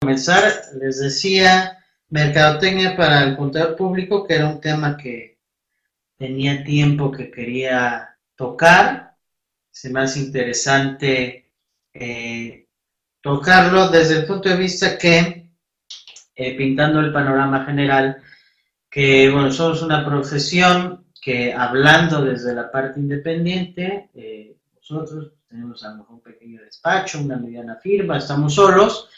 comenzar, 0.00 0.42
les 0.80 1.00
decía 1.00 1.78
mercadotecnia 2.10 2.96
para 2.96 3.24
el 3.24 3.36
contador 3.36 3.76
público, 3.76 4.26
que 4.26 4.34
era 4.34 4.46
un 4.48 4.60
tema 4.60 4.96
que 4.96 5.38
tenía 6.16 6.64
tiempo 6.64 7.10
que 7.10 7.30
quería 7.30 8.16
tocar. 8.36 9.16
Se 9.70 9.90
me 9.90 10.00
hace 10.00 10.20
interesante 10.20 11.50
eh, 11.92 12.66
tocarlo 13.20 13.88
desde 13.88 14.20
el 14.20 14.26
punto 14.26 14.48
de 14.48 14.56
vista 14.56 14.96
que, 14.96 15.50
eh, 16.34 16.56
pintando 16.56 17.00
el 17.00 17.12
panorama 17.12 17.64
general, 17.64 18.22
que 18.90 19.30
bueno, 19.30 19.52
somos 19.52 19.82
una 19.82 20.04
profesión 20.04 21.06
que 21.20 21.52
hablando 21.52 22.24
desde 22.24 22.54
la 22.54 22.70
parte 22.70 23.00
independiente, 23.00 24.08
eh, 24.14 24.56
nosotros 24.74 25.32
tenemos 25.48 25.84
a 25.84 25.90
lo 25.90 25.96
mejor 25.96 26.14
un 26.14 26.22
pequeño 26.22 26.62
despacho, 26.62 27.20
una 27.20 27.36
mediana 27.36 27.76
firma, 27.76 28.16
estamos 28.16 28.54
solos, 28.54 29.10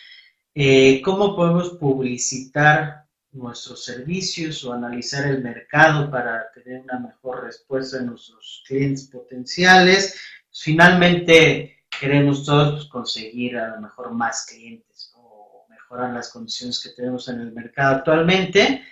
eh, 0.54 1.00
¿cómo 1.02 1.36
podemos 1.36 1.70
publicitar 1.70 3.04
nuestros 3.32 3.84
servicios 3.84 4.64
o 4.64 4.72
analizar 4.72 5.26
el 5.26 5.42
mercado 5.42 6.10
para 6.10 6.50
tener 6.52 6.82
una 6.82 6.98
mejor 6.98 7.44
respuesta 7.44 7.98
de 7.98 8.06
nuestros 8.06 8.64
clientes 8.66 9.04
potenciales? 9.06 10.20
Finalmente, 10.52 11.84
queremos 12.00 12.44
todos 12.44 12.72
pues, 12.72 12.84
conseguir 12.86 13.56
a 13.58 13.76
lo 13.76 13.80
mejor 13.82 14.12
más 14.12 14.46
clientes 14.46 15.12
o 15.14 15.66
mejorar 15.68 16.12
las 16.12 16.30
condiciones 16.32 16.80
que 16.80 16.90
tenemos 16.90 17.28
en 17.28 17.40
el 17.40 17.52
mercado 17.52 17.96
actualmente. 17.96 18.84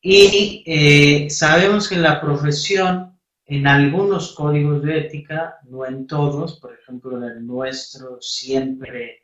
Y 0.00 0.62
eh, 0.66 1.30
sabemos 1.30 1.88
que 1.88 1.96
en 1.96 2.02
la 2.02 2.20
profesión, 2.20 3.18
en 3.46 3.66
algunos 3.66 4.34
códigos 4.34 4.82
de 4.82 4.98
ética, 4.98 5.56
no 5.64 5.84
en 5.86 6.06
todos, 6.06 6.60
por 6.60 6.72
ejemplo, 6.78 7.16
en 7.16 7.24
el 7.24 7.46
nuestro 7.46 8.20
siempre 8.20 9.23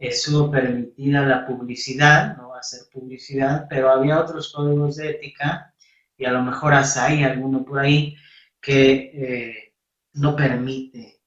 estuvo 0.00 0.50
permitida 0.50 1.26
la 1.26 1.46
publicidad, 1.46 2.36
no 2.38 2.54
hacer 2.54 2.80
publicidad, 2.90 3.66
pero 3.68 3.90
había 3.90 4.18
otros 4.18 4.52
códigos 4.52 4.96
de 4.96 5.10
ética, 5.10 5.74
y 6.16 6.24
a 6.24 6.32
lo 6.32 6.42
mejor 6.42 6.72
hasta 6.72 7.06
hay 7.06 7.22
alguno 7.22 7.64
por 7.64 7.78
ahí, 7.78 8.16
que 8.60 9.10
eh, 9.14 9.74
no 10.14 10.34
permite 10.34 11.20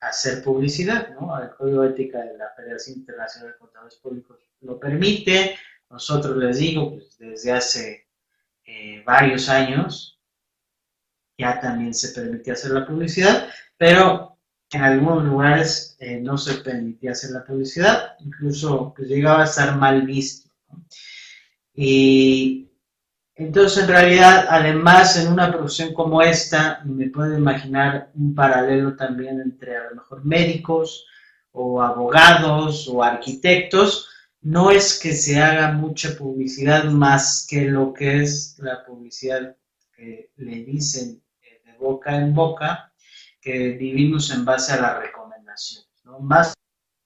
hacer 0.00 0.42
publicidad, 0.42 1.10
¿no? 1.10 1.40
El 1.42 1.50
código 1.50 1.82
de 1.82 1.90
ética 1.90 2.20
de 2.20 2.38
la 2.38 2.50
Federación 2.56 2.98
Internacional 2.98 3.52
de 3.52 3.58
Contadores 3.58 3.96
Públicos 3.96 4.38
lo 4.60 4.78
permite, 4.78 5.56
nosotros 5.90 6.36
les 6.36 6.58
digo, 6.58 6.92
pues 6.92 7.18
desde 7.18 7.52
hace 7.52 8.08
eh, 8.64 9.02
varios 9.04 9.48
años, 9.48 10.20
ya 11.36 11.58
también 11.60 11.94
se 11.94 12.10
permitía 12.10 12.52
hacer 12.52 12.70
la 12.70 12.86
publicidad, 12.86 13.48
pero 13.76 14.29
en 14.72 14.82
algunos 14.82 15.24
lugares 15.24 15.96
eh, 15.98 16.20
no 16.20 16.38
se 16.38 16.54
permitía 16.54 17.12
hacer 17.12 17.30
la 17.32 17.44
publicidad, 17.44 18.14
incluso 18.20 18.94
pues, 18.96 19.08
llegaba 19.08 19.42
a 19.42 19.44
estar 19.44 19.76
mal 19.76 20.02
visto. 20.02 20.48
Y 21.74 22.68
entonces 23.34 23.82
en 23.82 23.88
realidad, 23.88 24.46
además 24.48 25.16
en 25.16 25.32
una 25.32 25.50
profesión 25.50 25.94
como 25.94 26.22
esta, 26.22 26.82
me 26.84 27.08
puedo 27.08 27.36
imaginar 27.36 28.10
un 28.14 28.34
paralelo 28.34 28.94
también 28.96 29.40
entre 29.40 29.76
a 29.76 29.90
lo 29.90 29.96
mejor 29.96 30.24
médicos 30.24 31.06
o 31.52 31.82
abogados 31.82 32.86
o 32.88 33.02
arquitectos, 33.02 34.08
no 34.42 34.70
es 34.70 34.98
que 34.98 35.12
se 35.12 35.40
haga 35.40 35.72
mucha 35.72 36.16
publicidad 36.16 36.84
más 36.84 37.46
que 37.48 37.62
lo 37.62 37.92
que 37.92 38.22
es 38.22 38.56
la 38.58 38.84
publicidad 38.84 39.56
que 39.94 40.30
le 40.36 40.64
dicen 40.64 41.22
eh, 41.42 41.60
de 41.64 41.76
boca 41.78 42.16
en 42.16 42.34
boca, 42.34 42.89
que 43.40 43.70
vivimos 43.70 44.30
en 44.30 44.44
base 44.44 44.72
a 44.72 44.80
las 44.80 44.98
recomendaciones. 44.98 45.88
Más, 46.20 46.54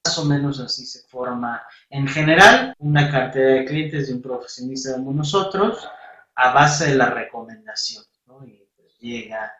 más, 0.05 0.17
o 0.17 0.25
menos 0.25 0.59
así 0.59 0.85
se 0.85 1.07
forma 1.07 1.63
en 1.89 2.07
general 2.07 2.73
una 2.79 3.09
cartera 3.09 3.51
de 3.51 3.65
clientes 3.65 4.07
de 4.07 4.13
un 4.15 4.21
profesionista 4.21 4.93
como 4.93 5.13
nosotros 5.13 5.87
a 6.35 6.53
base 6.53 6.91
de 6.91 6.95
las 6.95 7.13
recomendaciones. 7.13 8.09
Y 8.45 8.67
pues 8.75 8.97
llega 8.99 9.53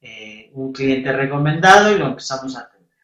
eh, 0.00 0.50
un 0.54 0.72
cliente 0.72 1.12
recomendado 1.12 1.94
y 1.94 1.98
lo 1.98 2.06
empezamos 2.06 2.56
a 2.56 2.60
atender. 2.60 2.96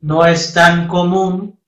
no 0.00 0.24
es 0.24 0.52
tan 0.52 0.88
común 0.88 1.58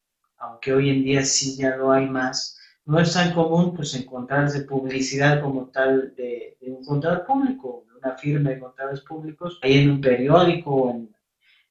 aunque 0.45 0.73
hoy 0.73 0.91
en 0.91 1.03
día 1.03 1.25
sí 1.25 1.57
ya 1.57 1.77
lo 1.77 1.91
hay 1.91 2.09
más, 2.09 2.59
no 2.85 3.01
es 3.01 3.15
tan 3.15 3.33
común 3.33 3.75
pues 3.75 3.95
encontrarse 3.95 4.63
publicidad 4.63 5.41
como 5.41 5.67
tal 5.67 6.15
de, 6.17 6.59
un 6.61 6.85
contador 6.85 7.25
público, 7.25 7.84
de 7.84 7.84
una 8.05 8.17
firma 8.17 8.51
de 8.51 8.59
contadores 8.59 9.01
públicos, 9.01 9.59
ahí 9.63 9.79
en 9.79 9.91
un 9.91 10.01
periódico 10.01 10.71
o 10.71 10.91
en, 10.91 11.15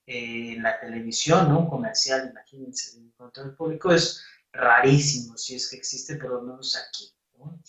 eh, 0.06 0.58
la 0.60 0.80
televisión, 0.80 1.50
¿no? 1.50 1.60
Un 1.60 1.70
comercial, 1.70 2.30
imagínense, 2.30 2.98
un 2.98 3.12
contador 3.12 3.56
público 3.56 3.94
es 3.94 4.24
rarísimo, 4.52 5.38
si 5.38 5.56
es 5.56 5.70
que 5.70 5.78
existe 5.78 6.16
por 6.16 6.32
lo 6.32 6.42
menos 6.42 6.76
aquí. 6.76 7.10
¿no? 7.38 7.60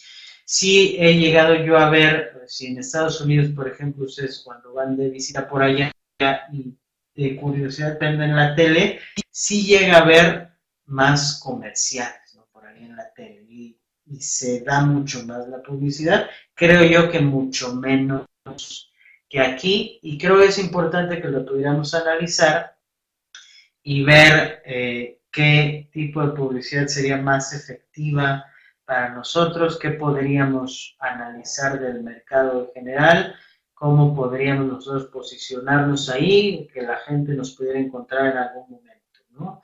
Sí 0.44 0.96
he 0.98 1.14
llegado 1.14 1.54
yo 1.54 1.78
a 1.78 1.90
ver, 1.90 2.42
si 2.46 2.66
en 2.66 2.78
Estados 2.78 3.20
Unidos, 3.20 3.52
por 3.54 3.68
ejemplo, 3.68 4.04
ustedes 4.04 4.40
cuando 4.44 4.74
van 4.74 4.96
de 4.96 5.08
visita 5.08 5.48
por 5.48 5.62
allá 5.62 5.90
y 6.52 6.76
de 7.14 7.36
curiosidad 7.36 7.98
prenden 7.98 8.36
la 8.36 8.54
tele, 8.54 9.00
sí 9.30 9.64
llega 9.64 9.98
a 9.98 10.04
ver 10.04 10.50
más 10.86 11.40
comerciales. 11.40 12.38
Por 12.52 12.66
ahí 12.66 12.84
en 12.84 12.96
la 12.96 13.12
tele. 13.14 13.44
Y, 13.48 13.78
se 14.20 14.60
da 14.60 14.84
mucho 14.84 15.24
más 15.24 15.48
la 15.48 15.62
publicidad. 15.62 16.26
Creo 16.54 16.84
yo 16.84 17.10
que 17.10 17.20
mucho 17.20 17.74
menos 17.74 18.26
que 19.28 19.40
aquí. 19.40 19.98
Y 20.02 20.18
creo 20.18 20.38
que 20.38 20.46
es 20.46 20.58
importante 20.58 21.20
que 21.20 21.28
lo 21.28 21.44
pudiéramos 21.44 21.94
analizar 21.94 22.76
y 23.82 24.02
ver 24.02 24.62
eh, 24.64 25.20
qué 25.30 25.88
tipo 25.92 26.26
de 26.26 26.32
publicidad 26.32 26.86
sería 26.86 27.16
más 27.16 27.52
efectiva 27.52 28.44
para 28.84 29.10
nosotros, 29.10 29.78
qué 29.78 29.90
podríamos 29.90 30.96
analizar 31.00 31.80
del 31.80 32.02
mercado 32.02 32.66
en 32.66 32.72
general, 32.74 33.34
cómo 33.72 34.14
podríamos 34.14 34.66
nosotros 34.66 35.06
posicionarnos 35.06 36.08
ahí, 36.10 36.68
que 36.72 36.82
la 36.82 36.98
gente 36.98 37.32
nos 37.34 37.52
pudiera 37.52 37.78
encontrar 37.78 38.32
en 38.32 38.38
algún 38.38 38.70
momento. 38.70 39.62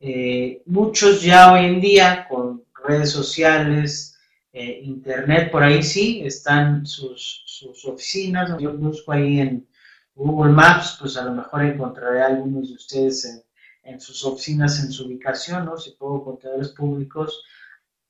Eh, 0.00 0.62
muchos 0.66 1.22
ya 1.22 1.52
hoy 1.52 1.66
en 1.66 1.80
día 1.80 2.26
con 2.28 2.64
redes 2.84 3.10
sociales, 3.10 4.11
eh, 4.52 4.80
internet, 4.84 5.50
por 5.50 5.62
ahí 5.62 5.82
sí, 5.82 6.22
están 6.24 6.84
sus, 6.84 7.42
sus, 7.46 7.84
oficinas. 7.86 8.54
Yo 8.60 8.76
busco 8.76 9.12
ahí 9.12 9.40
en 9.40 9.66
Google 10.14 10.52
Maps, 10.52 10.98
pues 11.00 11.16
a 11.16 11.24
lo 11.24 11.32
mejor 11.32 11.64
encontraré 11.64 12.22
a 12.22 12.26
algunos 12.26 12.68
de 12.68 12.74
ustedes 12.74 13.44
en, 13.82 14.00
sus 14.00 14.24
oficinas, 14.24 14.84
en 14.84 14.92
su 14.92 15.06
ubicación, 15.06 15.64
¿no? 15.64 15.78
Si 15.78 15.92
pongo 15.92 16.24
contadores 16.24 16.68
públicos, 16.68 17.42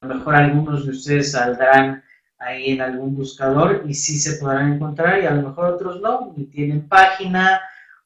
a 0.00 0.06
lo 0.08 0.16
mejor 0.16 0.34
algunos 0.34 0.84
de 0.84 0.90
ustedes 0.90 1.32
saldrán 1.32 2.02
ahí 2.38 2.72
en 2.72 2.80
algún 2.80 3.14
buscador 3.14 3.84
y 3.86 3.94
sí 3.94 4.18
se 4.18 4.38
podrán 4.38 4.72
encontrar 4.72 5.22
y 5.22 5.26
a 5.26 5.30
lo 5.30 5.48
mejor 5.48 5.74
otros 5.74 6.00
no, 6.00 6.34
ni 6.36 6.46
tienen 6.46 6.88
página 6.88 7.60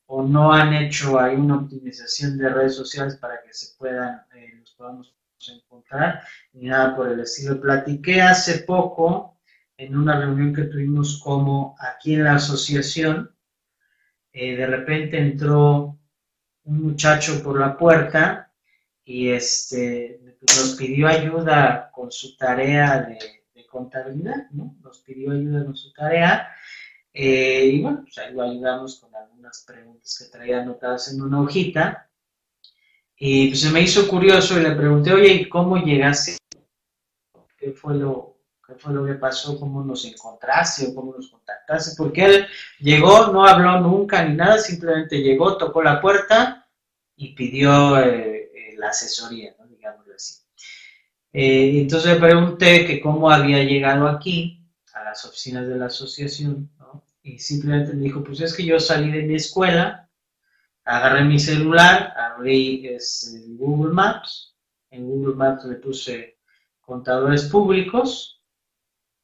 o 0.04 0.22
no 0.22 0.52
han 0.52 0.74
hecho 0.74 1.18
ahí 1.18 1.34
una 1.36 1.56
optimización 1.56 2.36
de 2.36 2.50
redes 2.50 2.76
sociales 2.76 3.16
para 3.16 3.40
que 3.42 3.52
se 3.54 3.74
puedan, 3.78 4.22
eh, 4.34 4.56
los 4.60 4.72
podamos 4.72 5.15
encontrar, 5.48 6.22
ni 6.52 6.68
nada 6.68 6.96
por 6.96 7.08
el 7.08 7.20
estilo. 7.20 7.60
Platiqué 7.60 8.20
hace 8.22 8.60
poco 8.60 9.36
en 9.76 9.96
una 9.96 10.18
reunión 10.18 10.54
que 10.54 10.64
tuvimos 10.64 11.20
como 11.22 11.76
aquí 11.78 12.14
en 12.14 12.24
la 12.24 12.34
asociación, 12.34 13.34
eh, 14.32 14.56
de 14.56 14.66
repente 14.66 15.18
entró 15.18 15.98
un 16.64 16.82
muchacho 16.82 17.42
por 17.42 17.58
la 17.58 17.76
puerta 17.76 18.52
y 19.04 19.28
este, 19.28 20.20
nos 20.40 20.74
pidió 20.76 21.08
ayuda 21.08 21.90
con 21.92 22.10
su 22.10 22.36
tarea 22.36 23.02
de, 23.02 23.18
contabilidad, 23.68 24.48
¿no? 24.52 24.74
Nos 24.80 25.00
pidió 25.00 25.32
ayuda 25.32 25.64
con 25.64 25.76
su 25.76 25.92
tarea 25.92 26.48
eh, 27.12 27.66
y 27.66 27.82
bueno, 27.82 28.02
pues 28.02 28.16
ahí 28.16 28.32
lo 28.32 28.42
ayudamos 28.42 28.98
con 29.00 29.14
algunas 29.14 29.64
preguntas 29.66 30.18
que 30.18 30.30
traía 30.30 30.62
anotadas 30.62 31.12
en 31.12 31.20
una 31.20 31.40
hojita. 31.40 32.08
Y 33.18 33.48
pues 33.48 33.60
se 33.60 33.70
me 33.70 33.80
hizo 33.80 34.06
curioso 34.08 34.58
y 34.58 34.62
le 34.62 34.72
pregunté, 34.72 35.12
oye, 35.12 35.32
¿y 35.32 35.48
cómo 35.48 35.78
llegaste? 35.78 36.36
¿Qué 37.56 37.72
fue 37.72 37.94
lo, 37.94 38.40
qué 38.66 38.74
fue 38.74 38.92
lo 38.92 39.06
que 39.06 39.14
pasó? 39.14 39.58
¿Cómo 39.58 39.82
nos 39.82 40.04
encontraste 40.04 40.86
o 40.86 40.94
cómo 40.94 41.14
nos 41.14 41.30
contactaste? 41.30 41.96
Porque 41.96 42.24
él 42.24 42.46
llegó, 42.78 43.28
no 43.28 43.46
habló 43.46 43.80
nunca 43.80 44.22
ni 44.24 44.36
nada, 44.36 44.58
simplemente 44.58 45.22
llegó, 45.22 45.56
tocó 45.56 45.82
la 45.82 46.00
puerta 46.00 46.68
y 47.16 47.34
pidió 47.34 47.98
eh, 47.98 48.50
eh, 48.54 48.74
la 48.76 48.88
asesoría, 48.90 49.54
¿no? 49.58 49.66
digámoslo 49.66 50.14
así. 50.14 50.42
entonces 51.32 52.12
le 52.12 52.20
pregunté 52.20 52.86
que 52.86 53.00
cómo 53.00 53.30
había 53.30 53.64
llegado 53.64 54.06
aquí, 54.06 54.62
a 54.92 55.04
las 55.04 55.24
oficinas 55.24 55.66
de 55.66 55.76
la 55.76 55.86
asociación, 55.86 56.70
y 57.22 57.38
simplemente 57.38 57.94
me 57.94 58.04
dijo, 58.04 58.22
pues 58.22 58.40
es 58.40 58.54
que 58.54 58.64
yo 58.64 58.78
salí 58.78 59.10
de 59.10 59.22
mi 59.22 59.34
escuela, 59.34 60.05
agarré 60.86 61.24
mi 61.24 61.38
celular, 61.38 62.14
abrí 62.16 62.86
este, 62.88 63.40
Google 63.56 63.92
Maps, 63.92 64.54
en 64.90 65.06
Google 65.06 65.34
Maps 65.34 65.64
le 65.64 65.76
puse 65.76 66.38
contadores 66.80 67.44
públicos, 67.44 68.40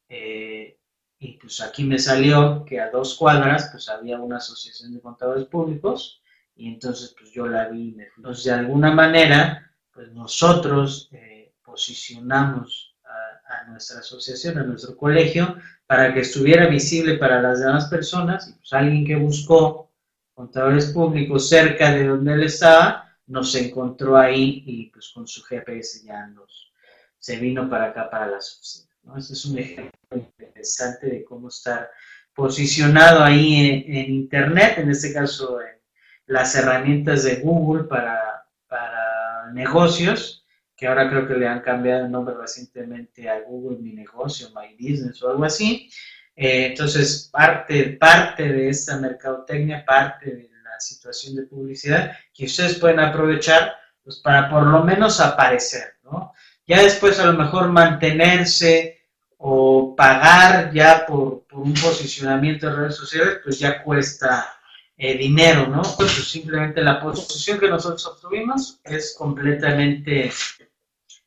eh, 0.09 0.77
y 1.17 1.37
pues 1.37 1.61
aquí 1.61 1.85
me 1.85 1.97
salió 1.97 2.65
que 2.65 2.79
a 2.79 2.91
dos 2.91 3.15
cuadras 3.15 3.69
pues 3.71 3.87
había 3.89 4.19
una 4.19 4.37
asociación 4.37 4.93
de 4.93 5.01
contadores 5.01 5.45
públicos, 5.45 6.21
y 6.55 6.67
entonces 6.67 7.15
pues 7.17 7.31
yo 7.31 7.47
la 7.47 7.69
vi. 7.69 7.95
Entonces 8.17 8.43
de 8.43 8.51
alguna 8.51 8.91
manera, 8.91 9.73
pues 9.91 10.11
nosotros, 10.11 11.09
eh, 11.13 11.33
posicionamos 11.63 12.95
a, 13.03 13.69
nuestra 13.69 13.99
asociación, 13.99 14.57
a 14.57 14.63
nuestro 14.63 14.95
colegio, 14.97 15.57
para 15.87 16.13
que 16.13 16.19
estuviera 16.19 16.67
visible 16.67 17.15
para 17.15 17.41
las 17.41 17.59
demás 17.61 17.87
personas. 17.87 18.49
Y 18.49 18.53
pues 18.53 18.73
alguien 18.73 19.05
que 19.05 19.15
buscó 19.15 19.92
contadores 20.33 20.87
públicos 20.87 21.49
cerca 21.49 21.91
de 21.93 22.07
donde 22.07 22.33
él 22.33 22.43
estaba, 22.43 23.15
nos 23.27 23.55
encontró 23.55 24.17
ahí 24.17 24.63
y 24.65 24.89
pues 24.89 25.11
con 25.13 25.27
su 25.27 25.43
GPS 25.43 26.05
ya 26.05 26.27
nos, 26.27 26.71
se 27.19 27.37
vino 27.37 27.69
para 27.69 27.85
acá, 27.85 28.09
para 28.09 28.27
la 28.27 28.37
oficinas. 28.37 28.89
¿no? 29.03 29.17
Este 29.17 29.33
es 29.33 29.45
un 29.45 29.59
ejemplo 29.59 29.91
interesante 30.11 31.07
de 31.07 31.23
cómo 31.23 31.47
estar 31.47 31.89
posicionado 32.33 33.23
ahí 33.23 33.83
en, 33.85 34.11
Internet, 34.11 34.77
en 34.77 34.89
este 34.89 35.13
caso 35.13 35.61
en 35.61 35.77
las 36.25 36.55
herramientas 36.55 37.23
de 37.23 37.37
Google 37.37 37.83
para, 37.83 38.45
para 38.67 39.51
negocios, 39.53 40.45
que 40.75 40.87
ahora 40.87 41.09
creo 41.09 41.27
que 41.27 41.35
le 41.35 41.47
han 41.47 41.61
cambiado 41.61 42.05
el 42.05 42.11
nombre 42.11 42.35
recientemente 42.35 43.29
a 43.29 43.41
Google 43.41 43.77
Mi 43.77 43.93
Negocio, 43.93 44.49
My 44.55 44.73
Business 44.73 45.21
o 45.21 45.29
algo 45.29 45.45
así. 45.45 45.89
Eh, 46.35 46.67
entonces, 46.67 47.29
parte, 47.31 47.97
parte 47.99 48.43
de 48.43 48.69
esta 48.69 48.97
mercadotecnia, 48.97 49.85
parte 49.85 50.31
de 50.31 50.49
la 50.63 50.79
situación 50.79 51.35
de 51.35 51.43
publicidad 51.43 52.17
que 52.33 52.45
ustedes 52.45 52.79
pueden 52.79 52.99
aprovechar 52.99 53.75
pues, 54.03 54.17
para 54.17 54.49
por 54.49 54.63
lo 54.63 54.83
menos 54.83 55.19
aparecer, 55.19 55.95
¿no? 56.03 56.33
Ya 56.65 56.81
después 56.81 57.19
a 57.19 57.25
lo 57.25 57.33
mejor 57.33 57.69
mantenerse 57.69 59.01
o 59.37 59.95
pagar 59.95 60.71
ya 60.73 61.05
por, 61.05 61.43
un 61.51 61.73
posicionamiento 61.73 62.67
en 62.67 62.75
redes 62.77 62.95
sociales, 62.95 63.39
pues 63.43 63.59
ya 63.59 63.83
cuesta 63.83 64.55
eh, 64.97 65.17
dinero, 65.17 65.67
¿no? 65.67 65.83
Pues 65.97 66.11
simplemente 66.11 66.81
la 66.81 66.99
posición 66.99 67.59
que 67.59 67.69
nosotros 67.69 68.05
obtuvimos 68.07 68.79
es 68.83 69.15
completamente 69.15 70.31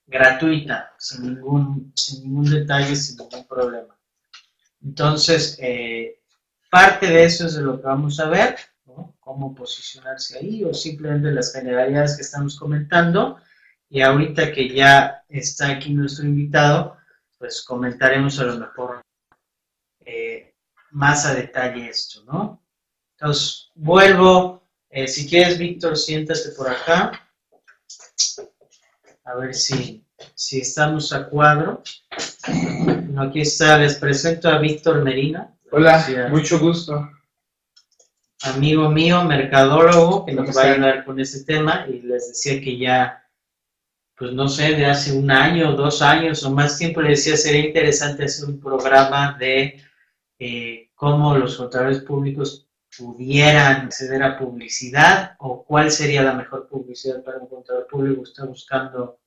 gratuita, 0.07 0.95
sin 0.99 1.35
ningún, 1.35 1.93
sin 1.95 2.25
ningún 2.25 2.51
detalle, 2.51 2.97
sin 2.97 3.19
ningún 3.19 3.47
problema. 3.47 3.96
Entonces, 4.83 5.59
eh, 5.61 6.21
parte 6.71 7.07
de 7.07 7.25
eso 7.25 7.47
es 7.47 7.55
de 7.55 7.63
lo 7.63 7.81
que 7.81 7.87
vamos 7.87 8.21
a 8.21 8.29
ver, 8.29 8.57
¿no? 8.85 9.17
Cómo 9.21 9.55
posicionarse 9.55 10.39
ahí 10.39 10.65
o 10.65 10.75
simplemente 10.75 11.33
las 11.33 11.53
generalidades 11.53 12.17
que 12.17 12.23
estamos 12.23 12.59
comentando. 12.59 13.39
Y 13.89 14.01
ahorita 14.01 14.53
que 14.53 14.69
ya 14.69 15.25
está 15.29 15.71
aquí 15.71 15.95
nuestro 15.95 16.27
invitado, 16.27 16.97
pues 17.39 17.63
comentaremos 17.63 18.39
a 18.41 18.45
lo 18.45 18.59
mejor 18.59 19.03
eh, 20.05 20.55
más 20.91 21.27
a 21.27 21.35
detalle 21.35 21.89
esto, 21.89 22.25
¿no? 22.25 22.63
Entonces, 23.19 23.71
vuelvo, 23.75 24.69
eh, 24.91 25.09
si 25.09 25.29
quieres, 25.29 25.59
Víctor, 25.59 25.97
siéntate 25.97 26.51
por 26.57 26.69
acá, 26.69 27.29
a 29.25 29.35
ver 29.35 29.55
si, 29.55 30.05
si 30.35 30.61
estamos 30.61 31.13
a 31.13 31.29
cuadro. 31.29 31.83
Aquí 33.19 33.41
está, 33.41 33.79
les 33.79 33.97
presento 33.97 34.49
a 34.49 34.59
Víctor 34.59 35.03
Merina. 35.03 35.51
Hola, 35.71 36.29
mucho 36.31 36.59
gusto. 36.59 37.11
Amigo 38.43 38.91
mío, 38.91 39.25
mercadólogo, 39.25 40.27
que 40.27 40.33
nos 40.33 40.55
va 40.55 40.63
a 40.63 40.73
ayudar 40.73 41.05
con 41.05 41.19
este 41.19 41.45
tema 41.45 41.87
y 41.89 42.03
les 42.03 42.29
decía 42.29 42.61
que 42.61 42.77
ya 42.77 43.23
pues 44.19 44.33
no 44.33 44.49
sé, 44.49 44.75
de 44.75 44.87
hace 44.87 45.13
un 45.13 45.31
año, 45.31 45.73
dos 45.73 46.01
años 46.01 46.43
o 46.45 46.51
más 46.51 46.79
tiempo, 46.79 47.03
le 47.03 47.11
decía, 47.11 47.37
sería 47.37 47.67
interesante 47.67 48.25
hacer 48.25 48.49
un 48.49 48.61
programa 48.61 49.37
de 49.39 49.83
eh, 50.39 50.91
cómo 50.95 51.37
los 51.37 51.57
contadores 51.57 52.01
públicos 52.01 52.67
pudieran 52.97 53.87
acceder 53.87 54.23
a 54.23 54.39
publicidad 54.39 55.37
o 55.39 55.65
cuál 55.65 55.91
sería 55.91 56.23
la 56.23 56.33
mejor 56.33 56.67
publicidad 56.67 57.23
para 57.23 57.39
un 57.39 57.49
contador 57.49 57.87
público 57.87 58.23
que 58.23 58.31
está 58.31 58.47
buscando 58.47 59.21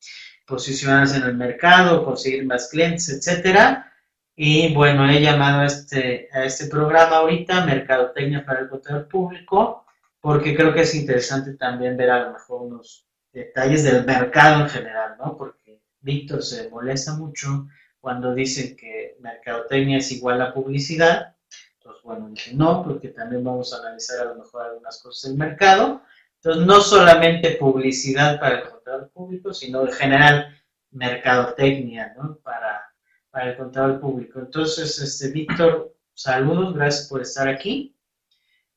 posicionarse 0.50 1.18
en 1.18 1.24
el 1.24 1.36
mercado, 1.36 2.04
conseguir 2.04 2.46
más 2.46 2.70
clientes, 2.70 3.08
etcétera. 3.10 3.94
Y 4.36 4.74
bueno, 4.74 5.08
he 5.10 5.22
llamado 5.22 5.62
a 5.62 5.66
este, 5.66 6.28
a 6.34 6.44
este 6.44 6.66
programa 6.68 7.18
ahorita, 7.18 7.66
Mercadotecnia 7.66 8.46
para 8.46 8.62
el 8.62 8.70
Contador 8.70 9.08
Público, 9.08 9.86
porque 10.20 10.56
creo 10.56 10.74
que 10.74 10.82
es 10.82 10.96
interesante 10.96 11.54
también 11.54 11.96
ver 11.96 12.10
a 12.10 12.24
lo 12.26 12.34
mejor 12.34 12.62
unos 12.64 13.06
detalles 13.32 13.84
del 13.84 14.06
mercado 14.06 14.64
en 14.64 14.70
general, 14.70 15.16
¿no? 15.20 15.38
Porque 15.38 15.82
Víctor 16.02 16.42
se 16.42 16.70
molesta 16.70 17.14
mucho 17.14 17.68
cuando 18.00 18.34
dicen 18.34 18.76
que 18.76 19.18
mercadotecnia 19.20 19.98
es 19.98 20.12
igual 20.12 20.42
a 20.42 20.54
publicidad. 20.54 21.36
Entonces, 21.78 22.04
bueno, 22.04 22.30
dice 22.30 22.56
no, 22.56 22.84
porque 22.84 23.10
también 23.10 23.44
vamos 23.44 23.74
a 23.74 23.80
analizar 23.80 24.22
a 24.22 24.26
lo 24.26 24.36
mejor 24.36 24.64
algunas 24.64 25.02
cosas 25.02 25.30
del 25.30 25.38
mercado. 25.38 26.02
Entonces, 26.42 26.66
no 26.66 26.80
solamente 26.80 27.52
publicidad 27.52 28.40
para 28.40 28.60
el 28.60 28.70
contador 28.70 29.10
público, 29.12 29.54
sino 29.54 29.82
en 29.82 29.92
general 29.92 30.58
mercadotecnia, 30.92 32.14
¿no? 32.18 32.38
Para, 32.38 32.94
para 33.30 33.52
el 33.52 33.58
contador 33.58 34.00
público. 34.00 34.40
Entonces, 34.40 35.00
este, 35.00 35.32
Víctor, 35.32 35.96
saludos, 36.14 36.76
gracias 36.76 37.10
por 37.10 37.22
estar 37.22 37.50
aquí. 37.50 37.96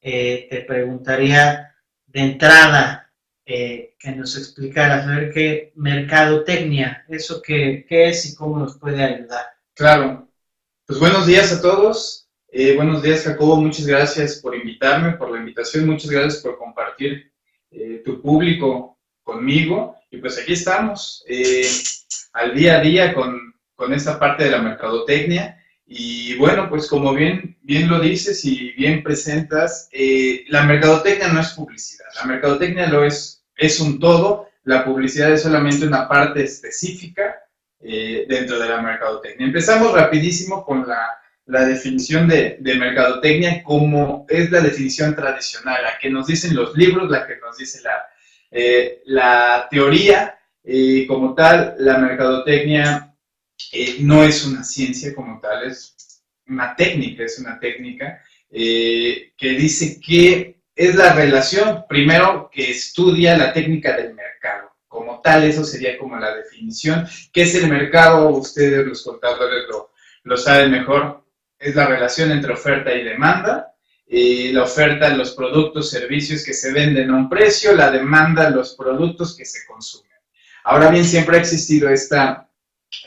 Eh, 0.00 0.48
te 0.50 0.62
preguntaría 0.62 1.72
de 2.06 2.20
entrada, 2.20 3.12
eh, 3.46 3.94
que 3.98 4.10
nos 4.10 4.36
explicara, 4.36 5.06
ver 5.06 5.32
qué 5.32 5.72
mercadotecnia, 5.76 7.04
eso 7.08 7.40
qué, 7.40 7.86
qué, 7.88 8.08
es 8.08 8.26
y 8.26 8.34
cómo 8.34 8.58
nos 8.58 8.76
puede 8.76 9.02
ayudar. 9.02 9.46
Claro, 9.74 10.28
pues 10.84 10.98
buenos 10.98 11.26
días 11.26 11.52
a 11.52 11.62
todos. 11.62 12.28
Eh, 12.48 12.74
buenos 12.74 13.02
días, 13.02 13.22
Jacobo. 13.22 13.56
Muchas 13.56 13.86
gracias 13.86 14.40
por 14.40 14.54
invitarme, 14.56 15.12
por 15.12 15.30
la 15.30 15.38
invitación. 15.38 15.86
Muchas 15.86 16.10
gracias 16.10 16.42
por 16.42 16.58
compartir 16.58 17.31
eh, 17.72 18.02
tu 18.04 18.20
público 18.20 18.98
conmigo. 19.22 19.96
Y 20.10 20.18
pues 20.18 20.38
aquí 20.38 20.52
estamos, 20.52 21.24
al 22.34 22.54
día 22.54 22.78
a 22.78 22.80
día 22.80 23.14
con, 23.14 23.54
con 23.74 23.92
esta 23.92 24.18
parte 24.18 24.44
de 24.44 24.50
la 24.50 24.62
mercadotecnia. 24.62 25.58
Y 25.86 26.36
bueno, 26.36 26.68
pues 26.70 26.88
como 26.88 27.12
bien, 27.12 27.58
bien 27.62 27.88
lo 27.88 28.00
dices 28.00 28.44
y 28.44 28.70
bien 28.72 29.02
presentas, 29.02 29.88
eh, 29.92 30.44
la 30.48 30.62
mercadotecnia 30.62 31.28
no 31.28 31.40
es 31.40 31.48
publicidad, 31.48 32.06
la 32.16 32.24
mercadotecnia 32.24 32.86
lo 32.86 33.04
es, 33.04 33.44
es 33.56 33.78
un 33.80 33.98
todo, 33.98 34.48
la 34.64 34.84
publicidad 34.84 35.32
es 35.32 35.42
solamente 35.42 35.86
una 35.86 36.08
parte 36.08 36.44
específica 36.44 37.34
eh, 37.80 38.24
dentro 38.28 38.58
de 38.58 38.68
la 38.68 38.80
mercadotecnia. 38.80 39.46
Empezamos 39.46 39.92
rapidísimo 39.92 40.64
con 40.64 40.86
la, 40.86 41.10
la 41.46 41.64
definición 41.64 42.28
de, 42.28 42.56
de, 42.60 42.74
mercadotecnia 42.76 43.62
como 43.62 44.26
es 44.28 44.50
la 44.50 44.60
definición 44.60 45.14
tradicional, 45.14 45.82
la 45.82 45.98
que 45.98 46.08
nos 46.08 46.26
dicen 46.26 46.54
los 46.54 46.76
libros, 46.76 47.10
la 47.10 47.26
que 47.26 47.36
nos 47.36 47.56
dice 47.56 47.80
la, 47.82 48.06
eh, 48.50 49.02
la 49.06 49.66
teoría, 49.70 50.38
como 51.08 51.34
tal, 51.34 51.74
la 51.78 51.98
mercadotecnia 51.98 53.12
eh, 53.72 53.96
no 54.00 54.24
es 54.24 54.44
una 54.44 54.64
ciencia 54.64 55.14
como 55.14 55.40
tal, 55.40 55.64
es 55.64 55.96
una 56.46 56.74
técnica, 56.74 57.24
es 57.24 57.38
una 57.38 57.58
técnica 57.58 58.22
eh, 58.50 59.32
que 59.36 59.50
dice 59.50 60.00
que 60.00 60.62
es 60.74 60.94
la 60.94 61.14
relación, 61.14 61.84
primero, 61.88 62.50
que 62.52 62.70
estudia 62.70 63.36
la 63.36 63.52
técnica 63.52 63.96
del 63.96 64.14
mercado. 64.14 64.70
Como 64.88 65.20
tal, 65.20 65.44
eso 65.44 65.64
sería 65.64 65.96
como 65.98 66.18
la 66.18 66.34
definición. 66.34 67.06
¿Qué 67.32 67.42
es 67.42 67.54
el 67.54 67.68
mercado? 67.68 68.28
Ustedes, 68.30 68.86
los 68.86 69.02
contadores, 69.02 69.64
lo, 69.68 69.92
lo 70.24 70.36
saben 70.36 70.70
mejor. 70.70 71.21
Es 71.62 71.74
la 71.74 71.86
relación 71.86 72.32
entre 72.32 72.52
oferta 72.52 72.92
y 72.92 73.04
demanda. 73.04 73.74
Eh, 74.06 74.50
la 74.52 74.64
oferta, 74.64 75.08
los 75.16 75.32
productos, 75.32 75.88
servicios 75.88 76.44
que 76.44 76.52
se 76.52 76.72
venden 76.72 77.10
a 77.10 77.16
un 77.16 77.30
precio, 77.30 77.74
la 77.74 77.90
demanda, 77.90 78.50
los 78.50 78.74
productos 78.74 79.34
que 79.36 79.46
se 79.46 79.64
consumen. 79.66 80.10
Ahora 80.64 80.90
bien, 80.90 81.04
siempre 81.04 81.36
ha 81.36 81.40
existido 81.40 81.88
esta 81.88 82.48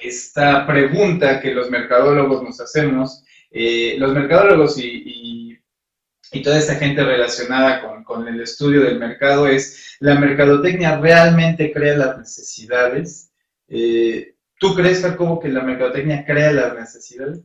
esta 0.02 0.66
pregunta 0.66 1.40
que 1.40 1.54
los 1.54 1.70
mercadólogos 1.70 2.44
nos 2.44 2.60
hacemos, 2.60 3.24
eh, 3.52 3.96
los 3.98 4.14
mercadólogos 4.14 4.78
y, 4.78 5.04
y, 5.06 6.42
toda 6.44 6.58
esta 6.58 6.76
gente 6.76 7.02
relacionada 7.02 7.82
con, 7.82 8.04
con, 8.04 8.28
el 8.28 8.42
estudio 8.42 8.82
del 8.82 9.00
mercado 9.00 9.48
es, 9.48 9.96
¿la 10.02 10.20
mercadotecnia 10.20 10.98
realmente 10.98 11.72
crea 11.72 11.96
las 11.96 12.18
necesidades? 12.18 13.32
Eh, 13.70 14.36
¿Tú 14.60 14.76
crees, 14.76 15.02
Jacobo, 15.02 15.40
que 15.40 15.48
la 15.48 15.62
mercadotecnia 15.62 16.26
crea 16.26 16.52
las 16.52 16.76
necesidades? 16.76 17.40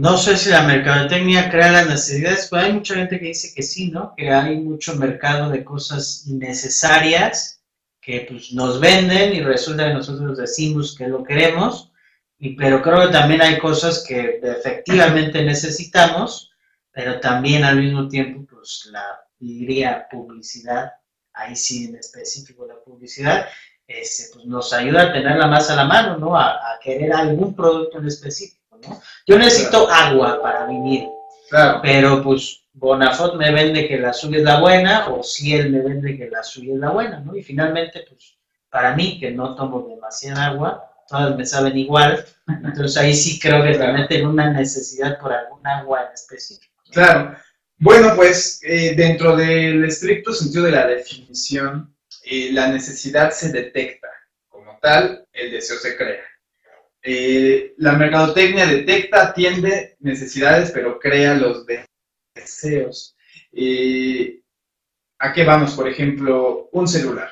No 0.00 0.16
sé 0.16 0.36
si 0.36 0.50
la 0.50 0.62
mercadotecnia 0.62 1.50
crea 1.50 1.72
las 1.72 1.88
necesidades, 1.88 2.46
pero 2.48 2.62
hay 2.62 2.72
mucha 2.72 2.94
gente 2.94 3.18
que 3.18 3.26
dice 3.26 3.52
que 3.52 3.64
sí, 3.64 3.90
¿no? 3.90 4.14
Que 4.16 4.30
hay 4.30 4.56
mucho 4.56 4.94
mercado 4.94 5.50
de 5.50 5.64
cosas 5.64 6.24
innecesarias 6.28 7.64
que 8.00 8.24
pues, 8.28 8.52
nos 8.52 8.78
venden 8.78 9.34
y 9.34 9.40
resulta 9.40 9.88
que 9.88 9.94
nosotros 9.94 10.38
decimos 10.38 10.94
que 10.96 11.08
lo 11.08 11.24
queremos, 11.24 11.90
y, 12.38 12.54
pero 12.54 12.80
creo 12.80 13.08
que 13.08 13.12
también 13.12 13.42
hay 13.42 13.58
cosas 13.58 14.04
que 14.06 14.38
efectivamente 14.40 15.42
necesitamos, 15.42 16.52
pero 16.92 17.18
también 17.18 17.64
al 17.64 17.80
mismo 17.80 18.06
tiempo, 18.06 18.46
pues 18.48 18.88
la 18.92 19.04
diría 19.36 20.06
publicidad, 20.08 20.92
ahí 21.32 21.56
sí 21.56 21.86
en 21.86 21.96
específico 21.96 22.68
la 22.68 22.80
publicidad, 22.84 23.48
este, 23.84 24.32
pues 24.32 24.46
nos 24.46 24.72
ayuda 24.72 25.02
a 25.02 25.12
tenerla 25.12 25.48
más 25.48 25.68
a 25.70 25.74
la 25.74 25.86
mano, 25.86 26.18
¿no? 26.18 26.36
A, 26.36 26.52
a 26.52 26.78
querer 26.80 27.12
algún 27.12 27.56
producto 27.56 27.98
en 27.98 28.06
específico, 28.06 28.67
¿no? 28.82 29.00
Yo 29.26 29.38
necesito 29.38 29.88
agua 29.90 30.40
para 30.42 30.66
vivir, 30.66 31.08
claro. 31.48 31.80
pero 31.82 32.22
pues 32.22 32.62
Bonafont 32.72 33.34
me 33.34 33.52
vende 33.52 33.88
que 33.88 33.98
la 33.98 34.12
suya 34.12 34.38
es 34.38 34.44
la 34.44 34.60
buena 34.60 35.08
o 35.08 35.22
si 35.22 35.54
él 35.54 35.70
me 35.70 35.80
vende 35.80 36.16
que 36.16 36.28
la 36.30 36.42
suya 36.42 36.74
es 36.74 36.80
la 36.80 36.90
buena, 36.90 37.20
¿no? 37.20 37.36
Y 37.36 37.42
finalmente, 37.42 38.04
pues, 38.08 38.38
para 38.70 38.94
mí, 38.94 39.18
que 39.18 39.30
no 39.32 39.54
tomo 39.56 39.86
demasiada 39.88 40.46
agua, 40.46 40.88
todas 41.08 41.36
me 41.36 41.46
saben 41.46 41.76
igual, 41.76 42.24
entonces 42.46 42.96
ahí 42.96 43.14
sí 43.14 43.40
creo 43.40 43.62
que 43.64 43.78
también 43.78 44.06
tengo 44.08 44.30
una 44.30 44.50
necesidad 44.50 45.18
por 45.18 45.32
algún 45.32 45.66
agua 45.66 46.06
en 46.06 46.12
específico. 46.12 46.72
Claro. 46.90 47.36
Bueno, 47.78 48.14
pues 48.16 48.60
eh, 48.64 48.94
dentro 48.96 49.36
del 49.36 49.84
estricto 49.84 50.32
sentido 50.32 50.64
de 50.64 50.72
la 50.72 50.86
definición, 50.86 51.94
eh, 52.24 52.50
la 52.52 52.68
necesidad 52.68 53.30
se 53.30 53.52
detecta 53.52 54.08
como 54.48 54.78
tal, 54.82 55.26
el 55.32 55.50
deseo 55.52 55.78
se 55.78 55.96
crea. 55.96 56.20
Eh, 57.02 57.74
la 57.78 57.92
mercadotecnia 57.92 58.66
detecta, 58.66 59.28
atiende 59.28 59.96
necesidades, 60.00 60.70
pero 60.72 60.98
crea 60.98 61.34
los 61.34 61.64
deseos. 62.34 63.16
¿A 65.20 65.32
qué 65.32 65.44
vamos? 65.44 65.74
Por 65.74 65.88
ejemplo, 65.88 66.68
un 66.72 66.86
celular. 66.86 67.30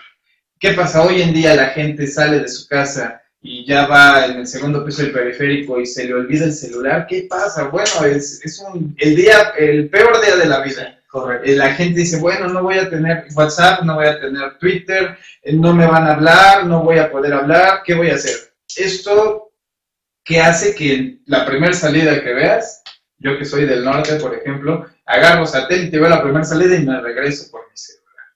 ¿Qué 0.58 0.72
pasa? 0.72 1.02
Hoy 1.02 1.22
en 1.22 1.32
día 1.32 1.54
la 1.54 1.68
gente 1.68 2.06
sale 2.06 2.40
de 2.40 2.48
su 2.48 2.66
casa 2.66 3.22
y 3.40 3.64
ya 3.64 3.86
va 3.86 4.26
en 4.26 4.38
el 4.38 4.46
segundo 4.46 4.84
piso 4.84 5.02
del 5.02 5.12
periférico 5.12 5.78
y 5.80 5.86
se 5.86 6.04
le 6.04 6.14
olvida 6.14 6.46
el 6.46 6.52
celular, 6.52 7.06
¿qué 7.06 7.26
pasa? 7.28 7.64
Bueno, 7.64 8.04
es, 8.04 8.44
es 8.44 8.58
un, 8.58 8.94
el 8.98 9.14
día, 9.14 9.52
el 9.56 9.88
peor 9.88 10.20
día 10.20 10.36
de 10.36 10.46
la 10.46 10.60
vida. 10.60 11.00
Correcto. 11.08 11.50
La 11.52 11.72
gente 11.74 12.00
dice, 12.00 12.18
bueno, 12.18 12.48
no 12.48 12.62
voy 12.62 12.78
a 12.78 12.90
tener 12.90 13.26
WhatsApp, 13.34 13.82
no 13.82 13.94
voy 13.94 14.06
a 14.06 14.20
tener 14.20 14.58
Twitter, 14.58 15.16
eh, 15.42 15.52
no 15.52 15.72
me 15.72 15.86
van 15.86 16.06
a 16.06 16.14
hablar, 16.14 16.66
no 16.66 16.82
voy 16.82 16.98
a 16.98 17.10
poder 17.10 17.32
hablar, 17.32 17.82
¿qué 17.84 17.94
voy 17.94 18.10
a 18.10 18.16
hacer? 18.16 18.34
Esto 18.76 19.45
que 20.26 20.40
hace 20.40 20.74
que 20.74 21.20
la 21.24 21.46
primera 21.46 21.72
salida 21.72 22.22
que 22.22 22.34
veas, 22.34 22.82
yo 23.16 23.38
que 23.38 23.46
soy 23.46 23.64
del 23.64 23.82
norte, 23.82 24.16
por 24.16 24.34
ejemplo, 24.34 24.86
agarro 25.06 25.46
satélite, 25.46 25.98
veo 25.98 26.10
la 26.10 26.22
primera 26.22 26.44
salida 26.44 26.76
y 26.76 26.84
me 26.84 27.00
regreso 27.00 27.50
por 27.50 27.62
mi 27.70 27.76
celular. 27.76 28.26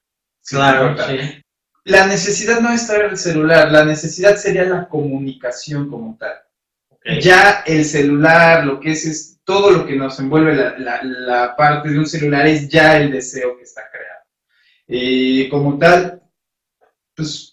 Claro, 0.43 1.07
sí 1.07 1.41
la 1.83 2.05
necesidad 2.05 2.59
no 2.59 2.71
es 2.71 2.81
estar 2.81 3.01
el 3.01 3.17
celular, 3.17 3.71
la 3.71 3.85
necesidad 3.85 4.35
sería 4.35 4.63
la 4.65 4.87
comunicación 4.87 5.89
como 5.89 6.17
tal. 6.17 6.35
Ya 7.19 7.63
el 7.65 7.83
celular, 7.83 8.65
lo 8.65 8.79
que 8.79 8.91
es, 8.91 9.05
es 9.05 9.39
todo 9.43 9.71
lo 9.71 9.85
que 9.87 9.95
nos 9.95 10.19
envuelve 10.19 10.53
la, 10.77 11.55
parte 11.57 11.89
de 11.89 11.97
un 11.97 12.05
celular 12.05 12.45
es 12.45 12.69
ya 12.69 12.97
el 12.97 13.11
deseo 13.11 13.57
que 13.57 13.63
está 13.63 13.81
creado. 13.89 14.23
Y 14.87 15.49
como 15.49 15.79
tal, 15.79 16.21
pues 17.15 17.50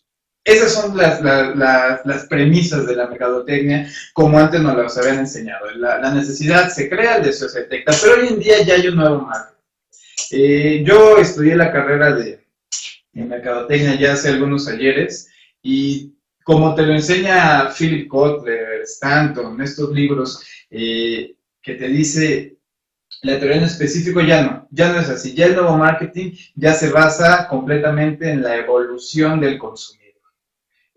esas 0.48 0.72
son 0.72 0.96
las, 0.96 1.20
las, 1.22 2.26
premisas 2.26 2.86
de 2.86 2.96
la 2.96 3.06
mercadotecnia, 3.06 3.88
como 4.14 4.38
antes 4.38 4.60
nos 4.60 4.76
las 4.76 4.96
habían 4.96 5.18
enseñado. 5.18 5.70
La, 5.76 6.10
necesidad 6.12 6.70
se 6.70 6.88
crea, 6.88 7.16
el 7.16 7.24
deseo 7.24 7.48
se 7.48 7.60
detecta, 7.60 7.92
pero 8.00 8.20
hoy 8.20 8.28
en 8.28 8.40
día 8.40 8.62
ya 8.62 8.74
hay 8.74 8.88
un 8.88 8.96
nuevo 8.96 9.20
marco. 9.22 9.54
Eh, 10.30 10.82
yo 10.86 11.18
estudié 11.18 11.54
la 11.54 11.70
carrera 11.70 12.14
de, 12.14 12.38
Mercadotecnia 13.12 13.96
ya 13.96 14.12
hace 14.12 14.28
algunos 14.28 14.68
ayeres 14.68 15.28
y 15.60 16.14
como 16.44 16.74
te 16.76 16.82
lo 16.82 16.92
enseña 16.92 17.68
Philip 17.76 18.06
Kotler, 18.06 18.82
Stanton, 18.82 19.60
estos 19.60 19.90
libros 19.90 20.40
eh, 20.70 21.34
que 21.60 21.74
te 21.74 21.88
dice 21.88 22.58
la 23.22 23.38
teoría 23.38 23.56
en 23.56 23.64
específico 23.64 24.20
ya 24.20 24.42
no, 24.42 24.68
ya 24.70 24.92
no 24.92 25.00
es 25.00 25.08
así. 25.08 25.34
Ya 25.34 25.46
el 25.46 25.56
nuevo 25.56 25.76
marketing 25.76 26.32
ya 26.54 26.74
se 26.74 26.90
basa 26.90 27.48
completamente 27.48 28.30
en 28.30 28.42
la 28.42 28.56
evolución 28.56 29.40
del 29.40 29.58
consumidor. 29.58 29.97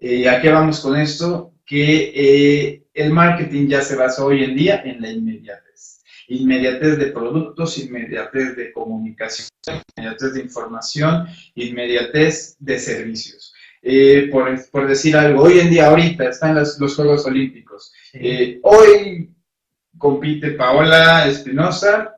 Eh, 0.01 0.27
¿A 0.27 0.41
qué 0.41 0.49
vamos 0.49 0.81
con 0.81 0.99
esto? 0.99 1.53
Que 1.65 2.11
eh, 2.13 2.83
el 2.93 3.13
marketing 3.13 3.69
ya 3.69 3.81
se 3.81 3.95
basa 3.95 4.25
hoy 4.25 4.43
en 4.43 4.55
día 4.55 4.81
en 4.83 5.01
la 5.01 5.09
inmediatez 5.09 5.71
inmediatez 6.31 6.97
de 6.97 7.07
productos, 7.07 7.77
inmediatez 7.77 8.55
de 8.55 8.71
comunicación, 8.71 9.49
inmediatez 9.95 10.33
de 10.33 10.41
información, 10.41 11.27
inmediatez 11.55 12.55
de 12.59 12.79
servicios. 12.79 13.53
Eh, 13.81 14.29
por, 14.31 14.87
decir 14.87 15.15
algo, 15.15 15.43
hoy 15.43 15.59
en 15.59 15.71
día, 15.71 15.87
ahorita 15.87 16.29
están 16.29 16.55
los, 16.55 16.77
Juegos 16.95 17.25
Olímpicos. 17.25 17.91
Eh, 18.13 18.59
hoy 18.63 19.29
compite 19.97 20.51
Paola 20.51 21.27
Espinosa 21.27 22.17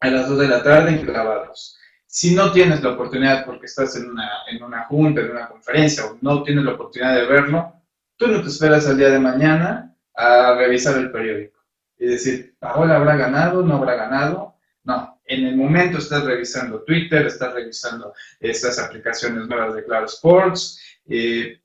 a 0.00 0.10
las 0.10 0.28
2 0.28 0.38
de 0.38 0.48
la 0.48 0.62
tarde 0.62 0.90
en 0.90 1.04
clavados. 1.04 1.77
Si 2.10 2.34
no 2.34 2.52
tienes 2.52 2.82
la 2.82 2.92
oportunidad 2.92 3.44
porque 3.44 3.66
estás 3.66 3.94
en 3.96 4.08
una, 4.08 4.26
en 4.50 4.62
una 4.62 4.84
junta, 4.84 5.20
en 5.20 5.30
una 5.30 5.46
conferencia, 5.46 6.06
o 6.06 6.16
no 6.22 6.42
tienes 6.42 6.64
la 6.64 6.72
oportunidad 6.72 7.14
de 7.14 7.26
verlo, 7.26 7.74
tú 8.16 8.28
no 8.28 8.40
te 8.40 8.48
esperas 8.48 8.86
al 8.86 8.96
día 8.96 9.10
de 9.10 9.18
mañana 9.18 9.94
a 10.14 10.54
revisar 10.54 10.96
el 10.96 11.12
periódico 11.12 11.58
y 11.98 12.06
decir, 12.06 12.56
Paola 12.58 12.96
habrá 12.96 13.14
ganado, 13.16 13.62
no 13.62 13.76
habrá 13.76 13.94
ganado. 13.94 14.54
No, 14.84 15.20
en 15.26 15.46
el 15.46 15.56
momento 15.56 15.98
estás 15.98 16.24
revisando 16.24 16.82
Twitter, 16.82 17.26
estás 17.26 17.52
revisando 17.52 18.14
estas 18.40 18.78
aplicaciones 18.78 19.46
nuevas 19.46 19.74
de 19.74 19.84
Claro 19.84 20.06
Sports, 20.06 20.80
eh, 21.06 21.60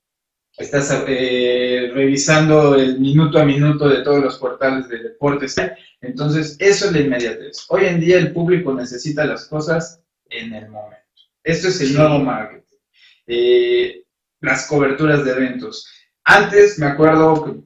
estás 0.57 1.03
eh, 1.07 1.89
revisando 1.95 2.75
el 2.75 2.99
minuto 2.99 3.39
a 3.39 3.45
minuto 3.45 3.87
de 3.87 4.03
todos 4.03 4.21
los 4.21 4.37
portales 4.37 4.89
de 4.89 4.99
deportes. 4.99 5.55
Entonces, 6.01 6.57
eso 6.59 6.87
es 6.87 6.91
la 6.91 6.99
inmediatez. 6.99 7.65
Hoy 7.69 7.85
en 7.85 8.01
día 8.01 8.17
el 8.17 8.33
público 8.33 8.73
necesita 8.73 9.25
las 9.25 9.45
cosas 9.45 10.02
en 10.39 10.53
el 10.53 10.69
momento. 10.69 11.03
Esto 11.43 11.67
es 11.67 11.81
el 11.81 11.95
nuevo 11.95 12.19
marketing. 12.19 12.77
Eh, 13.27 14.03
las 14.41 14.67
coberturas 14.67 15.23
de 15.23 15.31
eventos. 15.31 15.89
Antes, 16.23 16.77
me 16.79 16.87
acuerdo 16.87 17.45
que 17.45 17.63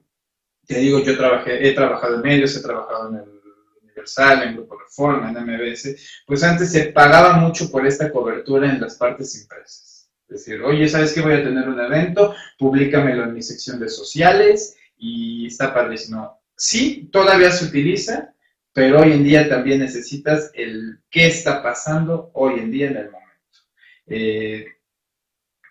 te 0.68 0.80
digo, 0.80 1.00
yo 1.00 1.18
trabajé, 1.18 1.68
he 1.68 1.74
trabajado 1.74 2.16
en 2.16 2.22
medios, 2.22 2.56
he 2.56 2.62
trabajado 2.62 3.10
en 3.10 3.16
el 3.16 3.38
Universal, 3.82 4.44
en 4.44 4.56
Grupo 4.56 4.78
Reforma, 4.78 5.30
en 5.30 5.44
MBS, 5.44 6.24
pues 6.26 6.44
antes 6.44 6.72
se 6.72 6.92
pagaba 6.92 7.38
mucho 7.38 7.72
por 7.72 7.88
esta 7.88 8.12
cobertura 8.12 8.70
en 8.70 8.82
las 8.82 8.96
partes 8.96 9.40
impresas. 9.42 10.10
Es 10.28 10.46
decir, 10.46 10.62
oye, 10.62 10.88
¿sabes 10.90 11.14
que 11.14 11.22
voy 11.22 11.34
a 11.34 11.44
tener 11.44 11.70
un 11.70 11.80
evento? 11.80 12.36
Públicamelo 12.60 13.24
en 13.24 13.34
mi 13.34 13.42
sección 13.42 13.80
de 13.80 13.88
sociales 13.88 14.76
y 14.98 15.48
está 15.48 15.74
padrísimo. 15.74 16.42
Sí, 16.56 17.10
todavía 17.12 17.52
se 17.52 17.66
utiliza, 17.66 18.34
pero 18.78 19.02
hoy 19.02 19.12
en 19.12 19.24
día 19.24 19.50
también 19.50 19.80
necesitas 19.80 20.52
el 20.54 21.00
qué 21.10 21.26
está 21.26 21.64
pasando 21.64 22.30
hoy 22.36 22.60
en 22.60 22.70
día 22.70 22.92
en 22.92 22.98
el 22.98 23.06
momento. 23.06 23.58
Eh, 24.06 24.68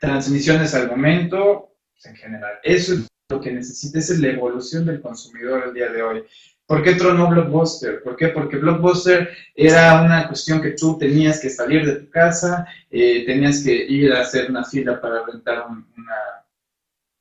transmisiones 0.00 0.74
al 0.74 0.88
momento, 0.88 1.76
pues, 1.92 2.04
en 2.06 2.16
general. 2.16 2.54
Eso 2.64 2.94
es 2.94 3.06
lo 3.28 3.40
que 3.40 3.52
necesita 3.52 4.00
es 4.00 4.18
la 4.18 4.30
evolución 4.30 4.86
del 4.86 5.00
consumidor 5.00 5.68
el 5.68 5.74
día 5.74 5.88
de 5.92 6.02
hoy. 6.02 6.24
¿Por 6.66 6.82
qué 6.82 6.96
tronó 6.96 7.28
Blockbuster? 7.28 8.02
¿Por 8.02 8.16
qué? 8.16 8.30
Porque 8.30 8.56
Blockbuster 8.56 9.30
era 9.54 10.02
una 10.02 10.26
cuestión 10.26 10.60
que 10.60 10.72
tú 10.72 10.98
tenías 10.98 11.38
que 11.38 11.48
salir 11.48 11.86
de 11.86 12.00
tu 12.00 12.10
casa, 12.10 12.66
eh, 12.90 13.24
tenías 13.24 13.62
que 13.62 13.72
ir 13.72 14.12
a 14.14 14.22
hacer 14.22 14.50
una 14.50 14.64
fila 14.64 15.00
para 15.00 15.24
rentar 15.24 15.64
una 15.68 16.44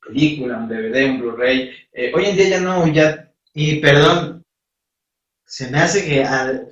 película, 0.04 0.58
un 0.58 0.68
DVD, 0.68 1.10
un 1.10 1.20
Blu-ray. 1.20 1.70
Eh, 1.92 2.10
hoy 2.12 2.24
en 2.24 2.36
día 2.36 2.48
ya 2.48 2.60
no, 2.60 2.88
ya... 2.88 3.22
Y 3.54 3.76
perdón, 3.76 4.35
se 5.48 5.70
me 5.70 5.78
hace 5.78 6.04
que 6.04 6.26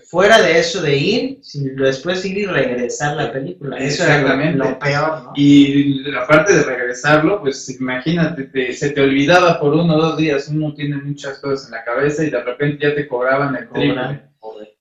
fuera 0.05 0.43
de 0.43 0.59
eso 0.59 0.83
de 0.83 0.97
ir, 0.97 1.41
después 1.77 2.25
ir 2.25 2.39
y 2.39 2.47
regresar 2.47 3.17
la 3.17 3.33
película. 3.33 3.79
Eso 3.79 4.05
es 4.05 4.23
lo, 4.57 4.79
peor, 4.81 5.23
¿no? 5.23 5.33
Y 5.37 6.05
aparte 6.17 6.55
de 6.55 6.65
regresarlo, 6.65 7.41
pues 7.41 7.69
imagínate, 7.81 8.73
se 8.73 8.91
te 8.91 9.01
olvidaba 9.01 9.61
por 9.61 9.75
uno 9.75 9.95
o 9.95 10.03
dos 10.03 10.17
días, 10.17 10.49
uno 10.49 10.75
tiene 10.75 10.97
muchas 10.97 11.39
cosas 11.39 11.67
en 11.67 11.73
la 11.73 11.85
cabeza 11.85 12.25
y 12.25 12.31
de 12.31 12.43
repente 12.43 12.85
ya 12.85 12.95
te 12.97 13.07
cobraban 13.07 13.55
el 13.55 13.69
triple. 13.69 14.23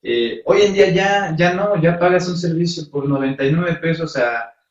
Eh, 0.01 0.41
hoy 0.45 0.61
en 0.63 0.73
día 0.73 0.89
ya, 0.89 1.35
ya 1.37 1.53
no, 1.53 1.79
ya 1.81 1.99
pagas 1.99 2.27
un 2.27 2.37
servicio 2.37 2.89
por 2.89 3.07
99 3.07 3.75
pesos 3.75 4.17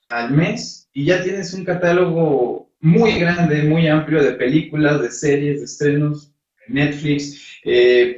al 0.09 0.31
mes 0.33 0.91
y 0.93 1.07
ya 1.07 1.23
tienes 1.23 1.55
un 1.55 1.65
catálogo 1.65 2.71
muy 2.81 3.21
grande, 3.21 3.63
muy 3.63 3.87
amplio 3.87 4.23
de 4.23 4.33
películas, 4.33 5.01
de 5.01 5.13
series, 5.13 5.61
de 5.61 5.65
estrenos, 5.65 6.33
Netflix. 6.67 7.61
Eh, 7.65 8.17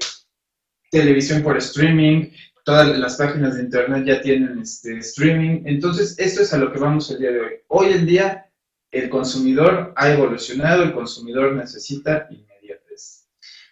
televisión 1.00 1.42
por 1.42 1.56
streaming, 1.58 2.30
todas 2.64 2.96
las 2.98 3.16
páginas 3.16 3.56
de 3.56 3.62
internet 3.62 4.04
ya 4.06 4.20
tienen 4.22 4.60
este 4.60 4.98
streaming. 4.98 5.62
Entonces, 5.66 6.16
esto 6.18 6.42
es 6.42 6.54
a 6.54 6.58
lo 6.58 6.72
que 6.72 6.78
vamos 6.78 7.10
el 7.10 7.18
día 7.18 7.32
de 7.32 7.40
hoy. 7.40 7.52
Hoy 7.68 7.92
en 7.92 8.06
día, 8.06 8.46
el 8.90 9.10
consumidor 9.10 9.92
ha 9.96 10.12
evolucionado, 10.12 10.84
el 10.84 10.92
consumidor 10.92 11.54
necesita 11.54 12.28
inmediatez. 12.30 13.26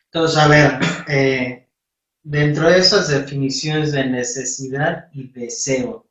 Entonces, 0.06 0.36
a 0.36 0.48
ver, 0.48 0.78
eh, 1.08 1.68
dentro 2.22 2.68
de 2.68 2.78
esas 2.78 3.08
definiciones 3.08 3.92
de 3.92 4.04
necesidad 4.04 5.08
y 5.12 5.28
deseo, 5.28 6.08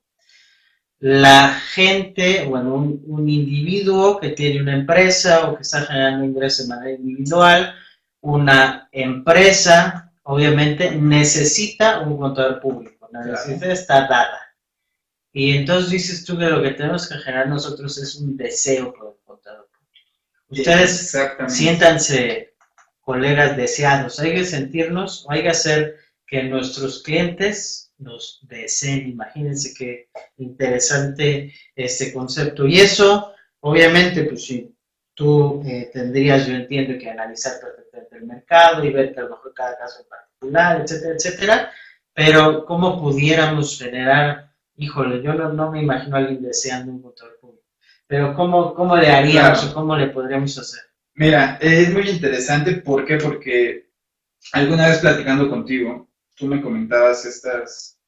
la 0.99 1.59
gente, 1.73 2.45
bueno, 2.45 2.75
un, 2.75 3.03
un 3.05 3.27
individuo 3.27 4.19
que 4.19 4.29
tiene 4.29 4.61
una 4.61 4.75
empresa 4.75 5.49
o 5.49 5.57
que 5.57 5.63
está 5.63 5.81
generando 5.81 6.23
ingresos 6.23 6.67
de 6.67 6.75
manera 6.75 6.97
individual, 6.97 7.73
una 8.21 8.87
empresa 8.91 10.10
obviamente 10.23 10.91
necesita 10.91 12.01
un 12.01 12.17
contador 12.17 12.59
público, 12.59 13.09
la 13.11 13.25
necesidad 13.25 13.71
está 13.71 14.07
dada. 14.07 14.39
Y 15.33 15.55
entonces 15.55 15.89
dices 15.89 16.25
tú 16.25 16.37
que 16.37 16.45
lo 16.45 16.61
que 16.61 16.71
tenemos 16.71 17.07
que 17.07 17.17
generar 17.17 17.47
nosotros 17.47 17.97
es 17.97 18.15
un 18.15 18.35
deseo 18.35 18.93
por 18.93 19.15
el 19.15 19.23
contador 19.23 19.69
público. 19.69 20.09
Ustedes 20.49 21.15
siéntanse, 21.47 22.53
colegas 23.01 23.55
deseados, 23.55 24.19
hay 24.19 24.35
que 24.35 24.45
sentirnos, 24.45 25.25
hay 25.29 25.43
que 25.43 25.49
hacer 25.49 25.95
que 26.27 26.43
nuestros 26.43 27.03
clientes 27.03 27.91
nos 27.97 28.39
deseen. 28.43 29.09
Imagínense 29.09 29.73
qué 29.77 30.09
interesante 30.37 31.53
este 31.75 32.13
concepto. 32.13 32.67
Y 32.67 32.79
eso, 32.79 33.33
obviamente, 33.61 34.23
pues 34.23 34.45
sí, 34.45 34.73
tú 35.13 35.61
eh, 35.65 35.89
tendrías, 35.93 36.47
yo 36.47 36.55
entiendo, 36.55 36.97
que 36.99 37.09
analizar 37.09 37.53
perfectamente 37.59 38.17
el 38.17 38.25
mercado 38.25 38.83
y 38.83 38.91
ver 38.91 39.13
que 39.13 39.21
a 39.21 39.27
cada 39.53 39.77
caso 39.77 40.01
en 40.01 40.09
particular, 40.09 40.81
etcétera, 40.81 41.15
etcétera, 41.15 41.71
pero 42.13 42.65
¿cómo 42.65 43.01
pudiéramos 43.01 43.77
generar, 43.77 44.53
híjole, 44.75 45.21
yo 45.21 45.33
no, 45.33 45.71
me 45.71 45.81
imagino 45.81 46.15
a 46.15 46.19
alguien 46.19 46.41
deseando 46.41 46.91
un 46.91 47.01
motor 47.01 47.37
público, 47.39 47.65
pero 48.07 48.33
¿cómo, 48.33 48.73
cómo 48.73 48.97
le 48.97 49.09
haríamos 49.09 49.63
o 49.65 49.73
cómo 49.73 49.95
le 49.95 50.07
podríamos 50.07 50.57
hacer? 50.57 50.81
Mira, 51.13 51.57
es 51.61 51.91
muy 51.93 52.09
interesante, 52.09 52.75
¿por 52.75 53.05
qué? 53.05 53.17
Porque 53.17 53.89
alguna 54.53 54.87
vez 54.87 54.99
platicando 54.99 55.49
contigo, 55.49 56.09
tú 56.35 56.47
me 56.47 56.61
comentabas 56.61 57.25
estas 57.25 57.99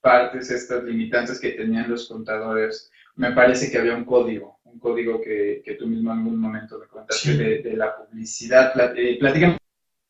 partes, 0.00 0.50
estas 0.50 0.84
limitantes 0.84 1.40
que 1.40 1.50
tenían 1.50 1.90
los 1.90 2.08
contadores. 2.08 2.90
Me 3.16 3.32
parece 3.32 3.70
que 3.70 3.78
había 3.78 3.94
un 3.94 4.04
código, 4.04 4.57
un 4.72 4.78
código 4.78 5.20
que, 5.20 5.62
que 5.64 5.74
tú 5.74 5.86
mismo 5.86 6.12
en 6.12 6.18
algún 6.18 6.38
momento 6.38 6.78
me 6.78 6.86
comentaste 6.86 7.36
de, 7.36 7.76
la 7.76 7.96
publicidad. 7.96 8.72
Eh, 8.96 9.16
platícame 9.18 9.56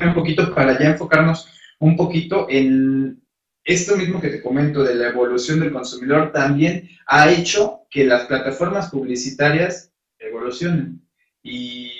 un 0.00 0.14
poquito 0.14 0.54
para 0.54 0.78
ya 0.78 0.90
enfocarnos 0.90 1.48
un 1.80 1.96
poquito 1.96 2.46
en 2.48 3.20
esto 3.68 3.96
mismo 3.96 4.20
que 4.20 4.30
te 4.30 4.42
comento 4.42 4.82
de 4.82 4.94
la 4.94 5.08
evolución 5.08 5.60
del 5.60 5.72
consumidor 5.72 6.32
también 6.32 6.88
ha 7.06 7.30
hecho 7.30 7.82
que 7.90 8.04
las 8.04 8.24
plataformas 8.24 8.90
publicitarias 8.90 9.92
evolucionen. 10.18 11.02
Y 11.42 11.92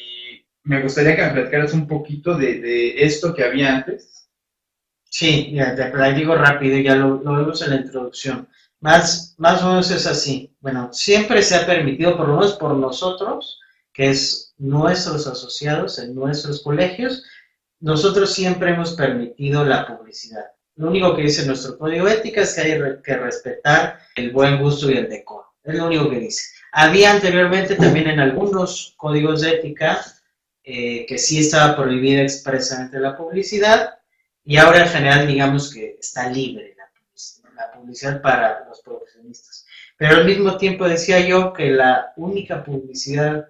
me 0.65 0.83
gustaría 0.83 1.15
que 1.15 1.23
me 1.23 1.33
platicaras 1.33 1.75
un 1.75 1.87
poquito 1.87 2.37
de, 2.37 3.03
esto 3.03 3.35
que 3.35 3.45
había 3.45 3.77
antes. 3.77 4.31
Sí, 5.05 5.53
ya, 5.53 5.75
te 5.75 6.15
digo 6.15 6.35
rápido, 6.35 6.79
ya 6.79 6.97
lo, 6.97 7.19
vemos 7.19 7.61
en 7.63 7.71
la 7.71 7.77
introducción. 7.77 8.49
Más, 8.81 9.35
más 9.39 9.63
o 9.63 9.69
menos 9.69 9.91
es 9.91 10.07
así. 10.07 10.55
Bueno, 10.61 10.91
siempre 10.93 11.43
se 11.43 11.57
ha 11.57 11.67
permitido, 11.67 12.17
por 12.17 12.29
lo 12.29 12.37
menos 12.37 12.55
por 12.55 12.75
nosotros, 12.75 13.59
que 13.93 14.11
es 14.11 14.55
nuestros 14.59 15.27
asociados 15.27 15.99
en 15.99 16.15
nuestros 16.15 16.63
colegios, 16.63 17.25
nosotros 17.81 18.33
siempre 18.33 18.71
hemos 18.71 18.93
permitido 18.95 19.65
la 19.65 19.87
publicidad. 19.87 20.45
Lo 20.77 20.89
único 20.89 21.17
que 21.17 21.23
dice 21.23 21.45
nuestro 21.47 21.77
código 21.77 22.07
ética 22.07 22.43
es 22.43 22.55
que 22.55 22.61
hay 22.61 22.81
que 23.03 23.17
respetar 23.17 23.99
el 24.15 24.31
buen 24.31 24.63
gusto 24.63 24.91
y 24.91 24.97
el 24.97 25.09
decoro. 25.09 25.55
Es 25.65 25.75
lo 25.75 25.87
único 25.87 26.09
que 26.09 26.21
dice. 26.21 26.43
Había 26.73 27.13
anteriormente 27.13 27.75
también 27.75 28.09
en 28.09 28.21
algunos 28.21 28.95
códigos 28.97 29.41
de 29.41 29.51
ética 29.51 30.05
eh, 30.63 31.05
que 31.07 31.19
sí 31.19 31.41
estaba 31.41 31.77
prohibida 31.77 32.23
expresamente 32.23 33.01
la 33.01 33.17
publicidad 33.17 33.99
y 34.45 34.57
ahora 34.57 34.85
en 34.85 34.89
general 34.89 35.27
digamos 35.27 35.73
que 35.73 35.97
está 35.99 36.31
libre 36.31 36.78
publicidad, 37.89 38.23
para 38.23 38.65
los 38.69 38.81
profesionistas. 38.83 39.67
Pero 39.97 40.17
al 40.17 40.27
mismo 40.27 40.57
tiempo 40.57 40.89
decía 40.89 41.27
yo 41.27 41.53
que 41.53 41.71
la 41.71 42.13
única 42.17 42.63
publicidad 42.63 43.49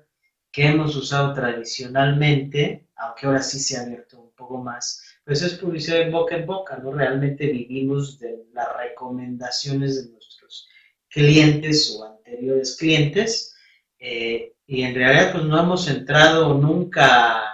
que 0.50 0.66
hemos 0.66 0.96
usado 0.96 1.34
tradicionalmente, 1.34 2.86
aunque 2.96 3.26
ahora 3.26 3.42
sí 3.42 3.58
se 3.58 3.76
ha 3.76 3.82
abierto 3.82 4.20
un 4.20 4.30
poco 4.30 4.58
más, 4.58 5.04
pues 5.24 5.42
es 5.42 5.54
publicidad 5.54 5.98
de 5.98 6.10
boca 6.10 6.36
en 6.36 6.46
boca, 6.46 6.78
¿no? 6.78 6.92
Realmente 6.92 7.46
vivimos 7.46 8.18
de 8.18 8.44
las 8.54 8.68
recomendaciones 8.76 9.96
de 9.96 10.12
nuestros 10.12 10.68
clientes 11.10 11.94
o 11.94 12.04
anteriores 12.04 12.76
clientes 12.76 13.54
eh, 13.98 14.54
y 14.66 14.82
en 14.82 14.94
realidad 14.94 15.32
pues 15.32 15.44
no 15.44 15.58
hemos 15.58 15.88
entrado 15.88 16.54
nunca, 16.54 17.47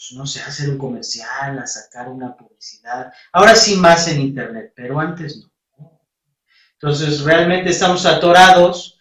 pues 0.00 0.12
no 0.18 0.26
sé, 0.26 0.40
a 0.40 0.46
hacer 0.46 0.70
un 0.70 0.78
comercial, 0.78 1.58
a 1.58 1.66
sacar 1.66 2.08
una 2.08 2.34
publicidad. 2.34 3.12
Ahora 3.32 3.54
sí 3.54 3.76
más 3.76 4.08
en 4.08 4.22
internet, 4.22 4.72
pero 4.74 4.98
antes 4.98 5.36
no. 5.76 6.00
Entonces 6.72 7.20
realmente 7.22 7.68
estamos 7.68 8.06
atorados, 8.06 8.98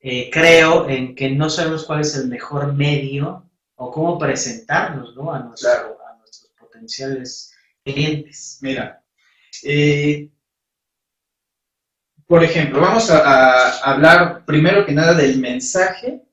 eh, 0.00 0.28
creo, 0.32 0.88
en 0.88 1.14
que 1.14 1.30
no 1.30 1.48
sabemos 1.48 1.84
cuál 1.84 2.00
es 2.00 2.16
el 2.16 2.26
mejor 2.26 2.74
medio 2.74 3.48
o 3.76 3.92
cómo 3.92 4.18
presentarnos 4.18 5.14
¿no? 5.14 5.32
a, 5.32 5.38
a 5.38 5.42
nuestros 5.44 6.50
potenciales 6.58 7.54
clientes. 7.84 8.58
Mira, 8.60 9.04
eh, 9.62 10.30
por 12.26 12.42
ejemplo, 12.42 12.80
vamos 12.80 13.08
a, 13.08 13.78
hablar 13.88 14.44
primero 14.44 14.84
que 14.84 14.92
nada 14.92 15.14
del 15.14 15.38
mensaje 15.38 16.24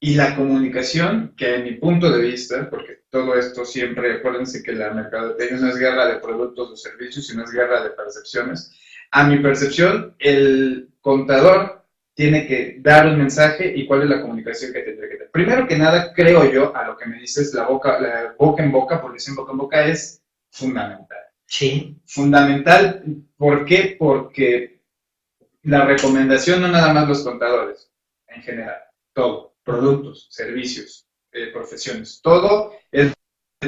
y 0.00 0.14
la 0.14 0.34
comunicación, 0.34 1.34
que 1.36 1.56
en 1.56 1.64
mi 1.64 1.72
punto 1.74 2.10
de 2.10 2.22
vista, 2.22 2.70
porque 2.70 3.01
todo 3.12 3.34
esto 3.34 3.66
siempre, 3.66 4.14
acuérdense 4.14 4.62
que 4.62 4.72
la 4.72 4.90
mercadotecnia 4.90 5.60
no 5.60 5.68
es 5.68 5.76
guerra 5.76 6.06
de 6.06 6.18
productos 6.18 6.70
o 6.70 6.76
servicios, 6.76 7.26
sino 7.26 7.44
es 7.44 7.52
guerra 7.52 7.84
de 7.84 7.90
percepciones. 7.90 8.72
A 9.10 9.28
mi 9.28 9.38
percepción, 9.38 10.16
el 10.18 10.88
contador 11.02 11.84
tiene 12.14 12.46
que 12.46 12.78
dar 12.80 13.06
un 13.06 13.18
mensaje 13.18 13.70
y 13.76 13.86
cuál 13.86 14.04
es 14.04 14.08
la 14.08 14.22
comunicación 14.22 14.72
que 14.72 14.80
tendría 14.80 15.10
que 15.10 15.16
tener. 15.16 15.30
Primero 15.30 15.68
que 15.68 15.76
nada, 15.76 16.14
creo 16.14 16.50
yo, 16.50 16.74
a 16.74 16.86
lo 16.86 16.96
que 16.96 17.04
me 17.04 17.18
dices, 17.18 17.52
la 17.52 17.66
boca, 17.66 18.00
la 18.00 18.34
boca 18.38 18.64
en 18.64 18.72
boca, 18.72 19.02
por 19.02 19.12
decir 19.12 19.34
boca 19.34 19.52
en 19.52 19.58
boca, 19.58 19.86
es 19.86 20.22
fundamental. 20.50 21.18
Sí. 21.44 22.00
Fundamental, 22.06 23.04
¿por 23.36 23.66
qué? 23.66 23.94
Porque 23.98 24.80
la 25.64 25.84
recomendación 25.84 26.62
no 26.62 26.68
nada 26.68 26.94
más 26.94 27.06
los 27.06 27.22
contadores, 27.22 27.92
en 28.26 28.42
general, 28.42 28.80
todo, 29.12 29.54
productos, 29.62 30.28
servicios, 30.30 31.06
eh, 31.32 31.50
profesiones, 31.52 32.20
todo 32.22 32.72
es 32.90 33.12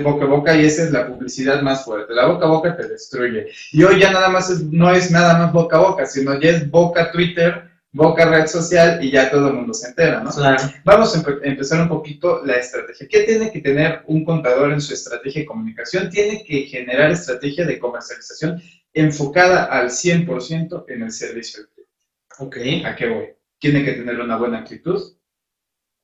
boca 0.02 0.24
a 0.24 0.28
boca 0.28 0.56
y 0.56 0.64
esa 0.64 0.84
es 0.84 0.90
la 0.90 1.06
publicidad 1.06 1.62
más 1.62 1.84
fuerte. 1.84 2.14
La 2.14 2.26
boca 2.26 2.46
a 2.46 2.48
boca 2.48 2.76
te 2.76 2.88
destruye. 2.88 3.48
Y 3.72 3.82
hoy 3.84 4.00
ya 4.00 4.12
nada 4.12 4.28
más 4.28 4.50
no 4.64 4.92
es 4.92 5.10
nada 5.10 5.38
más 5.38 5.52
boca 5.52 5.76
a 5.76 5.80
boca, 5.80 6.06
sino 6.06 6.38
ya 6.40 6.50
es 6.50 6.70
boca 6.70 7.12
Twitter, 7.12 7.70
boca 7.92 8.28
red 8.28 8.46
social 8.46 9.02
y 9.02 9.12
ya 9.12 9.30
todo 9.30 9.48
el 9.48 9.54
mundo 9.54 9.72
se 9.72 9.88
entera, 9.88 10.20
¿no? 10.20 10.30
Vamos 10.84 11.16
a 11.16 11.24
empezar 11.44 11.80
un 11.80 11.88
poquito 11.88 12.44
la 12.44 12.54
estrategia. 12.54 13.06
¿Qué 13.08 13.20
tiene 13.20 13.52
que 13.52 13.60
tener 13.60 14.02
un 14.06 14.24
contador 14.24 14.72
en 14.72 14.80
su 14.80 14.94
estrategia 14.94 15.42
de 15.42 15.46
comunicación? 15.46 16.10
Tiene 16.10 16.44
que 16.44 16.62
generar 16.62 17.12
estrategia 17.12 17.64
de 17.64 17.78
comercialización 17.78 18.60
enfocada 18.92 19.64
al 19.64 19.90
100% 19.90 20.84
en 20.88 21.02
el 21.02 21.12
servicio 21.12 21.64
Ok. 22.38 22.56
¿A 22.84 22.96
qué 22.96 23.08
voy? 23.08 23.28
Tiene 23.58 23.84
que 23.84 23.92
tener 23.92 24.20
una 24.20 24.36
buena 24.36 24.58
actitud. 24.58 25.00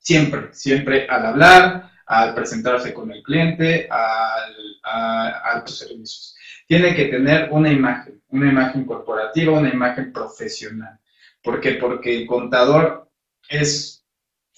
Siempre, 0.01 0.49
siempre 0.53 1.07
al 1.09 1.27
hablar, 1.27 1.91
al 2.07 2.35
presentarse 2.35 2.93
con 2.93 3.13
el 3.13 3.23
cliente, 3.23 3.87
al, 3.89 4.55
a, 4.83 5.63
tus 5.65 5.79
servicios. 5.79 6.35
Tiene 6.67 6.95
que 6.95 7.05
tener 7.07 7.49
una 7.53 7.71
imagen, 7.71 8.21
una 8.31 8.51
imagen 8.51 8.85
corporativa, 8.85 9.53
una 9.53 9.73
imagen 9.73 10.13
profesional. 10.13 10.99
¿Por 11.43 11.61
qué? 11.61 11.75
Porque 11.75 12.19
el 12.19 12.27
contador 12.27 13.09
es 13.49 14.05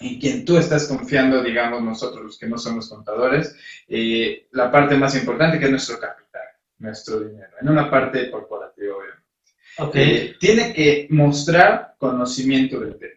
en 0.01 0.19
quien 0.19 0.45
tú 0.45 0.57
estás 0.57 0.89
confiando, 0.89 1.43
digamos 1.43 1.83
nosotros 1.83 2.25
los 2.25 2.39
que 2.39 2.49
no 2.49 2.57
somos 2.57 2.89
contadores, 2.89 3.55
eh, 3.87 4.49
la 4.53 4.71
parte 4.71 4.97
más 4.97 5.15
importante 5.17 5.59
que 5.59 5.67
es 5.67 5.71
nuestro 5.71 5.99
capital, 5.99 6.43
nuestro 6.79 7.21
dinero, 7.21 7.53
en 7.61 7.69
una 7.69 7.91
parte 7.91 8.31
corporativa, 8.31 8.97
obviamente. 8.97 9.23
Okay. 9.79 10.37
tiene 10.39 10.73
que 10.73 11.07
mostrar 11.11 11.95
conocimiento 11.99 12.81
del 12.81 12.99
tema. 12.99 13.13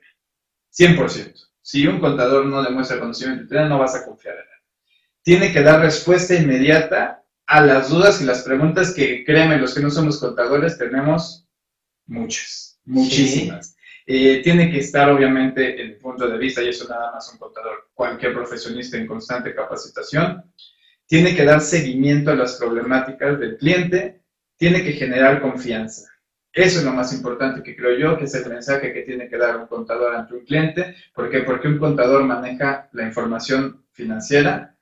100%. 0.72 1.45
Si 1.66 1.88
un 1.88 2.00
contador 2.00 2.46
no 2.46 2.62
demuestra 2.62 3.00
conocimiento 3.00 3.48
tema, 3.48 3.68
no 3.68 3.80
vas 3.80 3.96
a 3.96 4.06
confiar 4.06 4.36
en 4.36 4.42
él. 4.42 4.62
Tiene 5.24 5.52
que 5.52 5.64
dar 5.64 5.82
respuesta 5.82 6.36
inmediata 6.36 7.24
a 7.48 7.66
las 7.66 7.90
dudas 7.90 8.22
y 8.22 8.26
las 8.26 8.44
preguntas 8.44 8.94
que, 8.94 9.26
créeme, 9.26 9.58
los 9.58 9.74
que 9.74 9.82
no 9.82 9.90
somos 9.90 10.20
contadores 10.20 10.78
tenemos 10.78 11.48
muchas, 12.06 12.80
muchísimas. 12.86 13.76
Eh, 14.06 14.42
tiene 14.44 14.70
que 14.70 14.78
estar, 14.78 15.10
obviamente, 15.10 15.82
en 15.82 15.88
el 15.88 15.98
punto 15.98 16.28
de 16.28 16.38
vista, 16.38 16.62
y 16.62 16.68
eso 16.68 16.88
nada 16.88 17.12
más 17.14 17.34
un 17.34 17.40
contador, 17.40 17.90
cualquier 17.96 18.36
profesionista 18.36 18.98
en 18.98 19.08
constante 19.08 19.56
capacitación. 19.56 20.44
Tiene 21.08 21.36
que 21.36 21.46
dar 21.46 21.62
seguimiento 21.62 22.30
a 22.30 22.36
las 22.36 22.58
problemáticas 22.58 23.40
del 23.40 23.58
cliente. 23.58 24.22
Tiene 24.56 24.84
que 24.84 24.94
generar 24.94 25.42
confianza 25.42 26.15
eso 26.56 26.80
es 26.80 26.86
lo 26.86 26.94
más 26.94 27.12
importante 27.12 27.62
que 27.62 27.76
creo 27.76 27.98
yo, 27.98 28.18
que 28.18 28.24
es 28.24 28.34
el 28.34 28.50
mensaje 28.50 28.94
que 28.94 29.02
tiene 29.02 29.28
que 29.28 29.38
dar 29.38 29.58
un 29.58 29.68
contador 29.68 30.16
ante 30.16 30.36
un 30.36 30.46
cliente. 30.46 30.96
¿Por 31.14 31.30
qué? 31.30 31.42
Porque 31.42 31.68
un 31.68 31.78
contador 31.78 32.24
maneja 32.24 32.88
la 32.94 33.04
información 33.04 33.84
financiera, 33.92 34.74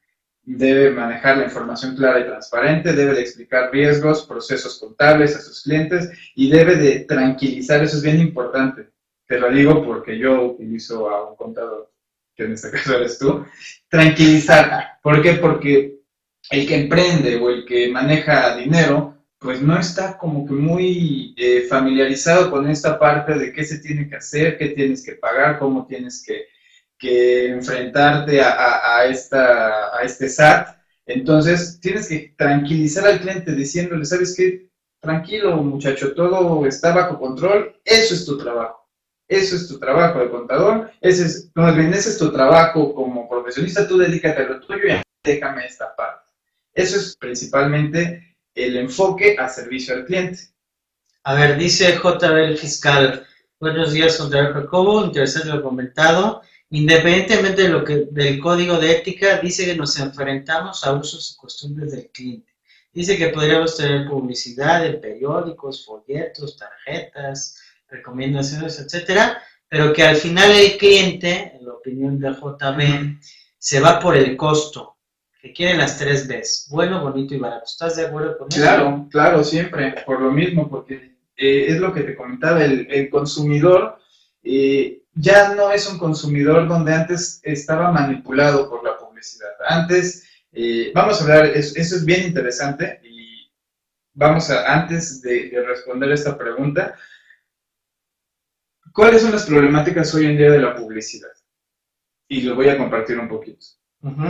debe 0.43 0.91
manejar 0.91 1.37
la 1.37 1.45
información 1.45 1.95
clara 1.95 2.19
y 2.19 2.25
transparente, 2.25 2.93
debe 2.93 3.15
de 3.15 3.21
explicar 3.21 3.71
riesgos, 3.71 4.27
procesos 4.27 4.79
contables 4.79 5.35
a 5.35 5.41
sus 5.41 5.63
clientes 5.63 6.11
y 6.35 6.51
debe 6.51 6.75
de 6.75 6.99
tranquilizar, 7.05 7.81
eso 7.81 7.97
es 7.97 8.03
bien 8.03 8.19
importante. 8.19 8.89
Te 9.25 9.39
lo 9.39 9.49
digo 9.49 9.83
porque 9.83 10.15
yo 10.19 10.43
utilizo 10.43 11.09
a 11.09 11.27
un 11.27 11.35
contador, 11.35 11.91
que 12.35 12.43
en 12.43 12.51
este 12.51 12.69
caso 12.71 12.97
eres 12.97 13.17
tú, 13.17 13.43
tranquilizar. 13.89 14.99
¿Por 15.01 15.23
qué? 15.23 15.33
Porque 15.33 16.01
el 16.51 16.67
que 16.67 16.75
emprende 16.75 17.37
o 17.37 17.49
el 17.49 17.65
que 17.65 17.89
maneja 17.89 18.55
dinero 18.55 19.12
pues 19.43 19.61
no 19.61 19.77
está 19.77 20.17
como 20.17 20.45
que 20.47 20.53
muy 20.53 21.35
eh, 21.37 21.65
familiarizado 21.69 22.49
con 22.49 22.69
esta 22.69 22.97
parte 22.97 23.37
de 23.37 23.51
qué 23.51 23.65
se 23.65 23.79
tiene 23.79 24.07
que 24.07 24.15
hacer, 24.15 24.57
qué 24.57 24.69
tienes 24.69 25.05
que 25.05 25.15
pagar, 25.15 25.59
cómo 25.59 25.85
tienes 25.85 26.25
que, 26.25 26.47
enfrentarte 27.05 28.39
a, 28.39 29.05
esta, 29.07 29.93
a 29.93 30.03
este 30.03 30.29
SAT. 30.29 30.77
Entonces, 31.05 31.77
tienes 31.81 32.07
que 32.07 32.33
tranquilizar 32.37 33.05
al 33.05 33.19
cliente 33.19 33.51
diciéndole, 33.51 34.05
¿sabes 34.05 34.33
qué? 34.37 34.69
Tranquilo, 35.01 35.57
muchacho, 35.57 36.13
todo 36.13 36.65
está 36.65 36.93
bajo 36.93 37.19
control, 37.19 37.75
eso 37.83 38.13
es 38.13 38.25
tu 38.25 38.37
trabajo. 38.37 38.87
Eso 39.27 39.57
es 39.57 39.67
tu 39.67 39.79
trabajo 39.79 40.19
de 40.19 40.29
contador, 40.29 40.91
ese 41.01 41.25
es, 41.25 41.51
más 41.55 41.75
bien, 41.75 41.93
ese 41.93 42.11
es 42.11 42.17
tu 42.17 42.31
trabajo 42.31 42.95
como 42.95 43.27
profesionista, 43.27 43.85
tú 43.85 43.97
dedícate 43.97 44.43
a 44.43 44.47
lo 44.47 44.61
tuyo 44.61 44.87
y 44.87 45.01
déjame 45.25 45.65
esta 45.65 45.93
parte. 45.93 46.31
Eso 46.73 46.95
es 46.95 47.17
principalmente 47.17 48.32
el 48.55 48.77
enfoque 48.77 49.35
a 49.39 49.49
servicio 49.49 49.95
al 49.95 50.05
cliente. 50.05 50.39
A 51.23 51.35
ver, 51.35 51.57
dice 51.57 51.97
JB 51.97 52.35
el 52.37 52.57
fiscal, 52.57 53.25
buenos 53.59 53.93
días, 53.93 54.17
contador 54.17 54.53
Jacobo, 54.53 55.05
interesante 55.05 55.49
lo 55.49 55.63
comentado. 55.63 56.41
Independientemente 56.69 57.63
de 57.63 57.69
lo 57.69 57.83
que, 57.83 58.07
del 58.11 58.39
código 58.39 58.77
de 58.77 58.91
ética, 58.91 59.37
dice 59.37 59.65
que 59.65 59.75
nos 59.75 59.97
enfrentamos 59.99 60.83
a 60.83 60.93
usos 60.93 61.33
y 61.33 61.39
costumbres 61.39 61.91
del 61.91 62.09
cliente. 62.09 62.51
Dice 62.91 63.17
que 63.17 63.29
podríamos 63.29 63.77
tener 63.77 64.07
publicidad 64.07 64.83
de 64.83 64.93
periódicos, 64.93 65.85
folletos, 65.85 66.57
tarjetas, 66.57 67.59
recomendaciones, 67.87 68.79
etcétera, 68.79 69.41
pero 69.67 69.93
que 69.93 70.03
al 70.03 70.15
final 70.15 70.51
el 70.51 70.77
cliente, 70.77 71.53
en 71.55 71.65
la 71.65 71.73
opinión 71.73 72.19
de 72.19 72.31
JB, 72.31 73.19
se 73.57 73.79
va 73.79 73.99
por 73.99 74.15
el 74.15 74.35
costo, 74.35 74.92
que 75.43 75.51
quiere 75.51 75.77
las 75.77 75.99
tres 75.99 76.25
Bs, 76.25 76.67
bueno, 76.69 77.01
bonito 77.01 77.35
y 77.35 77.37
barato. 77.37 77.65
¿Estás 77.65 77.97
de 77.97 78.05
acuerdo 78.05 78.37
con 78.37 78.47
eso? 78.47 78.61
Claro, 78.61 79.07
claro, 79.11 79.43
siempre, 79.43 79.93
por 80.05 80.21
lo 80.21 80.31
mismo, 80.31 80.69
porque 80.69 81.17
eh, 81.35 81.65
es 81.67 81.81
lo 81.81 81.93
que 81.93 82.03
te 82.03 82.15
comentaba, 82.15 82.63
el, 82.63 83.09
consumidor 83.09 83.99
eh, 84.41 85.01
ya 85.13 85.53
no 85.53 85.69
es 85.69 85.91
un 85.91 85.97
consumidor 85.97 86.65
donde 86.69 86.93
antes 86.93 87.41
estaba 87.43 87.91
manipulado 87.91 88.69
por 88.69 88.85
la 88.85 88.97
publicidad. 88.97 89.49
Antes, 89.67 90.25
eh, 90.53 90.93
vamos 90.95 91.19
a 91.19 91.23
hablar, 91.25 91.45
eso, 91.47 91.73
es 91.77 92.05
bien 92.05 92.25
interesante 92.25 93.01
y 93.03 93.51
vamos 94.13 94.49
a, 94.49 94.73
antes 94.73 95.21
de, 95.21 95.61
responder 95.67 96.09
esta 96.13 96.37
pregunta, 96.37 96.97
¿cuáles 98.93 99.21
son 99.21 99.33
las 99.33 99.45
problemáticas 99.45 100.15
hoy 100.15 100.27
en 100.27 100.37
día 100.37 100.51
de 100.51 100.61
la 100.61 100.73
publicidad? 100.73 101.33
Y 102.29 102.43
lo 102.43 102.55
voy 102.55 102.69
a 102.69 102.77
compartir 102.77 103.19
un 103.19 103.27
poquito. 103.27 103.82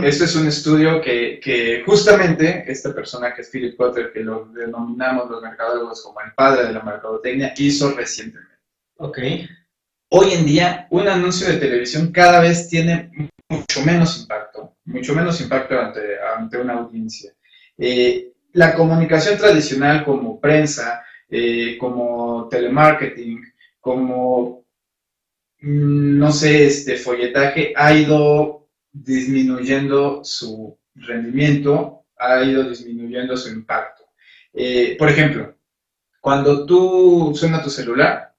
Esto 0.04 0.24
es 0.24 0.36
un 0.36 0.46
estudio 0.46 1.00
que, 1.00 1.40
que, 1.42 1.82
justamente 1.84 2.64
esta 2.70 2.94
persona 2.94 3.34
que 3.34 3.42
es 3.42 3.50
Philip 3.50 3.76
Potter, 3.76 4.12
que 4.12 4.20
lo 4.20 4.46
denominamos 4.46 5.28
los 5.28 5.42
mercadólogos 5.42 6.00
como 6.02 6.20
el 6.20 6.32
padre 6.32 6.66
de 6.66 6.72
la 6.72 6.82
mercadotecnia, 6.82 7.52
hizo 7.56 7.92
recientemente. 7.92 8.54
Ok 8.98 9.18
hoy 10.16 10.32
en 10.32 10.46
día 10.46 10.86
un 10.90 11.08
anuncio 11.08 11.48
de 11.48 11.58
televisión 11.58 12.12
cada 12.12 12.40
vez 12.40 12.68
tiene 12.68 13.10
mucho 13.48 13.84
menos 13.84 14.20
impacto, 14.20 14.76
mucho 14.84 15.12
menos 15.12 15.40
impacto 15.40 15.78
ante, 15.78 16.20
ante 16.20 16.56
una 16.56 16.74
audiencia. 16.74 17.32
Eh, 17.76 18.32
la 18.52 18.74
comunicación 18.74 19.36
tradicional 19.36 20.04
como 20.04 20.40
prensa, 20.40 21.02
eh, 21.28 21.76
como 21.78 22.46
telemarketing, 22.48 23.42
como, 23.80 24.64
mm, 25.60 26.18
no 26.18 26.30
sé, 26.30 26.66
este 26.66 26.96
folletaje, 26.96 27.72
ha 27.74 27.92
ido 27.92 28.63
disminuyendo 28.94 30.24
su 30.24 30.78
rendimiento, 30.94 32.06
ha 32.16 32.42
ido 32.42 32.68
disminuyendo 32.68 33.36
su 33.36 33.50
impacto. 33.50 34.04
Eh, 34.52 34.96
por 34.96 35.10
ejemplo, 35.10 35.56
cuando 36.20 36.64
tú 36.64 37.32
suena 37.34 37.62
tu 37.62 37.68
celular, 37.68 38.34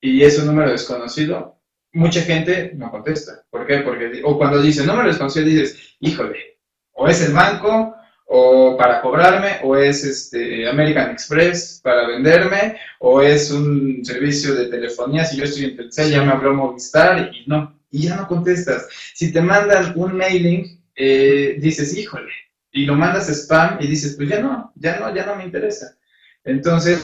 y 0.00 0.22
es 0.22 0.38
un 0.38 0.46
número 0.46 0.70
desconocido, 0.70 1.60
mucha 1.92 2.22
gente 2.22 2.72
no 2.74 2.90
contesta. 2.90 3.44
¿Por 3.50 3.66
qué? 3.66 3.78
Porque, 3.78 4.22
o 4.24 4.38
cuando 4.38 4.60
dice 4.60 4.86
número 4.86 5.08
desconocido, 5.08 5.46
dices, 5.46 5.96
híjole, 6.00 6.58
o 6.92 7.06
es 7.06 7.22
el 7.22 7.34
banco, 7.34 7.94
o 8.28 8.76
para 8.76 9.02
cobrarme, 9.02 9.60
o 9.62 9.76
es 9.76 10.02
este 10.02 10.68
American 10.68 11.10
Express 11.10 11.80
para 11.82 12.08
venderme, 12.08 12.76
o 13.00 13.20
es 13.20 13.50
un 13.50 14.04
servicio 14.04 14.54
de 14.54 14.66
telefonía, 14.66 15.24
si 15.24 15.36
yo 15.36 15.44
estoy 15.44 15.66
en 15.66 15.76
Telcel, 15.76 16.10
ya 16.10 16.22
me 16.22 16.32
habló 16.32 16.54
Movistar, 16.54 17.30
y 17.32 17.46
no, 17.46 17.78
y 17.96 18.02
ya 18.02 18.16
no 18.16 18.28
contestas. 18.28 18.88
Si 19.14 19.32
te 19.32 19.40
mandan 19.40 19.94
un 19.96 20.18
mailing, 20.18 20.84
eh, 20.94 21.56
dices, 21.58 21.96
híjole, 21.96 22.30
y 22.70 22.84
lo 22.84 22.94
mandas 22.94 23.30
spam 23.30 23.78
y 23.80 23.86
dices, 23.86 24.16
pues 24.16 24.28
ya 24.28 24.40
no, 24.40 24.70
ya 24.74 25.00
no, 25.00 25.14
ya 25.14 25.24
no 25.24 25.34
me 25.36 25.44
interesa. 25.44 25.96
Entonces, 26.44 27.02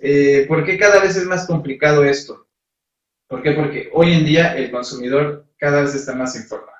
eh, 0.00 0.46
¿por 0.48 0.64
qué 0.64 0.78
cada 0.78 1.00
vez 1.00 1.14
es 1.16 1.26
más 1.26 1.46
complicado 1.46 2.04
esto? 2.04 2.48
¿Por 3.28 3.42
qué? 3.42 3.52
Porque 3.52 3.90
hoy 3.92 4.14
en 4.14 4.24
día 4.24 4.56
el 4.56 4.70
consumidor 4.70 5.46
cada 5.58 5.82
vez 5.82 5.94
está 5.94 6.14
más 6.14 6.34
informado. 6.36 6.70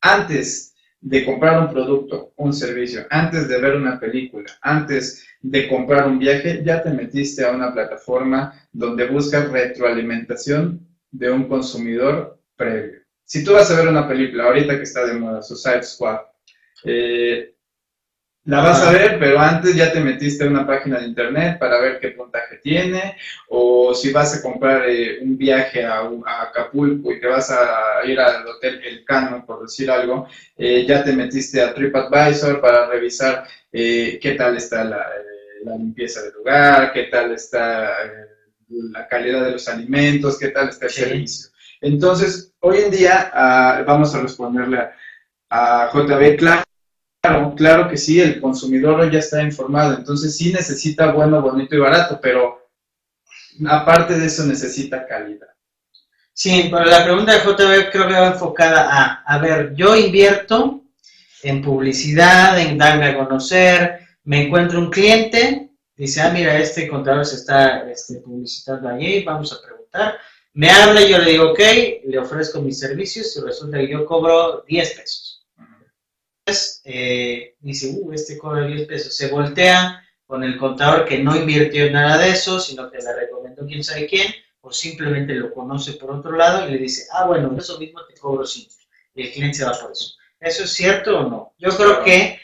Antes 0.00 0.74
de 1.00 1.24
comprar 1.24 1.60
un 1.60 1.72
producto, 1.72 2.34
un 2.36 2.52
servicio, 2.52 3.04
antes 3.10 3.48
de 3.48 3.60
ver 3.60 3.74
una 3.74 3.98
película, 3.98 4.46
antes 4.62 5.26
de 5.42 5.68
comprar 5.68 6.06
un 6.06 6.20
viaje, 6.20 6.62
ya 6.64 6.82
te 6.82 6.90
metiste 6.90 7.44
a 7.44 7.50
una 7.50 7.74
plataforma 7.74 8.54
donde 8.72 9.06
buscas 9.08 9.50
retroalimentación 9.50 10.86
de 11.10 11.30
un 11.30 11.48
consumidor 11.48 12.40
previo. 12.56 13.00
Si 13.24 13.42
tú 13.44 13.54
vas 13.54 13.70
a 13.70 13.76
ver 13.76 13.88
una 13.88 14.06
película, 14.06 14.44
ahorita 14.44 14.76
que 14.76 14.82
está 14.82 15.06
de 15.06 15.14
moda, 15.14 15.42
Suicide 15.42 15.82
Squad, 15.82 16.20
eh, 16.84 17.54
la 18.46 18.60
vas 18.60 18.82
a 18.82 18.92
ver, 18.92 19.18
pero 19.18 19.40
antes 19.40 19.74
ya 19.74 19.90
te 19.90 20.00
metiste 20.00 20.44
a 20.44 20.48
una 20.48 20.66
página 20.66 20.98
de 20.98 21.06
internet 21.06 21.58
para 21.58 21.80
ver 21.80 21.98
qué 21.98 22.08
puntaje 22.10 22.58
tiene, 22.62 23.16
o 23.48 23.94
si 23.94 24.12
vas 24.12 24.36
a 24.36 24.42
comprar 24.42 24.86
eh, 24.86 25.20
un 25.22 25.38
viaje 25.38 25.82
a, 25.82 26.02
Acapulco 26.42 27.10
y 27.10 27.20
te 27.20 27.26
vas 27.26 27.50
a 27.50 28.04
ir 28.04 28.20
al 28.20 28.46
Hotel 28.46 28.82
El 28.84 29.02
Cano, 29.02 29.46
por 29.46 29.62
decir 29.62 29.90
algo, 29.90 30.28
eh, 30.58 30.84
ya 30.86 31.02
te 31.02 31.14
metiste 31.14 31.62
a 31.62 31.72
TripAdvisor 31.72 32.60
para 32.60 32.86
revisar 32.86 33.46
eh, 33.72 34.18
qué 34.20 34.32
tal 34.32 34.58
está 34.58 34.84
la, 34.84 35.10
limpieza 35.78 36.20
del 36.20 36.34
lugar, 36.34 36.92
qué 36.92 37.04
tal 37.04 37.32
está 37.32 37.96
la 38.68 39.08
calidad 39.08 39.46
de 39.46 39.52
los 39.52 39.66
alimentos, 39.66 40.38
qué 40.38 40.48
tal 40.48 40.68
está 40.68 40.84
el 40.84 40.92
servicio. 40.92 41.53
Entonces, 41.80 42.52
hoy 42.60 42.78
en 42.78 42.90
día, 42.90 43.30
ah, 43.32 43.84
vamos 43.86 44.14
a 44.14 44.20
responderle 44.20 44.78
a, 45.50 45.84
a 45.84 45.90
JB, 45.92 46.36
claro 46.36 46.64
Claro, 47.56 47.88
que 47.88 47.96
sí, 47.96 48.20
el 48.20 48.38
consumidor 48.38 49.10
ya 49.10 49.18
está 49.18 49.42
informado, 49.42 49.94
entonces 49.94 50.36
sí 50.36 50.52
necesita 50.52 51.10
bueno, 51.12 51.40
bonito 51.40 51.74
y 51.74 51.78
barato, 51.78 52.18
pero 52.20 52.68
aparte 53.66 54.18
de 54.18 54.26
eso 54.26 54.44
necesita 54.44 55.06
calidad. 55.06 55.48
Sí, 56.34 56.68
pero 56.70 56.84
la 56.84 57.02
pregunta 57.02 57.32
de 57.32 57.38
JB 57.38 57.90
creo 57.90 58.08
que 58.08 58.12
va 58.12 58.26
enfocada 58.26 58.88
a, 58.90 59.22
a 59.22 59.38
ver, 59.38 59.74
yo 59.74 59.96
invierto 59.96 60.82
en 61.42 61.62
publicidad, 61.62 62.58
en 62.60 62.76
darme 62.76 63.06
a 63.06 63.16
conocer, 63.16 64.00
me 64.24 64.44
encuentro 64.44 64.78
un 64.78 64.90
cliente, 64.90 65.70
dice, 65.96 66.20
ah, 66.20 66.30
mira, 66.30 66.58
este 66.58 66.88
contador 66.88 67.24
se 67.24 67.36
está 67.36 67.90
este, 67.90 68.16
publicitando 68.16 68.90
allí, 68.90 69.24
vamos 69.24 69.50
a 69.50 69.66
preguntar, 69.66 70.18
me 70.54 70.70
habla 70.70 71.02
y 71.02 71.10
yo 71.10 71.18
le 71.18 71.32
digo, 71.32 71.50
ok, 71.50 71.60
le 72.04 72.18
ofrezco 72.18 72.62
mis 72.62 72.78
servicios 72.78 73.36
y 73.36 73.40
resulta 73.40 73.78
que 73.78 73.88
yo 73.88 74.06
cobro 74.06 74.64
10 74.66 74.94
pesos 74.94 75.34
eh, 76.84 77.56
dice, 77.60 77.94
uh, 77.94 78.12
este 78.12 78.38
cobra 78.38 78.66
10 78.66 78.86
pesos, 78.86 79.16
se 79.16 79.28
voltea 79.28 80.02
con 80.26 80.44
el 80.44 80.58
contador 80.58 81.06
que 81.06 81.18
no 81.18 81.36
invirtió 81.36 81.86
en 81.86 81.94
nada 81.94 82.18
de 82.18 82.30
eso, 82.30 82.60
sino 82.60 82.90
que 82.90 82.98
le 82.98 83.14
recomendó 83.14 83.66
quién 83.66 83.82
sabe 83.82 84.06
quién, 84.06 84.32
o 84.60 84.72
simplemente 84.72 85.34
lo 85.34 85.52
conoce 85.52 85.92
por 85.94 86.10
otro 86.10 86.32
lado 86.32 86.66
y 86.66 86.72
le 86.72 86.78
dice, 86.78 87.06
ah, 87.12 87.26
bueno, 87.26 87.54
eso 87.58 87.78
mismo 87.78 88.04
te 88.06 88.14
cobro 88.14 88.46
5. 88.46 88.74
Y 89.14 89.22
el 89.22 89.32
cliente 89.32 89.58
se 89.58 89.64
va 89.64 89.78
por 89.78 89.92
eso. 89.92 90.14
¿Eso 90.40 90.64
es 90.64 90.72
cierto 90.72 91.18
o 91.18 91.30
no? 91.30 91.54
Yo 91.58 91.70
creo 91.70 92.02
que 92.02 92.40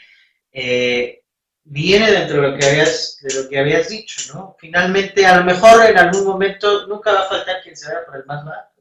eh, 0.51 1.20
viene 1.63 2.11
dentro 2.11 2.41
de 2.41 2.49
lo, 2.49 2.57
que 2.57 2.65
habías, 2.65 3.19
de 3.21 3.33
lo 3.33 3.49
que 3.49 3.59
habías 3.59 3.89
dicho, 3.89 4.33
¿no? 4.33 4.55
Finalmente, 4.59 5.25
a 5.25 5.37
lo 5.37 5.45
mejor 5.45 5.85
en 5.85 5.97
algún 5.97 6.25
momento 6.25 6.87
nunca 6.87 7.11
va 7.13 7.21
a 7.21 7.29
faltar 7.29 7.61
quien 7.61 7.75
se 7.75 7.87
vaya 7.87 8.05
por 8.05 8.17
el 8.17 8.25
más 8.25 8.43
barato. 8.45 8.71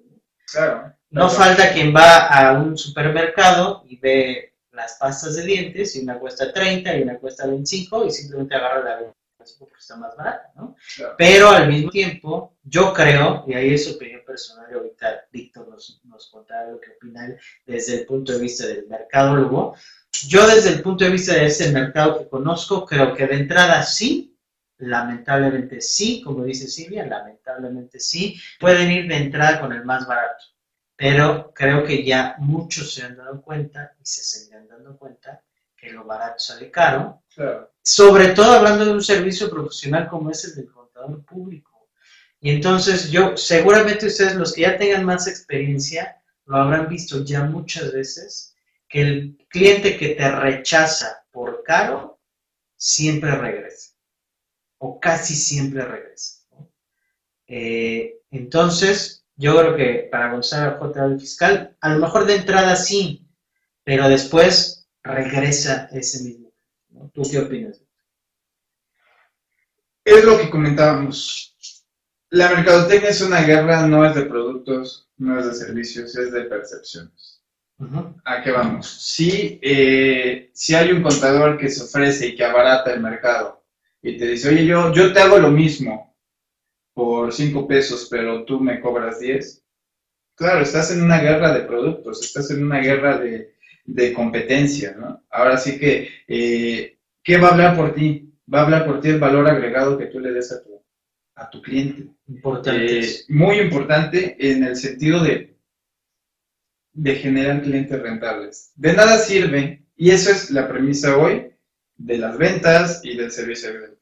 Claro. 0.50 0.94
No 1.10 1.28
falta 1.28 1.72
quien 1.72 1.94
va 1.94 2.26
a 2.26 2.52
un 2.52 2.76
supermercado 2.76 3.84
y 3.86 3.96
ve 3.98 4.54
las 4.72 4.96
pastas 4.98 5.36
de 5.36 5.42
dientes 5.42 5.96
y 5.96 6.02
una 6.02 6.18
cuesta 6.18 6.52
30 6.52 6.96
y 6.96 7.02
una 7.02 7.18
cuesta 7.18 7.46
25 7.46 8.06
y 8.06 8.10
simplemente 8.10 8.54
agarra 8.54 8.84
la 8.84 8.96
25 8.96 9.20
porque 9.58 9.78
está 9.78 9.96
más 9.96 10.16
barata, 10.16 10.52
¿no? 10.54 10.76
Pero 11.16 11.48
al 11.48 11.68
mismo 11.68 11.90
tiempo, 11.90 12.56
yo 12.62 12.92
creo, 12.92 13.44
y 13.46 13.54
ahí 13.54 13.74
es 13.74 13.90
opinión 13.90 14.22
personal, 14.24 14.66
y 14.70 14.74
ahorita 14.74 15.26
Víctor 15.32 15.68
nos, 15.68 16.00
nos 16.04 16.28
contará 16.30 16.70
lo 16.70 16.80
que 16.80 16.90
opina 16.90 17.34
desde 17.66 18.00
el 18.00 18.06
punto 18.06 18.32
de 18.32 18.38
vista 18.38 18.66
del 18.66 18.86
mercadólogo, 18.86 19.74
yo 20.26 20.46
desde 20.46 20.70
el 20.70 20.82
punto 20.82 21.04
de 21.04 21.10
vista 21.10 21.34
de 21.34 21.46
ese 21.46 21.72
mercado 21.72 22.18
que 22.18 22.28
conozco, 22.28 22.84
creo 22.84 23.14
que 23.14 23.26
de 23.26 23.36
entrada 23.36 23.82
sí, 23.82 24.36
lamentablemente 24.78 25.80
sí, 25.80 26.22
como 26.22 26.44
dice 26.44 26.68
Silvia, 26.68 27.06
lamentablemente 27.06 28.00
sí, 28.00 28.40
pueden 28.58 28.90
ir 28.90 29.08
de 29.08 29.16
entrada 29.16 29.60
con 29.60 29.72
el 29.72 29.84
más 29.84 30.06
barato. 30.06 30.44
Pero 30.96 31.52
creo 31.54 31.84
que 31.84 32.04
ya 32.04 32.36
muchos 32.38 32.92
se 32.92 33.02
han 33.02 33.16
dado 33.16 33.40
cuenta 33.40 33.92
y 33.98 34.04
se 34.04 34.22
seguirán 34.22 34.68
dando 34.68 34.96
cuenta 34.98 35.42
que 35.76 35.90
lo 35.90 36.04
barato 36.04 36.38
sale 36.38 36.70
caro, 36.70 37.22
sobre 37.82 38.28
todo 38.28 38.52
hablando 38.52 38.84
de 38.84 38.92
un 38.92 39.02
servicio 39.02 39.48
profesional 39.48 40.08
como 40.08 40.30
es 40.30 40.44
el 40.44 40.56
del 40.56 40.70
contador 40.70 41.24
público. 41.24 41.88
Y 42.38 42.50
entonces 42.50 43.10
yo, 43.10 43.36
seguramente 43.36 44.06
ustedes, 44.06 44.34
los 44.34 44.52
que 44.52 44.62
ya 44.62 44.76
tengan 44.76 45.04
más 45.04 45.26
experiencia, 45.26 46.20
lo 46.44 46.56
habrán 46.56 46.88
visto 46.88 47.24
ya 47.24 47.44
muchas 47.44 47.92
veces, 47.92 48.49
que 48.90 49.00
el 49.00 49.46
cliente 49.48 49.96
que 49.96 50.10
te 50.10 50.30
rechaza 50.30 51.24
por 51.30 51.62
caro, 51.62 52.20
siempre 52.76 53.30
regresa, 53.30 53.94
o 54.78 54.98
casi 54.98 55.34
siempre 55.34 55.84
regresa. 55.84 56.40
Eh, 57.46 58.20
Entonces, 58.32 59.24
yo 59.36 59.56
creo 59.56 59.76
que 59.76 60.08
para 60.10 60.32
Gonzalo 60.32 60.78
J. 60.78 61.18
fiscal, 61.18 61.76
a 61.80 61.94
lo 61.94 62.00
mejor 62.00 62.26
de 62.26 62.36
entrada 62.36 62.74
sí, 62.74 63.26
pero 63.84 64.08
después 64.08 64.88
regresa 65.02 65.88
ese 65.92 66.24
mismo. 66.24 66.52
¿Tú 67.12 67.22
qué 67.30 67.38
opinas? 67.38 67.80
Es 70.04 70.24
lo 70.24 70.36
que 70.36 70.50
comentábamos. 70.50 71.56
La 72.30 72.50
mercadotecnia 72.50 73.10
es 73.10 73.20
una 73.20 73.42
guerra, 73.42 73.86
no 73.86 74.04
es 74.04 74.14
de 74.14 74.26
productos, 74.26 75.08
no 75.16 75.38
es 75.38 75.46
de 75.46 75.54
servicios, 75.54 76.16
es 76.16 76.32
de 76.32 76.42
percepciones. 76.44 77.29
¿A 78.24 78.42
qué 78.42 78.50
vamos? 78.50 78.86
Si, 78.86 79.58
eh, 79.62 80.50
si 80.52 80.74
hay 80.74 80.92
un 80.92 81.02
contador 81.02 81.56
que 81.56 81.70
se 81.70 81.84
ofrece 81.84 82.28
y 82.28 82.36
que 82.36 82.44
abarata 82.44 82.92
el 82.92 83.00
mercado 83.00 83.64
y 84.02 84.18
te 84.18 84.26
dice, 84.26 84.50
oye, 84.50 84.66
yo, 84.66 84.92
yo 84.92 85.12
te 85.12 85.20
hago 85.20 85.38
lo 85.38 85.50
mismo 85.50 86.14
por 86.92 87.32
5 87.32 87.66
pesos, 87.66 88.06
pero 88.10 88.44
tú 88.44 88.60
me 88.60 88.80
cobras 88.80 89.20
10, 89.20 89.64
claro, 90.34 90.60
estás 90.60 90.90
en 90.90 91.02
una 91.02 91.20
guerra 91.20 91.54
de 91.54 91.62
productos, 91.62 92.22
estás 92.22 92.50
en 92.50 92.64
una 92.64 92.80
guerra 92.80 93.16
de, 93.16 93.54
de 93.84 94.12
competencia, 94.12 94.94
¿no? 94.98 95.24
Ahora 95.30 95.56
sí 95.56 95.78
que, 95.78 96.08
eh, 96.28 96.98
¿qué 97.22 97.38
va 97.38 97.48
a 97.48 97.52
hablar 97.52 97.76
por 97.76 97.94
ti? 97.94 98.30
Va 98.52 98.60
a 98.60 98.64
hablar 98.64 98.84
por 98.84 99.00
ti 99.00 99.08
el 99.08 99.20
valor 99.20 99.48
agregado 99.48 99.96
que 99.96 100.06
tú 100.06 100.20
le 100.20 100.32
des 100.32 100.52
a 100.52 100.62
tu, 100.62 100.82
a 101.36 101.48
tu 101.48 101.62
cliente. 101.62 102.08
Importante. 102.28 103.00
Eh, 103.00 103.08
muy 103.28 103.58
importante 103.58 104.36
en 104.38 104.64
el 104.64 104.76
sentido 104.76 105.22
de, 105.22 105.49
de 107.00 107.14
generar 107.14 107.62
clientes 107.62 107.98
rentables. 108.00 108.72
De 108.76 108.92
nada 108.92 109.16
sirve, 109.16 109.82
y 109.96 110.10
eso 110.10 110.30
es 110.30 110.50
la 110.50 110.68
premisa 110.68 111.16
hoy 111.16 111.50
de 111.96 112.18
las 112.18 112.36
ventas 112.36 113.00
y 113.02 113.16
del 113.16 113.30
servicio 113.30 113.72
de. 113.72 114.00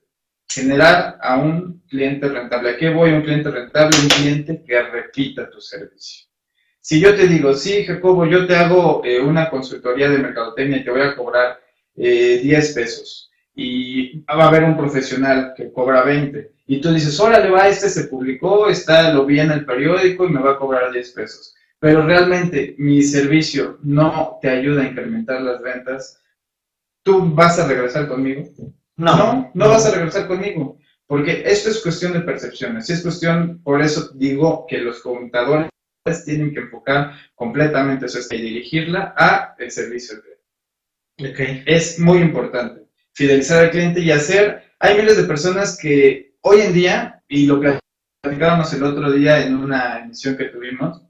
Generar 0.50 1.18
a 1.20 1.36
un 1.36 1.82
cliente 1.88 2.26
rentable. 2.26 2.70
¿A 2.70 2.76
qué 2.78 2.88
voy? 2.88 3.12
Un 3.12 3.20
cliente 3.20 3.50
rentable, 3.50 3.98
un 4.02 4.08
cliente 4.08 4.64
que 4.66 4.82
repita 4.82 5.50
tu 5.50 5.60
servicio. 5.60 6.26
Si 6.80 6.98
yo 7.00 7.14
te 7.14 7.28
digo, 7.28 7.52
sí, 7.52 7.84
Jacobo, 7.84 8.24
yo 8.24 8.46
te 8.46 8.56
hago 8.56 9.02
eh, 9.04 9.20
una 9.20 9.50
consultoría 9.50 10.08
de 10.08 10.18
mercadotecnia 10.18 10.78
y 10.78 10.84
te 10.84 10.90
voy 10.90 11.02
a 11.02 11.14
cobrar 11.14 11.60
10 11.94 12.42
eh, 12.42 12.74
pesos 12.74 13.30
y 13.54 14.20
va 14.20 14.44
a 14.44 14.48
haber 14.48 14.64
un 14.64 14.76
profesional 14.76 15.52
que 15.54 15.70
cobra 15.70 16.02
20 16.02 16.50
y 16.66 16.80
tú 16.80 16.92
dices, 16.92 17.20
órale, 17.20 17.50
va, 17.50 17.68
este 17.68 17.90
se 17.90 18.04
publicó, 18.04 18.70
está, 18.70 19.12
lo 19.12 19.26
vi 19.26 19.40
en 19.40 19.50
el 19.50 19.66
periódico 19.66 20.24
y 20.24 20.30
me 20.30 20.40
va 20.40 20.52
a 20.52 20.58
cobrar 20.58 20.90
10 20.90 21.10
pesos. 21.12 21.54
Pero 21.80 22.04
realmente 22.04 22.74
mi 22.78 23.02
servicio 23.02 23.78
no 23.82 24.38
te 24.42 24.48
ayuda 24.48 24.82
a 24.82 24.86
incrementar 24.86 25.40
las 25.42 25.62
ventas, 25.62 26.20
¿tú 27.04 27.34
vas 27.34 27.58
a 27.58 27.68
regresar 27.68 28.08
conmigo? 28.08 28.42
No, 28.96 29.16
no, 29.16 29.50
no 29.54 29.68
vas 29.68 29.86
a 29.86 29.94
regresar 29.94 30.26
conmigo. 30.26 30.78
Porque 31.06 31.42
esto 31.46 31.70
es 31.70 31.82
cuestión 31.82 32.12
de 32.12 32.20
percepciones. 32.20 32.90
Es 32.90 33.02
cuestión, 33.02 33.62
por 33.62 33.80
eso 33.80 34.10
digo 34.14 34.66
que 34.68 34.78
los 34.78 35.00
contadores 35.00 35.70
tienen 36.24 36.52
que 36.52 36.60
enfocar 36.60 37.12
completamente 37.34 38.08
su 38.08 38.34
y 38.34 38.40
dirigirla 38.40 39.14
a 39.16 39.54
el 39.58 39.70
servicio 39.70 40.16
al 40.16 40.22
cliente. 41.32 41.64
Es 41.66 41.98
muy 41.98 42.18
importante 42.18 42.88
fidelizar 43.12 43.64
al 43.64 43.70
cliente 43.70 44.00
y 44.00 44.10
hacer. 44.10 44.72
Hay 44.78 44.96
miles 44.96 45.16
de 45.16 45.24
personas 45.24 45.78
que 45.78 46.36
hoy 46.42 46.60
en 46.60 46.72
día, 46.72 47.22
y 47.26 47.46
lo 47.46 47.60
platicábamos 48.22 48.72
el 48.74 48.82
otro 48.82 49.10
día 49.10 49.44
en 49.44 49.56
una 49.56 50.00
emisión 50.00 50.36
que 50.36 50.46
tuvimos, 50.46 51.02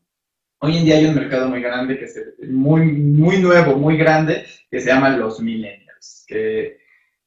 hoy 0.60 0.78
en 0.78 0.84
día 0.84 0.96
hay 0.96 1.06
un 1.06 1.14
mercado 1.14 1.48
muy 1.48 1.60
grande, 1.60 1.98
que 1.98 2.04
es 2.04 2.18
muy, 2.48 2.92
muy 2.92 3.38
nuevo, 3.38 3.76
muy 3.76 3.96
grande, 3.96 4.46
que 4.70 4.80
se 4.80 4.88
llama 4.88 5.16
los 5.16 5.40
millennials. 5.40 6.24
Que 6.26 6.78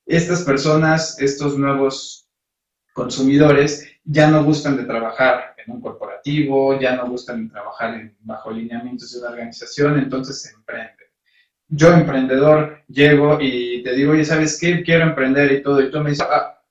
estas 0.05 0.43
personas, 0.43 1.19
estos 1.21 1.57
nuevos 1.57 2.29
consumidores, 2.93 3.87
ya 4.03 4.29
no 4.29 4.43
gustan 4.43 4.77
de 4.77 4.83
trabajar 4.83 5.55
en 5.57 5.73
un 5.73 5.81
corporativo, 5.81 6.79
ya 6.79 6.95
no 6.95 7.07
gustan 7.07 7.49
trabajar 7.49 7.93
en, 7.93 8.17
bajo 8.21 8.51
lineamientos 8.51 9.13
de 9.13 9.19
una 9.19 9.29
organización, 9.29 9.97
entonces 9.99 10.41
se 10.41 10.53
emprenden. 10.53 10.95
Yo, 11.69 11.93
emprendedor, 11.93 12.83
llego 12.87 13.37
y 13.39 13.81
te 13.83 13.95
digo, 13.95 14.11
oye, 14.11 14.25
¿sabes 14.25 14.59
qué? 14.59 14.83
Quiero 14.83 15.05
emprender 15.05 15.51
y 15.53 15.63
todo, 15.63 15.81
y 15.81 15.89
tú 15.89 15.99
me 16.01 16.09
dices, 16.09 16.27
ah, 16.29 16.61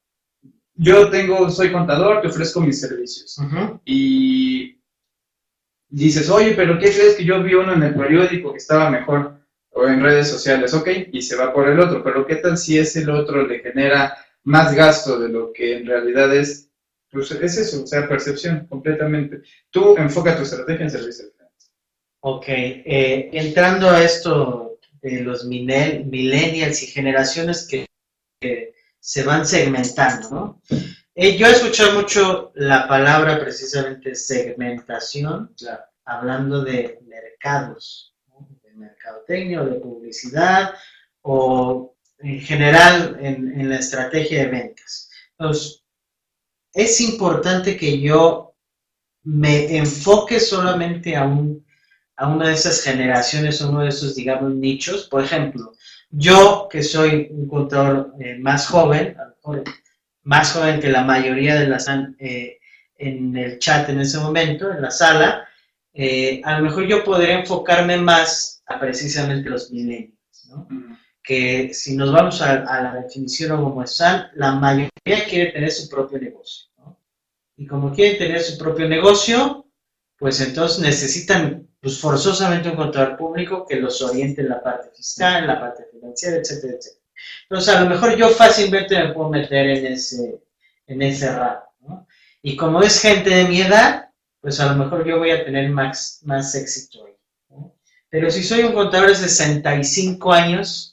yo 0.75 1.09
tengo, 1.11 1.51
soy 1.51 1.73
contador, 1.73 2.21
te 2.21 2.29
ofrezco 2.29 2.61
mis 2.61 2.81
servicios. 2.81 3.39
Y 3.85 4.80
dices, 5.91 6.31
oye, 6.31 6.53
pero 6.55 6.79
¿qué 6.79 6.91
crees 6.91 7.17
que 7.17 7.25
yo 7.25 7.43
vi 7.43 7.55
uno 7.55 7.75
en 7.75 7.83
el 7.83 7.95
periódico 7.95 8.53
que 8.53 8.59
estaba 8.59 8.91
mejor? 8.91 9.39
O 9.73 9.87
en 9.87 10.03
redes 10.03 10.29
sociales, 10.29 10.75
ok, 10.75 10.89
y 11.13 11.23
se 11.23 11.37
va 11.37 11.53
por 11.53 11.69
el 11.69 11.79
otro, 11.79 12.03
pero 12.03 12.27
¿qué 12.27 12.37
tal 12.37 12.59
si 12.59 12.77
ese 12.77 13.01
el 13.01 13.11
otro 13.11 13.47
le 13.47 13.61
genera 13.61 14.17
más 14.43 14.75
gasto 14.75 15.19
de 15.21 15.29
lo 15.29 15.53
que 15.53 15.77
en 15.77 15.87
realidad 15.87 16.35
es 16.35 16.71
pues 17.11 17.31
es 17.33 17.57
eso, 17.57 17.83
o 17.83 17.87
sea, 17.87 18.09
percepción 18.09 18.67
completamente. 18.67 19.43
Tú 19.71 19.97
enfoca 19.97 20.37
tu 20.37 20.43
estrategia 20.43 20.85
en 20.85 20.91
servicio 20.91 21.25
al 21.25 21.33
cliente. 21.33 21.67
Ok, 22.21 22.45
eh, 22.49 23.31
entrando 23.33 23.91
a 23.91 24.03
esto 24.03 24.79
de 25.03 25.21
los 25.21 25.45
millennials 25.45 26.83
y 26.83 26.87
generaciones 26.87 27.67
que, 27.67 27.87
se 29.03 29.23
van 29.23 29.47
segmentando, 29.47 30.31
¿no? 30.31 30.63
Eh, 31.23 31.37
yo 31.37 31.49
he 31.49 31.51
escuchado 31.51 32.01
mucho 32.01 32.51
la 32.55 32.89
palabra 32.89 33.39
precisamente 33.39 34.15
segmentación, 34.15 35.55
hablando 36.07 36.65
de 36.65 36.99
mercados, 37.07 38.15
de 38.63 38.73
mercadotecnia 38.73 39.61
o 39.61 39.67
de 39.67 39.81
publicidad 39.81 40.73
o 41.21 41.95
en 42.21 42.41
general 42.41 43.19
en, 43.21 43.61
en 43.61 43.69
la 43.69 43.77
estrategia 43.77 44.45
de 44.45 44.51
ventas. 44.51 45.11
Entonces, 45.33 45.85
es 46.73 46.99
importante 47.03 47.77
que 47.77 48.01
yo 48.01 48.55
me 49.23 49.77
enfoque 49.77 50.41
solamente 50.41 51.17
a, 51.17 51.27
un, 51.27 51.67
a 52.17 52.29
una 52.29 52.49
de 52.49 52.55
esas 52.55 52.83
generaciones, 52.83 53.61
uno 53.61 53.81
de 53.81 53.91
esos, 53.91 54.15
digamos, 54.15 54.55
nichos. 54.55 55.07
Por 55.07 55.23
ejemplo, 55.23 55.75
yo 56.09 56.67
que 56.73 56.83
soy 56.83 57.29
un 57.31 57.47
contador 57.47 58.15
eh, 58.19 58.39
más 58.39 58.69
joven, 58.69 59.19
más 60.23 60.53
joven 60.53 60.81
que 60.81 60.89
la 60.89 61.03
mayoría 61.03 61.55
de 61.59 61.69
las 61.69 61.89
eh, 62.19 62.59
en 62.97 63.37
el 63.37 63.59
chat 63.59 63.89
en 63.89 64.01
ese 64.01 64.19
momento, 64.19 64.71
en 64.71 64.83
la 64.83 64.91
sala, 64.91 65.49
eh, 65.93 66.41
a 66.45 66.59
lo 66.59 66.65
mejor 66.65 66.87
yo 66.87 67.03
podría 67.03 67.41
enfocarme 67.41 67.97
más 67.97 68.63
a 68.67 68.79
precisamente 68.79 69.49
los 69.49 69.71
millennials, 69.71 70.47
¿no? 70.49 70.69
que 71.23 71.73
si 71.75 71.97
nos 71.97 72.13
vamos 72.13 72.41
a, 72.43 72.63
la 72.65 72.95
definición 72.95 73.53
o 73.53 73.65
como 73.65 73.83
están, 73.83 74.29
la 74.35 74.53
mayoría 74.53 74.91
quiere 75.29 75.53
tener 75.53 75.71
su 75.71 75.89
propio 75.89 76.19
negocio. 76.19 76.69
Y 77.57 77.67
como 77.67 77.93
quieren 77.93 78.19
tener 78.19 78.41
su 78.41 78.57
propio 78.57 78.89
negocio, 78.89 79.67
pues 80.19 80.41
entonces 80.41 80.81
necesitan 80.81 81.69
pues, 81.81 81.99
forzosamente 81.99 82.71
un 82.71 82.77
contador 82.77 83.17
público 83.17 83.67
que 83.67 83.77
los 83.77 84.01
oriente 84.03 84.41
en 84.41 84.49
la 84.49 84.63
parte 84.63 84.91
fiscal, 84.97 85.43
en 85.43 85.47
la 85.49 85.61
parte 85.61 85.85
financiera, 85.91 86.39
etcétera, 86.39 86.75
etcétera. 86.75 87.00
Entonces, 87.43 87.75
a 87.75 87.81
lo 87.83 87.91
mejor 87.91 88.17
yo 88.17 88.29
fácilmente 88.29 88.99
me 88.99 89.13
puedo 89.13 89.31
meter 89.31 89.71
en 89.71 89.87
ese, 89.87 90.41
en 90.87 91.03
ese 91.03 91.31
¿no? 91.81 92.07
Y 92.43 92.57
como 92.57 92.83
es 92.83 93.01
gente 93.01 93.31
de 93.31 93.45
mi 93.45 93.61
edad, 93.61 94.11
pues 94.41 94.61
a 94.61 94.73
lo 94.73 94.83
mejor 94.83 95.07
yo 95.07 95.19
voy 95.19 95.31
a 95.31 95.45
tener 95.45 95.71
más, 95.71 96.21
más 96.25 96.55
éxito 96.55 97.05
ahí. 97.05 97.15
Pero 98.09 98.31
si 98.31 98.43
soy 98.43 98.63
un 98.63 98.73
contador 98.73 99.09
de 99.09 99.15
65 99.15 100.33
años, 100.33 100.91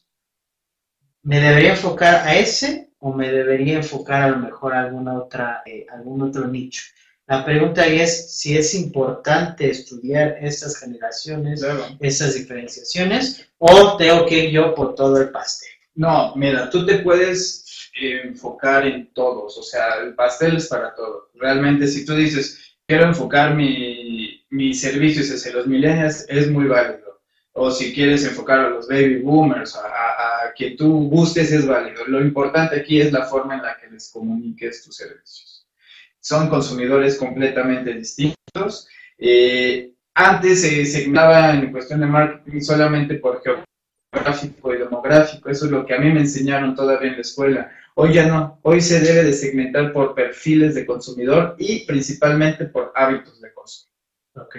¿Me 1.27 1.41
debería 1.41 1.71
enfocar 1.71 2.25
a 2.25 2.37
ese 2.37 2.91
o 2.99 3.11
me 3.11 3.29
debería 3.29 3.75
enfocar 3.75 4.21
a 4.21 4.29
lo 4.29 4.37
mejor 4.37 4.73
a 4.73 4.83
alguna 4.83 5.17
otra, 5.17 5.61
eh, 5.65 5.85
algún 5.91 6.21
otro 6.21 6.47
nicho? 6.47 6.83
La 7.27 7.43
pregunta 7.43 7.85
es 7.85 8.31
si 8.39 8.57
es 8.57 8.73
importante 8.73 9.69
estudiar 9.69 10.37
estas 10.39 10.77
generaciones, 10.77 11.65
estas 11.99 12.35
diferenciaciones, 12.35 13.45
o 13.57 13.97
tengo 13.97 14.25
que 14.25 14.45
ir 14.45 14.51
yo 14.51 14.73
por 14.73 14.95
todo 14.95 15.21
el 15.21 15.29
pastel. 15.29 15.69
No, 15.97 16.33
mira, 16.35 16.69
tú 16.69 16.85
te 16.85 16.99
puedes 16.99 17.91
eh, 17.99 18.21
enfocar 18.23 18.87
en 18.87 19.11
todos, 19.13 19.57
o 19.57 19.63
sea, 19.63 19.95
el 20.01 20.15
pastel 20.15 20.55
es 20.55 20.67
para 20.67 20.95
todos. 20.95 21.25
Realmente, 21.33 21.87
si 21.87 22.05
tú 22.05 22.15
dices, 22.15 22.77
quiero 22.87 23.05
enfocar 23.05 23.53
mi, 23.55 24.45
mis 24.49 24.79
servicios 24.79 25.29
hacia 25.29 25.51
los 25.51 25.67
millennials, 25.67 26.25
es 26.29 26.49
muy 26.49 26.67
válido 26.67 27.07
o 27.59 27.71
si 27.71 27.91
quieres 27.91 28.23
enfocar 28.23 28.59
a 28.59 28.69
los 28.69 28.87
baby 28.87 29.19
boomers, 29.23 29.75
a, 29.75 29.79
a, 29.79 30.53
que 30.55 30.71
tú 30.71 31.09
gustes, 31.09 31.51
es 31.51 31.65
válido. 31.65 32.05
Lo 32.05 32.21
importante 32.21 32.79
aquí 32.79 33.01
es 33.01 33.11
la 33.11 33.25
forma 33.25 33.55
en 33.55 33.63
la 33.63 33.75
que 33.77 33.89
les 33.89 34.11
comuniques 34.11 34.83
tus 34.83 34.95
servicios. 34.95 35.67
Son 36.19 36.49
consumidores 36.49 37.17
completamente 37.17 37.95
distintos. 37.95 38.87
Eh, 39.17 39.91
antes 40.13 40.61
se 40.61 40.85
segmentaba 40.85 41.55
en 41.55 41.71
cuestión 41.71 41.99
de 41.99 42.05
marketing 42.05 42.61
solamente 42.61 43.15
por 43.15 43.41
geográfico 44.11 44.73
y 44.73 44.77
demográfico, 44.79 45.49
eso 45.49 45.65
es 45.65 45.71
lo 45.71 45.85
que 45.85 45.93
a 45.93 45.99
mí 45.99 46.11
me 46.11 46.21
enseñaron 46.21 46.75
todavía 46.75 47.09
en 47.09 47.15
la 47.15 47.21
escuela. 47.21 47.71
Hoy 47.95 48.13
ya 48.13 48.27
no, 48.27 48.59
hoy 48.63 48.81
se 48.81 48.99
debe 48.99 49.23
de 49.23 49.33
segmentar 49.33 49.91
por 49.91 50.13
perfiles 50.13 50.75
de 50.75 50.85
consumidor 50.85 51.55
y 51.57 51.85
principalmente 51.85 52.65
por 52.65 52.91
hábitos 52.95 53.41
de 53.41 53.53
consumo. 53.53 53.91
Ok. 54.35 54.55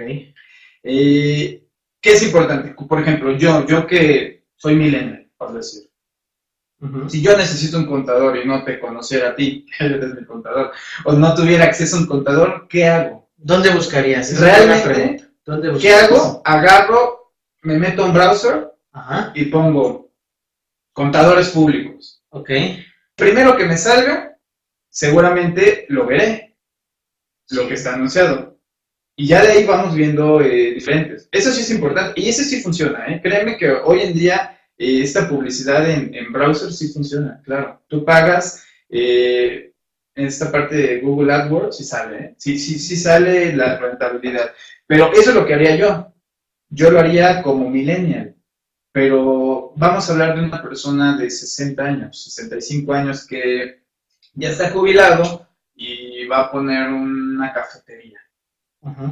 Eh, 0.82 1.64
¿Qué 2.00 2.12
es 2.12 2.22
importante? 2.22 2.74
Por 2.74 3.00
ejemplo, 3.00 3.32
yo, 3.36 3.64
yo 3.66 3.86
que 3.86 4.44
soy 4.56 4.74
millennial, 4.76 5.30
por 5.36 5.52
decir. 5.52 5.88
Si 7.08 7.20
yo 7.22 7.36
necesito 7.36 7.76
un 7.76 7.86
contador 7.86 8.36
y 8.36 8.46
no 8.46 8.62
te 8.62 8.78
conociera 8.78 9.30
a 9.30 9.34
ti, 9.34 9.66
eres 9.80 10.14
mi 10.14 10.24
contador, 10.24 10.72
o 11.04 11.12
no 11.12 11.34
tuviera 11.34 11.64
acceso 11.64 11.96
a 11.96 12.00
un 12.00 12.06
contador, 12.06 12.66
¿qué 12.68 12.86
hago? 12.86 13.28
¿Dónde 13.36 13.70
buscarías? 13.70 14.38
Realmente. 14.40 15.28
¿Dónde 15.44 15.68
¿Qué 15.68 15.72
buscarías? 15.74 16.04
hago? 16.04 16.42
Agarro, 16.44 17.32
me 17.62 17.78
meto 17.78 18.02
a 18.02 18.06
un 18.06 18.14
browser 18.14 18.77
Ajá, 18.98 19.32
y 19.34 19.46
pongo 19.46 20.12
contadores 20.92 21.50
públicos. 21.50 22.22
ok. 22.30 22.50
Primero 23.14 23.56
que 23.56 23.64
me 23.64 23.76
salga, 23.76 24.38
seguramente 24.88 25.86
lo 25.88 26.06
veré, 26.06 26.56
lo 27.50 27.66
que 27.66 27.74
está 27.74 27.94
anunciado. 27.94 28.58
Y 29.16 29.26
ya 29.26 29.42
de 29.42 29.48
ahí 29.52 29.64
vamos 29.64 29.94
viendo 29.96 30.40
eh, 30.40 30.74
diferentes. 30.74 31.28
Eso 31.32 31.50
sí 31.50 31.62
es 31.62 31.70
importante. 31.70 32.20
Y 32.20 32.28
eso 32.28 32.44
sí 32.44 32.60
funciona, 32.60 33.06
¿eh? 33.08 33.20
Créeme 33.20 33.56
que 33.56 33.70
hoy 33.70 34.02
en 34.02 34.12
día 34.14 34.60
eh, 34.76 35.02
esta 35.02 35.28
publicidad 35.28 35.90
en, 35.90 36.14
en 36.14 36.32
browser 36.32 36.72
sí 36.72 36.92
funciona, 36.92 37.40
claro. 37.44 37.82
Tú 37.88 38.04
pagas 38.04 38.64
eh, 38.88 39.72
en 40.14 40.26
esta 40.26 40.52
parte 40.52 40.76
de 40.76 41.00
Google 41.00 41.32
AdWords 41.32 41.80
y 41.80 41.84
sale. 41.84 42.34
Sí, 42.38 42.58
sí, 42.58 42.78
sí 42.78 42.96
sale 42.96 43.52
la 43.56 43.78
rentabilidad. 43.78 44.52
Pero 44.86 45.12
eso 45.12 45.30
es 45.30 45.34
lo 45.34 45.44
que 45.44 45.54
haría 45.54 45.76
yo. 45.76 46.12
Yo 46.70 46.90
lo 46.90 47.00
haría 47.00 47.42
como 47.42 47.68
millennial. 47.68 48.36
Pero 48.92 49.72
vamos 49.76 50.08
a 50.08 50.12
hablar 50.12 50.36
de 50.36 50.44
una 50.44 50.62
persona 50.62 51.16
de 51.16 51.30
60 51.30 51.82
años, 51.82 52.24
65 52.24 52.92
años 52.92 53.26
que 53.26 53.82
ya 54.34 54.50
está 54.50 54.70
jubilado 54.70 55.46
y 55.74 56.24
va 56.26 56.40
a 56.40 56.50
poner 56.50 56.88
una 56.88 57.52
cafetería. 57.52 58.18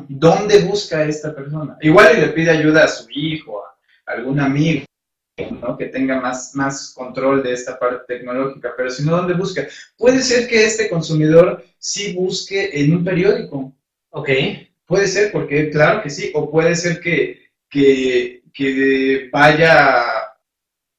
¿Dónde 0.09 0.63
busca 0.63 1.05
esta 1.05 1.35
persona? 1.35 1.77
Igual 1.81 2.17
y 2.17 2.21
le 2.21 2.29
pide 2.29 2.51
ayuda 2.51 2.85
a 2.85 2.89
su 2.89 3.07
hijo, 3.11 3.63
a 3.63 4.13
algún 4.13 4.41
amigo, 4.41 4.85
¿no? 5.61 5.77
que 5.77 5.87
tenga 5.87 6.21
más, 6.21 6.55
más 6.55 6.93
control 6.95 7.43
de 7.43 7.53
esta 7.53 7.79
parte 7.79 8.15
tecnológica, 8.15 8.73
pero 8.77 8.91
si 8.91 9.05
no, 9.05 9.17
¿dónde 9.17 9.35
busca? 9.35 9.67
Puede 9.99 10.23
ser 10.23 10.49
que 10.49 10.65
este 10.65 10.89
consumidor 10.89 11.65
sí 11.79 12.15
busque 12.15 12.71
en 12.73 12.97
un 12.97 13.05
periódico, 13.05 13.77
Ok, 14.19 14.31
puede 14.87 15.09
ser, 15.09 15.31
porque 15.31 15.69
claro 15.69 16.03
que 16.03 16.09
sí, 16.09 16.31
o 16.35 16.51
puede 16.51 16.75
ser 16.75 17.01
que, 17.01 17.51
que, 17.69 18.36
que 18.57 19.29
vaya 19.31 20.03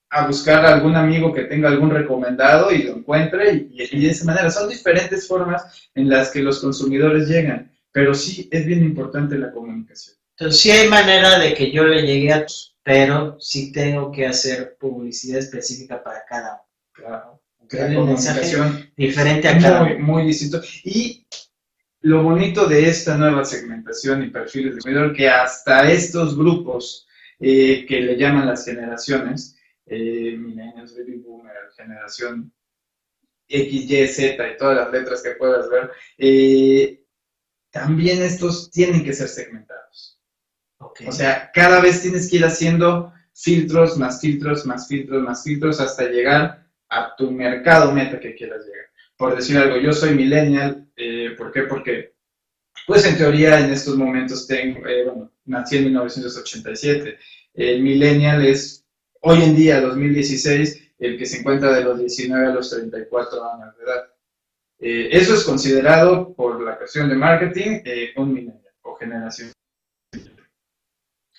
a 0.10 0.28
buscar 0.28 0.63
a 0.65 0.76
algún 0.76 0.96
amigo 0.96 1.34
que 1.34 1.46
tenga 1.46 1.70
algún 1.70 1.89
recomendado 1.89 2.72
y 2.72 2.84
lo 2.84 2.98
encuentre 2.98 3.67
y, 3.72 3.84
y 3.91 4.06
de 4.06 4.12
esa 4.12 4.26
manera. 4.26 4.52
Son 4.52 4.70
diferentes 4.70 5.28
formas 5.28 5.89
en 5.96 6.08
las 6.08 6.30
que 6.30 6.43
los 6.43 6.60
consumidores 6.60 7.28
llegan, 7.28 7.72
pero 7.91 8.13
sí 8.13 8.48
es 8.52 8.65
bien 8.65 8.84
importante 8.84 9.38
la 9.38 9.52
comunicación. 9.52 10.15
entonces 10.38 10.62
sí 10.62 10.72
hay 10.72 10.88
manera 10.88 11.39
de 11.39 11.56
que 11.56 11.72
yo 11.72 11.84
le 11.84 12.04
llegue 12.04 12.32
a 12.32 12.46
todos, 12.46 12.78
pero 12.84 13.38
sí 13.39 13.72
tengo 13.72 14.12
que 14.12 14.28
hacer 14.28 14.78
publicidad 14.80 15.39
específica 15.39 16.02
para 16.02 16.24
cada 16.26 16.54
uno. 16.54 16.62
Claro. 16.93 17.41
Comunicación 17.70 18.89
diferente 18.96 19.48
a 19.50 19.60
cada 19.60 19.84
muy, 19.84 19.93
uno. 19.93 20.06
muy 20.06 20.26
distinto. 20.28 20.62
Y 20.86 21.28
lo 22.02 22.24
bonito 22.24 22.65
de 22.67 22.88
esta 22.88 23.17
nueva 23.17 23.43
segmentación 23.43 24.24
y 24.24 24.30
perfiles 24.30 24.76
de 24.76 24.82
consumidor, 24.82 25.13
que 25.13 25.28
hasta 25.28 25.91
estos 25.91 26.38
grupos 26.38 27.07
eh, 27.39 27.86
que 27.86 28.02
le 28.02 28.17
llaman 28.17 28.47
las 28.47 28.65
generaciones, 28.65 29.58
eh, 29.86 30.36
millennials, 30.38 30.95
baby 30.97 31.17
boomer, 31.17 31.54
generación 31.76 32.52
X, 33.47 33.89
Y, 33.89 34.08
Z 34.08 34.52
y 34.52 34.58
todas 34.58 34.78
las 34.78 34.91
letras 34.91 35.23
que 35.23 35.32
puedas 35.32 35.69
ver, 35.69 35.91
eh, 36.17 37.04
también 37.71 38.21
estos 38.21 38.71
tienen 38.71 39.04
que 39.04 39.13
ser 39.13 39.28
segmentados. 39.28 40.19
Ok. 40.80 41.02
O 41.08 41.12
sea, 41.12 41.52
cada 41.54 41.80
vez 41.80 42.02
tienes 42.02 42.30
que 42.30 42.38
ir 42.38 42.45
haciendo 42.45 43.13
filtros, 43.34 43.97
más 43.97 44.19
filtros, 44.19 44.65
más 44.65 44.88
filtros, 44.88 45.21
más 45.21 45.43
filtros, 45.43 45.80
hasta 45.80 46.10
llegar 46.10 46.67
a 46.89 47.15
tu 47.15 47.32
mercado 47.32 47.91
meta 47.91 48.19
que 48.19 48.36
quieras 48.36 48.65
llegar. 48.65 48.88
Por 49.15 49.36
decir 49.36 49.58
algo, 49.58 49.78
yo 49.78 49.93
soy 49.93 50.15
millennial, 50.15 50.88
eh, 50.95 51.34
¿por 51.38 51.52
qué? 51.52 51.63
Porque, 51.63 52.15
pues 52.88 53.06
en 53.06 53.17
teoría 53.17 53.60
en 53.60 53.71
estos 53.71 53.97
momentos 53.97 54.47
tengo, 54.47 54.88
eh, 54.88 55.04
bueno, 55.04 55.30
nací 55.45 55.78
en 55.78 55.84
1987. 55.86 57.19
El 57.54 57.84
millennial 57.84 58.45
es 58.45 58.86
hoy 59.21 59.43
en 59.43 59.56
día, 59.58 59.82
2016, 59.82 60.91
el 61.00 61.17
que 61.17 61.26
se 61.26 61.39
encuentra 61.39 61.73
de 61.73 61.84
los 61.84 62.00
19 62.00 62.47
a 62.47 62.54
los 62.54 62.69
34 62.69 63.54
años 63.54 63.78
de 63.78 63.84
edad. 63.84 64.04
Eh, 64.80 65.10
eso 65.12 65.34
es 65.34 65.43
considerado 65.43 66.34
por 66.34 66.63
la 66.63 66.78
cuestión 66.78 67.10
de 67.10 67.15
marketing 67.15 67.82
eh, 67.84 68.13
un 68.15 68.34
millennial 68.34 68.73
o 68.84 68.95
generación. 68.95 69.52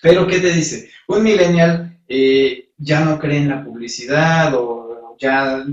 Pero, 0.03 0.27
¿qué 0.27 0.41
te 0.41 0.53
dice? 0.53 0.91
Un 1.07 1.23
millennial 1.23 1.99
eh, 2.07 2.73
ya 2.77 3.01
no 3.01 3.19
cree 3.19 3.39
en 3.39 3.49
la 3.49 3.65
publicidad 3.65 4.53
o 4.55 5.17
ya 5.19 5.65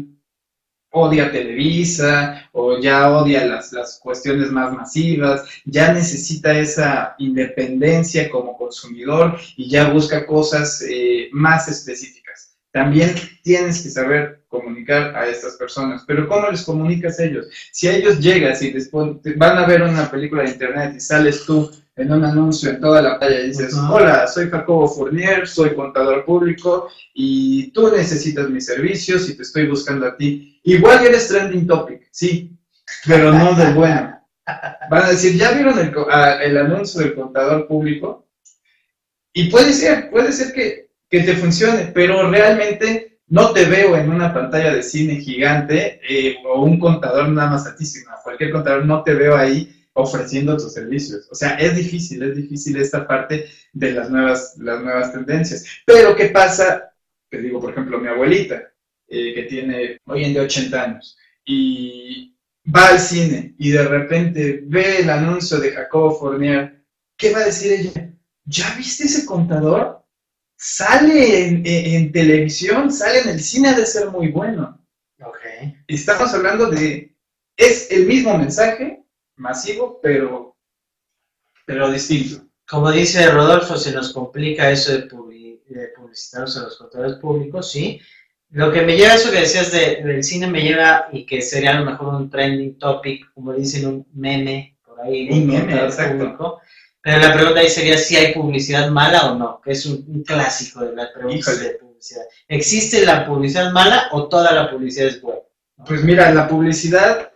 odia 0.95 1.31
Televisa 1.31 2.47
o 2.53 2.79
ya 2.79 3.11
odia 3.11 3.45
las, 3.45 3.71
las 3.73 3.99
cuestiones 4.01 4.49
más 4.51 4.71
masivas, 4.73 5.43
ya 5.65 5.93
necesita 5.93 6.57
esa 6.57 7.15
independencia 7.19 8.29
como 8.29 8.57
consumidor 8.57 9.37
y 9.57 9.69
ya 9.69 9.89
busca 9.89 10.25
cosas 10.25 10.81
eh, 10.89 11.29
más 11.31 11.67
específicas. 11.67 12.55
También 12.71 13.15
tienes 13.43 13.81
que 13.83 13.89
saber 13.89 14.41
comunicar 14.47 15.15
a 15.15 15.27
estas 15.27 15.55
personas, 15.55 16.03
pero 16.07 16.27
¿cómo 16.27 16.49
les 16.49 16.63
comunicas 16.63 17.19
a 17.19 17.25
ellos? 17.25 17.47
Si 17.71 17.87
a 17.87 17.95
ellos 17.95 18.19
llegas 18.19 18.61
y 18.61 18.71
te- 18.73 19.33
van 19.35 19.57
a 19.57 19.65
ver 19.65 19.81
una 19.81 20.09
película 20.09 20.43
de 20.43 20.51
internet 20.51 20.93
y 20.95 20.99
sales 20.99 21.45
tú 21.45 21.69
en 21.97 22.11
un 22.11 22.25
anuncio 22.25 22.69
en 22.69 22.81
toda 22.81 23.01
la 23.01 23.17
playa 23.17 23.39
y 23.41 23.47
dices, 23.47 23.73
hola, 23.89 24.27
soy 24.27 24.49
Jacobo 24.49 24.87
Fournier, 24.87 25.47
soy 25.47 25.73
contador 25.75 26.25
público 26.25 26.89
y 27.13 27.71
tú 27.71 27.89
necesitas 27.95 28.49
mis 28.49 28.65
servicios 28.65 29.29
y 29.29 29.35
te 29.35 29.43
estoy 29.43 29.67
buscando 29.67 30.05
a 30.07 30.17
ti. 30.17 30.59
Igual 30.63 31.05
eres 31.05 31.27
trending 31.29 31.65
topic, 31.67 32.07
sí, 32.11 32.51
pero 33.05 33.31
no 33.31 33.53
de 33.53 33.71
bueno. 33.73 34.19
Van 34.89 35.03
a 35.03 35.09
decir, 35.09 35.37
¿ya 35.37 35.51
vieron 35.51 35.79
el, 35.79 35.91
co- 35.93 36.07
a- 36.11 36.43
el 36.43 36.57
anuncio 36.57 37.01
del 37.01 37.15
contador 37.15 37.65
público? 37.67 38.27
Y 39.33 39.49
puede 39.49 39.73
ser, 39.73 40.09
puede 40.11 40.31
ser 40.31 40.53
que, 40.53 40.89
que 41.09 41.21
te 41.21 41.35
funcione, 41.35 41.91
pero 41.93 42.29
realmente 42.29 43.19
no 43.27 43.51
te 43.51 43.65
veo 43.65 43.97
en 43.97 44.09
una 44.11 44.33
pantalla 44.33 44.73
de 44.73 44.83
cine 44.83 45.15
gigante 45.15 45.99
eh, 46.07 46.37
o 46.45 46.61
un 46.63 46.79
contador 46.79 47.29
nada 47.29 47.49
más 47.51 47.65
altísimo. 47.65 48.11
Cualquier 48.23 48.51
contador 48.51 48.85
no 48.85 49.01
te 49.03 49.13
veo 49.13 49.35
ahí 49.35 49.74
ofreciendo 49.95 50.55
tus 50.57 50.73
servicios. 50.73 51.27
O 51.31 51.35
sea, 51.35 51.55
es 51.55 51.75
difícil, 51.75 52.21
es 52.23 52.35
difícil 52.35 52.77
esta 52.77 53.07
parte 53.07 53.47
de 53.73 53.91
las 53.91 54.09
nuevas, 54.09 54.55
las 54.57 54.81
nuevas 54.83 55.11
tendencias. 55.13 55.65
Pero, 55.85 56.15
¿qué 56.15 56.27
pasa? 56.27 56.93
Te 57.29 57.39
digo, 57.41 57.59
por 57.59 57.71
ejemplo, 57.71 57.99
mi 57.99 58.07
abuelita, 58.07 58.61
eh, 59.07 59.33
que 59.33 59.43
tiene 59.43 59.97
hoy 60.05 60.23
en 60.25 60.33
día 60.33 60.43
80 60.43 60.83
años, 60.83 61.17
y 61.45 62.35
va 62.75 62.89
al 62.89 62.99
cine 62.99 63.55
y 63.59 63.69
de 63.71 63.83
repente 63.87 64.61
ve 64.65 64.99
el 65.01 65.09
anuncio 65.09 65.57
de 65.59 65.71
Jacobo 65.71 66.11
Fournier, 66.17 66.83
¿qué 67.17 67.31
va 67.31 67.39
a 67.39 67.45
decir 67.45 67.71
ella? 67.73 68.11
¿Ya 68.45 68.73
viste 68.77 69.05
ese 69.05 69.25
contador? 69.25 70.03
Sale 70.57 71.47
en, 71.47 71.55
en- 71.65 71.85
en 71.95 72.11
televisión, 72.11 72.91
sale 72.91 73.19
en 73.21 73.29
el 73.29 73.39
cine, 73.41 73.69
ha 73.69 73.73
de 73.73 73.85
ser 73.85 74.09
muy 74.09 74.29
bueno. 74.29 74.83
Ok. 75.23 75.37
Estamos 75.87 76.33
hablando 76.33 76.69
de, 76.69 77.15
es 77.57 77.91
el 77.91 78.05
mismo 78.07 78.37
mensaje, 78.37 79.04
masivo, 79.37 79.99
pero, 80.01 80.55
pero 81.65 81.89
distinto. 81.91 82.45
Como 82.67 82.91
dice 82.91 83.29
Rodolfo, 83.29 83.77
se 83.77 83.91
nos 83.91 84.11
complica 84.11 84.69
eso 84.71 84.91
de, 84.93 85.07
publi- 85.07 85.61
de 85.67 85.89
publicitarnos 85.89 86.57
a 86.57 86.63
los 86.63 86.77
contadores 86.77 87.17
públicos, 87.17 87.71
sí. 87.71 87.99
Lo 88.49 88.71
que 88.71 88.81
me 88.81 88.95
lleva 88.95 89.13
a 89.13 89.15
eso 89.15 89.31
que 89.31 89.41
decías 89.41 89.71
de- 89.71 90.01
del 90.03 90.23
cine 90.23 90.47
me 90.47 90.61
lleva 90.61 91.07
y 91.11 91.25
que 91.25 91.41
sería 91.41 91.71
a 91.75 91.79
lo 91.79 91.85
mejor 91.91 92.13
un 92.15 92.29
trending 92.29 92.77
topic, 92.79 93.31
como 93.33 93.53
dicen, 93.53 93.85
un 93.87 94.07
meme 94.13 94.77
por 94.85 94.99
ahí. 95.01 95.29
Un 95.31 95.47
meme, 95.47 95.75
exacto. 95.83 96.17
público. 96.17 96.61
Pero 97.01 97.19
la 97.19 97.33
pregunta 97.33 97.59
ahí 97.59 97.69
sería 97.69 97.97
si 97.99 98.15
hay 98.15 98.33
publicidad 98.33 98.89
mala 98.89 99.31
o 99.31 99.35
no, 99.35 99.61
que 99.61 99.71
es 99.71 99.85
un, 99.85 100.03
un 100.07 100.23
clásico 100.23 100.79
de 100.83 100.95
las 100.95 101.09
preguntas 101.11 101.53
Híjole. 101.53 101.69
de 101.69 101.75
publicidad. 101.75 102.23
¿Existe 102.47 103.05
la 103.05 103.27
publicidad 103.27 103.71
mala 103.71 104.07
o 104.11 104.27
toda 104.27 104.51
la 104.53 104.71
publicidad 104.71 105.07
es 105.09 105.21
buena? 105.21 105.41
Pues 105.85 106.03
mira, 106.03 106.31
la 106.33 106.47
publicidad, 106.47 107.31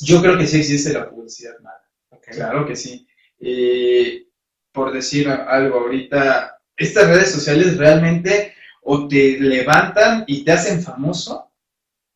yo 0.00 0.20
creo 0.20 0.38
que 0.38 0.46
sí 0.46 0.58
existe 0.58 0.92
la 0.92 1.08
publicidad 1.08 1.58
mala. 1.60 1.82
Claro 2.30 2.66
que 2.66 2.76
sí. 2.76 3.06
Eh, 3.40 4.26
por 4.72 4.92
decir 4.92 5.28
algo 5.28 5.80
ahorita, 5.80 6.60
estas 6.76 7.08
redes 7.08 7.32
sociales 7.32 7.76
realmente 7.76 8.54
o 8.82 9.08
te 9.08 9.38
levantan 9.40 10.24
y 10.26 10.44
te 10.44 10.52
hacen 10.52 10.82
famoso 10.82 11.52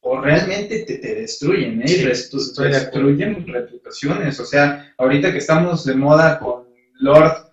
o 0.01 0.21
realmente 0.21 0.81
te, 0.81 0.99
te 0.99 1.15
destruyen, 1.15 1.83
¿eh? 1.83 1.89
Sí, 1.89 2.03
Y 2.03 2.07
acuerdo. 2.07 2.69
destruyen 2.69 3.47
reputaciones. 3.47 4.41
O 4.41 4.45
sea, 4.45 4.93
ahorita 4.99 5.31
que 5.33 5.39
estamos 5.39 5.85
de 5.85 5.95
moda 5.95 6.39
con 6.39 6.65
Lord 6.95 7.53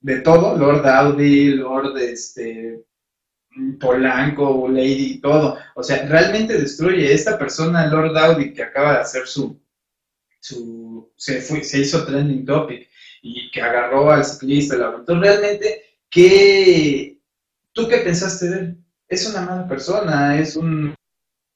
de 0.00 0.20
todo, 0.20 0.56
Lord 0.56 0.86
Audi, 0.86 1.54
Lord 1.54 1.98
este, 1.98 2.82
Polanco, 3.78 4.68
Lady, 4.68 5.20
todo. 5.20 5.58
O 5.74 5.82
sea, 5.82 6.06
realmente 6.06 6.56
destruye. 6.58 7.12
Esta 7.12 7.38
persona, 7.38 7.86
Lord 7.86 8.16
Audi, 8.16 8.54
que 8.54 8.62
acaba 8.62 8.94
de 8.94 9.00
hacer 9.00 9.26
su, 9.26 9.60
su 10.40 11.12
se, 11.16 11.40
fue, 11.42 11.62
se 11.64 11.80
hizo 11.80 12.04
trending 12.06 12.44
topic 12.46 12.88
y 13.22 13.50
que 13.50 13.60
agarró 13.62 14.10
al 14.10 14.24
ciclista, 14.24 14.76
aventó. 14.76 15.18
Realmente, 15.20 15.82
¿qué, 16.10 17.18
¿tú 17.72 17.88
qué 17.88 17.98
pensaste 17.98 18.48
de 18.48 18.58
él? 18.60 18.78
Es 19.08 19.28
una 19.28 19.42
mala 19.42 19.68
persona, 19.68 20.40
es 20.40 20.56
un, 20.56 20.94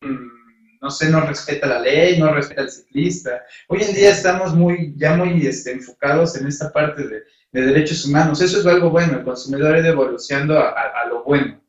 un- 0.03 0.33
no 0.81 0.91
sé, 0.91 1.11
no 1.11 1.21
respeta 1.23 1.67
la 1.67 1.81
ley, 1.81 2.19
no 2.19 2.33
respeta 2.35 2.63
al 2.63 2.71
ciclista. 2.71 3.43
Hoy 3.69 3.83
en 3.83 3.95
día 3.95 4.11
estamos 4.11 4.55
muy, 4.55 4.95
ya 4.97 5.17
muy 5.17 5.47
este, 5.47 5.73
enfocados 5.73 6.37
en 6.37 6.47
esta 6.47 6.73
parte 6.73 7.05
de, 7.09 7.23
derechos 7.53 8.05
humanos. 8.05 8.41
Eso 8.43 8.61
es 8.61 8.67
algo 8.67 8.91
bueno, 8.91 9.19
el 9.19 9.25
consumidor 9.25 9.75
ha 9.77 9.89
evolucionando 9.89 10.59
a 10.59 11.07
lo 11.09 11.25
bueno. 11.25 11.61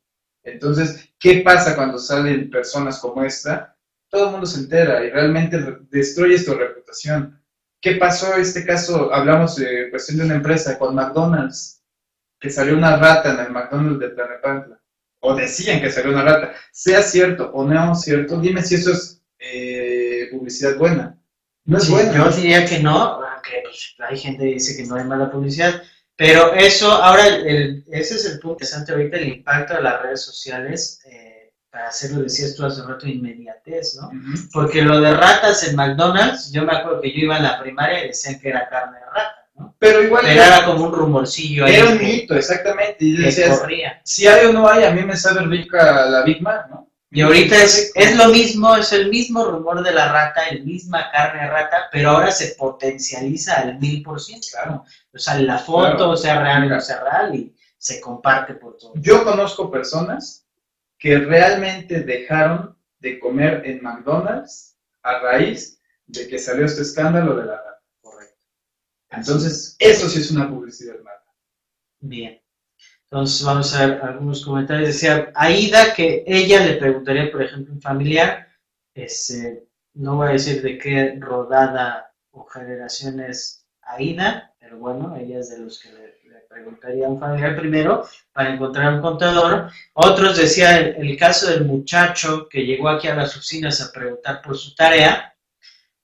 Entonces, 0.44 1.10
¿qué 1.20 1.42
pasa 1.42 1.76
cuando 1.76 1.98
salen 1.98 2.50
personas 2.50 3.00
como 3.00 3.24
esta? 3.24 3.75
Todo 4.10 4.26
el 4.26 4.32
mundo 4.32 4.46
se 4.46 4.62
entera 4.62 5.04
y 5.04 5.10
realmente 5.10 5.58
destruyes 5.90 6.46
tu 6.46 6.54
reputación. 6.54 7.42
¿Qué 7.82 7.96
pasó 7.96 8.34
en 8.34 8.42
este 8.42 8.66
caso? 8.66 9.14
Hablamos 9.14 9.58
de 9.58 9.90
cuestión 9.90 10.18
de 10.18 10.26
una 10.26 10.36
empresa 10.36 10.80
con 10.80 10.96
McDonald's, 10.96 11.84
que 12.40 12.50
salió 12.50 12.76
una 12.76 12.98
rata 12.98 13.34
en 13.34 13.40
el 13.40 13.52
McDonald's 13.52 14.00
de 14.00 14.10
Tlanepantla. 14.10 14.82
O 15.20 15.36
decían 15.36 15.82
que 15.82 15.92
salió 15.92 16.12
una 16.12 16.24
rata. 16.24 16.54
Sea 16.72 17.02
cierto 17.02 17.52
o 17.54 17.66
no 17.66 17.96
cierto, 17.96 18.40
dime 18.40 18.62
si 18.62 18.76
eso 18.76 18.92
es 18.92 19.22
eh, 19.40 20.30
publicidad 20.32 20.78
buena. 20.78 21.20
No 21.66 21.78
es 21.78 21.90
buena. 21.90 22.14
Yo 22.14 22.30
diría 22.32 22.66
que 22.66 22.80
no, 22.80 23.24
aunque 23.24 23.62
pues, 23.64 23.96
hay 24.00 24.18
gente 24.18 24.44
que 24.44 24.54
dice 24.54 24.78
que 24.78 24.88
no 24.88 24.96
hay 24.96 25.04
mala 25.04 25.32
publicidad. 25.32 25.82
Pero 26.16 26.54
eso, 26.54 26.92
ahora, 26.92 27.28
el, 27.28 27.84
ese 27.92 28.16
es 28.16 28.26
el 28.26 28.40
punto 28.40 28.54
interesante 28.54 28.94
ahorita, 28.94 29.18
el 29.18 29.28
impacto 29.28 29.74
de 29.74 29.82
las 29.82 30.02
redes 30.02 30.22
sociales, 30.22 31.02
eh, 31.06 31.35
para 31.76 31.90
hacerlo, 31.90 32.24
decías 32.24 32.56
tú 32.56 32.66
hace 32.66 32.82
rato, 32.84 33.06
inmediatez, 33.06 33.98
¿no? 34.00 34.10
Porque 34.54 34.82
lo 34.82 35.02
de 35.02 35.14
ratas 35.14 35.68
en 35.68 35.76
McDonald's, 35.76 36.50
yo 36.54 36.64
me 36.64 36.72
acuerdo 36.72 37.02
que 37.02 37.12
yo 37.12 37.26
iba 37.26 37.36
en 37.36 37.44
la 37.44 37.60
primaria 37.60 38.06
y 38.06 38.08
decían 38.08 38.40
que 38.40 38.48
era 38.48 38.70
carne 38.70 38.98
de 38.98 39.06
rata, 39.06 39.48
¿no? 39.56 39.76
Pero 39.78 40.02
igual 40.02 40.26
era, 40.26 40.64
como 40.64 40.86
un 40.86 40.94
rumorcillo 40.94 41.66
ahí. 41.66 41.76
Era 41.76 41.90
un 41.90 41.98
mito, 41.98 42.34
exactamente. 42.34 43.04
Y 43.04 43.18
decías, 43.18 43.62
si 44.06 44.26
hay 44.26 44.46
o 44.46 44.54
no 44.54 44.70
hay, 44.70 44.86
a 44.86 44.92
mí 44.92 45.02
me 45.02 45.18
sabe 45.18 45.42
rica 45.42 46.06
la 46.06 46.24
Big 46.24 46.42
Mac, 46.42 46.68
¿no? 46.70 46.90
Y 47.12 47.20
ahorita 47.20 47.62
es, 47.62 47.92
es 47.94 48.16
lo 48.16 48.30
mismo, 48.30 48.74
es 48.78 48.94
el 48.94 49.10
mismo 49.10 49.44
rumor 49.44 49.84
de 49.84 49.92
la 49.92 50.14
rata, 50.14 50.48
el 50.48 50.64
misma 50.64 51.12
carne 51.12 51.42
de 51.42 51.50
rata, 51.50 51.90
pero 51.92 52.12
ahora 52.12 52.32
se 52.32 52.56
potencializa 52.56 53.56
al 53.56 53.80
mil 53.80 54.02
por 54.02 54.22
ciento. 54.22 54.48
Claro. 54.54 54.86
O 55.14 55.18
sea, 55.20 55.38
la 55.40 55.58
foto, 55.58 56.16
sea 56.16 56.42
real 56.42 56.72
o 56.72 56.80
sea 56.80 57.04
real, 57.04 57.36
y 57.36 57.54
se 57.78 58.00
comparte 58.00 58.54
por 58.54 58.78
todo. 58.78 58.94
Yo 58.96 59.26
conozco 59.26 59.70
personas 59.70 60.45
que 60.98 61.18
realmente 61.20 62.02
dejaron 62.02 62.78
de 63.00 63.20
comer 63.20 63.62
en 63.66 63.82
McDonald's 63.82 64.78
a 65.04 65.20
raíz 65.20 65.80
de 66.08 66.28
que 66.28 66.40
salió 66.40 66.66
este 66.66 66.82
escándalo 66.82 67.36
de 67.36 67.46
la 67.46 67.58
rata. 67.58 67.82
Correcto. 68.02 68.46
Entonces, 69.10 69.76
eso 69.80 70.10
sí 70.10 70.20
es 70.20 70.32
una 70.32 70.50
publicidad 70.50 71.00
mala. 71.02 71.24
Bien. 72.00 72.42
Entonces 73.04 73.46
vamos 73.46 73.74
a 73.74 73.86
ver 73.86 74.02
algunos 74.02 74.44
comentarios. 74.44 74.88
Decía 74.88 75.32
Aida 75.36 75.94
que 75.94 76.24
ella 76.26 76.66
le 76.66 76.76
preguntaría, 76.76 77.32
por 77.32 77.44
ejemplo, 77.44 77.74
un 77.74 77.82
familiar, 77.82 78.48
este, 78.94 79.68
no 79.94 80.18
voy 80.18 80.30
a 80.30 80.32
decir 80.32 80.62
de 80.62 80.78
qué 80.78 81.16
rodada 81.20 82.14
o 82.32 82.44
generación 82.46 83.20
es 83.20 83.66
Aida, 83.82 84.54
pero 84.60 84.80
bueno, 84.80 85.16
ella 85.16 85.40
es 85.40 85.50
de 85.50 85.60
los 85.60 85.80
que 85.80 85.92
le, 85.94 86.15
preguntaría 86.56 87.06
a 87.06 87.10
un 87.10 87.20
familiar 87.20 87.58
primero 87.58 88.08
para 88.32 88.54
encontrar 88.54 88.94
un 88.94 89.02
contador. 89.02 89.70
Otros 89.94 90.38
decía 90.38 90.78
el, 90.80 91.18
caso 91.18 91.50
del 91.50 91.66
muchacho 91.66 92.48
que 92.50 92.66
llegó 92.66 92.88
aquí 92.88 93.10
a 93.10 93.16
las 93.16 93.36
oficinas 93.36 93.82
a 93.82 93.92
preguntar 93.92 94.42
por 94.42 94.58
su 94.58 94.74
tarea. 94.74 95.36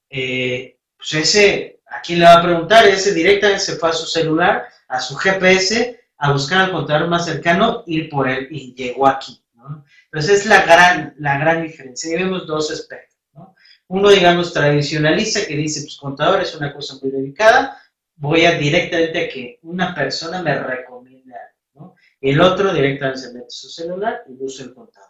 Eh, 0.10 0.78
pues 0.98 1.14
ese, 1.14 1.80
¿a 1.90 2.02
quién 2.02 2.20
le 2.20 2.26
va 2.26 2.40
a 2.40 2.44
preguntar? 2.44 2.86
Ese 2.86 3.14
directamente 3.14 3.64
se 3.64 3.78
fue 3.78 3.90
a 3.90 3.94
su 3.94 4.06
celular, 4.06 4.68
a 4.90 5.00
su 5.00 5.16
GPS 5.16 6.00
a 6.18 6.34
buscar 6.34 6.66
al 6.66 6.72
contador 6.72 7.08
más 7.08 7.26
cercano, 7.26 7.84
ir 7.88 8.10
por 8.10 8.30
él 8.30 8.50
y 8.52 8.76
llegó 8.76 9.08
aquí. 9.08 9.42
¿no? 9.56 9.86
Entonces 10.12 10.42
es 10.42 10.46
la 10.48 10.64
gran, 10.66 11.16
la 11.18 11.38
gran 11.38 11.64
diferencia. 11.64 12.12
Y 12.12 12.22
vemos 12.22 12.46
dos 12.46 12.70
aspectos. 12.72 13.18
¿no? 13.34 13.56
Uno, 13.88 14.10
digamos, 14.10 14.52
tradicionalista, 14.52 15.46
que 15.48 15.56
dice, 15.56 15.82
pues 15.82 15.96
contador 15.96 16.42
es 16.42 16.54
una 16.56 16.74
cosa 16.74 16.96
muy 17.02 17.10
delicada, 17.10 17.81
voy 18.22 18.46
a 18.46 18.58
directamente 18.58 19.26
a 19.26 19.30
que 19.30 19.60
una 19.64 19.96
persona 19.96 20.44
me 20.44 20.56
recomiende 20.56 21.34
algo. 21.34 21.58
¿no? 21.74 21.96
El 22.22 22.40
otro 22.40 22.72
directamente 22.72 23.20
se 23.20 23.34
mete 23.34 23.50
su 23.50 23.68
celular 23.68 24.22
y 24.30 24.44
usa 24.44 24.66
el 24.66 24.76
contador. 24.76 25.10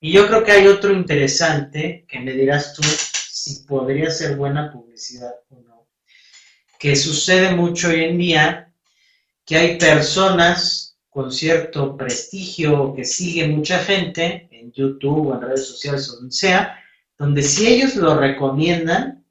Y 0.00 0.12
yo 0.12 0.28
creo 0.28 0.44
que 0.44 0.52
hay 0.52 0.68
otro 0.68 0.92
interesante 0.92 2.06
que 2.08 2.20
me 2.20 2.32
dirás 2.32 2.72
tú 2.74 2.82
si 2.84 3.64
podría 3.64 4.10
ser 4.10 4.36
buena 4.36 4.72
publicidad 4.72 5.34
o 5.50 5.60
no, 5.60 5.88
que 6.78 6.94
sucede 6.94 7.52
mucho 7.54 7.88
hoy 7.88 8.04
en 8.04 8.18
día 8.18 8.72
que 9.44 9.56
hay 9.56 9.78
personas 9.78 10.96
con 11.10 11.32
cierto 11.32 11.96
prestigio 11.96 12.94
que 12.94 13.04
sigue 13.04 13.48
mucha 13.48 13.80
gente 13.80 14.48
en 14.52 14.70
YouTube 14.70 15.28
o 15.28 15.34
en 15.34 15.42
redes 15.42 15.66
sociales 15.66 16.08
o 16.10 16.16
donde 16.16 16.32
sea, 16.32 16.78
donde 17.18 17.42
si 17.42 17.66
ellos 17.66 17.96
lo 17.96 18.16
recomiendan, 18.16 19.26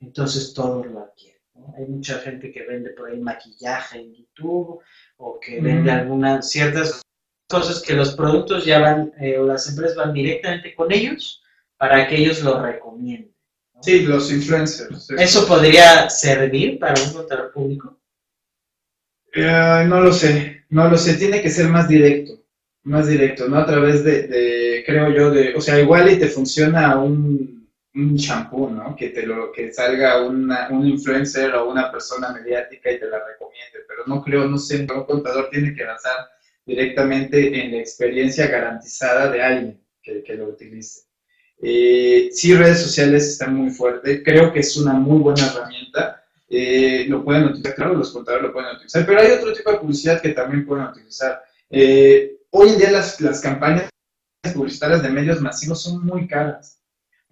entonces 0.00 0.54
todos 0.54 0.86
lo 0.86 1.02
Hay 1.76 1.86
mucha 1.86 2.18
gente 2.18 2.52
que 2.52 2.64
vende 2.64 2.90
por 2.90 3.10
ahí 3.10 3.20
maquillaje 3.20 3.98
en 3.98 4.14
YouTube 4.14 4.80
o 5.16 5.40
que 5.40 5.60
vende 5.60 5.90
algunas 5.90 6.50
ciertas 6.50 7.02
cosas 7.48 7.82
que 7.82 7.94
los 7.94 8.14
productos 8.14 8.64
ya 8.64 8.78
van 8.78 9.12
eh, 9.20 9.38
o 9.38 9.46
las 9.46 9.68
empresas 9.68 9.96
van 9.96 10.12
directamente 10.12 10.74
con 10.74 10.90
ellos 10.92 11.42
para 11.76 12.08
que 12.08 12.16
ellos 12.16 12.42
lo 12.42 12.62
recomienden. 12.62 13.32
Sí, 13.80 14.02
los 14.02 14.32
influencers. 14.32 15.10
¿Eso 15.10 15.46
podría 15.46 16.08
servir 16.08 16.78
para 16.78 17.00
un 17.02 17.12
contador 17.12 17.52
público? 17.52 17.98
Eh, 19.34 19.84
no 19.88 20.00
lo 20.00 20.12
sé, 20.12 20.64
no 20.68 20.88
lo 20.88 20.96
sé, 20.96 21.14
tiene 21.14 21.42
que 21.42 21.50
ser 21.50 21.68
más 21.68 21.88
directo, 21.88 22.44
más 22.84 23.08
directo, 23.08 23.48
¿no? 23.48 23.58
A 23.58 23.66
través 23.66 24.04
de, 24.04 24.82
creo 24.86 25.10
yo, 25.10 25.30
de, 25.30 25.54
o 25.54 25.60
sea, 25.60 25.80
igual 25.80 26.12
y 26.12 26.18
te 26.18 26.28
funciona 26.28 26.98
un, 26.98 27.61
un 27.94 28.16
shampoo, 28.16 28.70
¿no? 28.70 28.96
Que 28.96 29.10
te 29.10 29.26
lo, 29.26 29.52
que 29.52 29.72
salga 29.72 30.22
una, 30.22 30.68
un 30.70 30.86
influencer 30.86 31.54
o 31.54 31.70
una 31.70 31.90
persona 31.90 32.32
mediática 32.32 32.90
y 32.90 32.98
te 32.98 33.06
la 33.06 33.24
recomiende, 33.26 33.80
pero 33.86 34.02
no 34.06 34.22
creo, 34.22 34.46
no 34.46 34.58
sé, 34.58 34.80
un 34.80 34.86
contador 34.86 35.48
tiene 35.50 35.74
que 35.74 35.84
basar 35.84 36.30
directamente 36.64 37.64
en 37.64 37.72
la 37.72 37.78
experiencia 37.78 38.46
garantizada 38.46 39.30
de 39.30 39.42
alguien 39.42 39.80
que, 40.02 40.22
que 40.22 40.34
lo 40.34 40.48
utilice. 40.48 41.02
Eh, 41.64 42.30
sí, 42.32 42.54
redes 42.54 42.80
sociales 42.80 43.28
están 43.28 43.54
muy 43.54 43.70
fuertes, 43.70 44.22
creo 44.24 44.52
que 44.52 44.60
es 44.60 44.76
una 44.76 44.94
muy 44.94 45.20
buena 45.20 45.46
herramienta, 45.46 46.24
eh, 46.48 47.06
lo 47.08 47.24
pueden 47.24 47.44
utilizar, 47.44 47.74
claro, 47.76 47.94
los 47.94 48.10
contadores 48.10 48.48
lo 48.48 48.52
pueden 48.52 48.74
utilizar, 48.74 49.06
pero 49.06 49.20
hay 49.20 49.30
otro 49.30 49.52
tipo 49.52 49.70
de 49.70 49.78
publicidad 49.78 50.20
que 50.20 50.30
también 50.30 50.66
pueden 50.66 50.86
utilizar. 50.86 51.40
Eh, 51.70 52.38
hoy 52.50 52.70
en 52.70 52.78
día 52.78 52.90
las, 52.90 53.20
las 53.20 53.40
campañas 53.40 53.88
publicitarias 54.52 55.02
de 55.04 55.10
medios 55.10 55.40
masivos 55.40 55.82
son 55.82 56.04
muy 56.04 56.26
caras, 56.26 56.81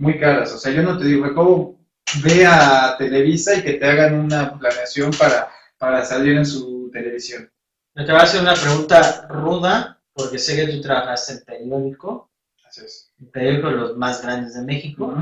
muy 0.01 0.18
caras. 0.18 0.53
O 0.53 0.59
sea, 0.59 0.72
yo 0.72 0.82
no 0.82 0.98
te 0.98 1.05
digo, 1.05 1.32
¿cómo 1.34 1.78
ve 2.24 2.46
a 2.46 2.96
Televisa 2.98 3.55
y 3.55 3.62
que 3.62 3.74
te 3.74 3.86
hagan 3.86 4.14
una 4.14 4.59
planeación 4.59 5.12
para, 5.12 5.53
para 5.78 6.05
salir 6.05 6.36
en 6.36 6.46
su 6.46 6.90
televisión? 6.92 7.51
te 7.94 8.05
voy 8.05 8.20
a 8.20 8.24
hacer 8.24 8.40
una 8.40 8.55
pregunta 8.55 9.26
ruda, 9.28 10.01
porque 10.14 10.38
sé 10.38 10.57
que 10.57 10.72
tú 10.72 10.80
trabajas 10.80 11.28
en 11.30 11.44
periódico. 11.44 12.30
Así 12.66 12.80
es. 12.82 13.12
En 13.20 13.30
periódico 13.30 13.68
de 13.68 13.76
los 13.76 13.96
más 13.98 14.22
grandes 14.22 14.55
de 14.55 14.62
México. 14.62 15.14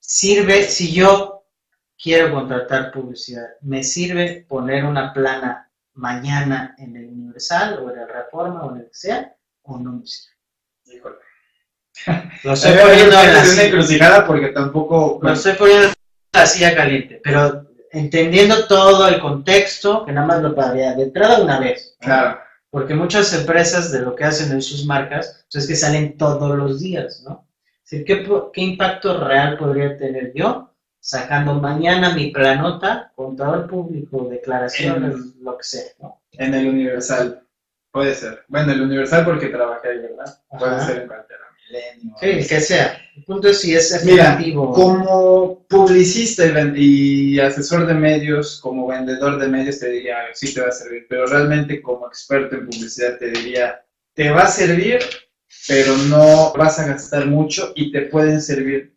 Sirve, 0.00 0.64
si 0.64 0.92
yo 0.92 1.46
quiero 2.00 2.34
contratar 2.34 2.92
publicidad, 2.92 3.46
¿me 3.62 3.82
sirve 3.82 4.44
poner 4.46 4.84
una 4.84 5.14
plana 5.14 5.70
mañana 5.94 6.74
en 6.76 6.96
el 6.96 7.06
Universal 7.06 7.78
o 7.82 7.90
en 7.90 8.00
el 8.00 8.08
Reforma 8.08 8.64
o 8.64 8.72
en 8.72 8.82
el 8.82 8.86
que 8.88 8.94
sea? 8.94 9.36
¿O 9.62 9.78
no 9.78 9.92
me 9.92 10.06
sirve? 10.06 10.36
Híjole. 10.84 11.16
Lo 12.44 12.52
estoy 12.52 12.72
poniendo 12.72 13.20
en 13.20 13.34
la 13.34 13.42
una 13.42 13.62
encrucijada 13.62 14.26
porque 14.26 14.48
tampoco... 14.48 15.20
Lo 15.22 15.32
estoy 15.32 15.52
poniendo 15.54 15.88
en 15.88 15.94
la 16.32 16.46
silla 16.46 16.74
caliente, 16.74 17.20
pero 17.22 17.66
entendiendo 17.90 18.66
todo 18.66 19.08
el 19.08 19.20
contexto, 19.20 20.04
que 20.04 20.12
nada 20.12 20.26
más 20.26 20.42
lo 20.42 20.54
pagaría 20.54 20.94
de 20.94 21.04
entrada 21.04 21.42
una 21.42 21.60
vez. 21.60 21.96
Claro. 22.00 22.38
Porque 22.70 22.94
muchas 22.94 23.32
empresas 23.34 23.92
de 23.92 24.00
lo 24.00 24.14
que 24.14 24.24
hacen 24.24 24.50
en 24.50 24.62
sus 24.62 24.86
marcas 24.86 25.44
pues 25.52 25.64
es 25.64 25.68
que 25.68 25.76
salen 25.76 26.16
todos 26.16 26.56
los 26.56 26.80
días, 26.80 27.22
¿no? 27.22 27.46
¿qué, 27.88 28.26
¿Qué 28.52 28.60
impacto 28.62 29.22
real 29.22 29.58
podría 29.58 29.96
tener 29.98 30.32
yo 30.34 30.70
sacando 30.98 31.54
mañana 31.54 32.14
mi 32.14 32.30
planota, 32.30 33.12
contador 33.14 33.66
público, 33.66 34.28
declaraciones, 34.30 35.36
lo 35.40 35.58
que 35.58 35.64
sea, 35.64 35.90
¿no? 36.00 36.22
En 36.32 36.54
el 36.54 36.68
Universal, 36.68 37.42
puede 37.90 38.14
ser. 38.14 38.44
Bueno, 38.48 38.72
el 38.72 38.80
Universal 38.80 39.24
porque 39.24 39.48
trabajé 39.48 39.88
ahí, 39.88 39.98
¿verdad? 39.98 40.38
Puede 40.58 40.80
ser 40.80 41.02
en 41.02 41.08
Pantera 41.08 41.41
Milenio. 41.72 42.14
Sí, 42.20 42.48
que 42.48 42.60
sea. 42.60 42.98
El 43.16 43.24
punto 43.24 43.48
es 43.48 43.60
si 43.60 43.74
es 43.74 43.92
efectivo. 43.92 44.66
Mira, 44.66 44.74
como 44.74 45.66
publicista 45.68 46.44
y 46.74 47.38
asesor 47.38 47.86
de 47.86 47.94
medios, 47.94 48.60
como 48.60 48.86
vendedor 48.86 49.38
de 49.38 49.48
medios, 49.48 49.78
te 49.78 49.90
diría, 49.90 50.16
sí 50.34 50.52
te 50.54 50.60
va 50.60 50.68
a 50.68 50.72
servir, 50.72 51.06
pero 51.08 51.26
realmente 51.26 51.80
como 51.82 52.06
experto 52.06 52.56
en 52.56 52.66
publicidad 52.66 53.18
te 53.18 53.30
diría, 53.30 53.84
te 54.14 54.30
va 54.30 54.42
a 54.42 54.48
servir, 54.48 55.00
pero 55.68 55.96
no 55.96 56.52
vas 56.54 56.78
a 56.78 56.86
gastar 56.86 57.26
mucho 57.26 57.72
y 57.74 57.92
te 57.92 58.02
pueden 58.02 58.40
servir 58.40 58.96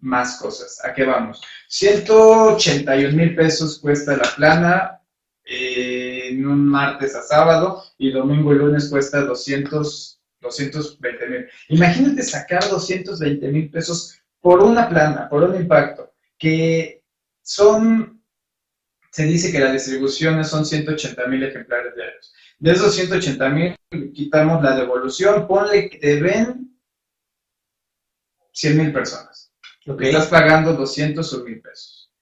más 0.00 0.38
cosas. 0.38 0.82
¿A 0.84 0.92
qué 0.92 1.04
vamos? 1.04 1.40
181 1.68 3.16
mil 3.16 3.34
pesos 3.34 3.78
cuesta 3.78 4.16
la 4.16 4.30
plana 4.36 5.00
eh, 5.44 6.28
en 6.30 6.46
un 6.46 6.66
martes 6.66 7.14
a 7.14 7.22
sábado 7.22 7.82
y 7.98 8.10
domingo 8.10 8.52
y 8.52 8.58
lunes 8.58 8.88
cuesta 8.88 9.22
200 9.22 10.19
220 10.40 11.28
mil. 11.28 11.48
Imagínate 11.68 12.22
sacar 12.22 12.68
220 12.68 13.48
mil 13.48 13.70
pesos 13.70 14.20
por 14.40 14.62
una 14.62 14.88
plana, 14.88 15.28
por 15.28 15.42
un 15.42 15.54
impacto, 15.56 16.12
que 16.38 17.02
son, 17.42 18.22
se 19.10 19.24
dice 19.24 19.52
que 19.52 19.60
las 19.60 19.72
distribuciones 19.72 20.48
son 20.48 20.64
180 20.64 21.26
mil 21.26 21.42
ejemplares 21.42 21.94
diarios. 21.94 22.34
De 22.58 22.72
esos 22.72 22.94
180 22.94 23.48
mil, 23.50 23.76
quitamos 24.14 24.62
la 24.62 24.76
devolución, 24.76 25.46
ponle 25.46 25.90
que 25.90 25.98
te 25.98 26.20
ven 26.20 26.78
100 28.52 28.76
mil 28.76 28.92
personas. 28.92 29.52
Estás 29.98 30.26
pagando 30.26 30.74
200 30.74 31.32
o 31.32 31.44
mil 31.44 31.60
pesos. 31.60 32.12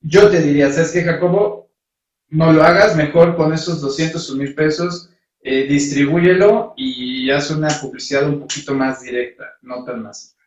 Yo 0.00 0.30
te 0.30 0.40
diría, 0.40 0.72
¿sabes 0.72 0.92
qué, 0.92 1.02
Jacobo? 1.02 1.70
No 2.28 2.52
lo 2.52 2.62
hagas, 2.62 2.96
mejor 2.96 3.36
con 3.36 3.52
esos 3.52 3.80
200 3.80 4.30
o 4.30 4.36
mil 4.36 4.54
pesos, 4.54 5.10
eh, 5.42 5.66
distribúyelo 5.66 6.74
y 6.76 7.30
haz 7.30 7.50
una 7.50 7.68
publicidad 7.68 8.28
un 8.28 8.40
poquito 8.40 8.74
más 8.74 9.02
directa, 9.02 9.56
no 9.62 9.84
tan 9.84 10.02
masiva. 10.02 10.40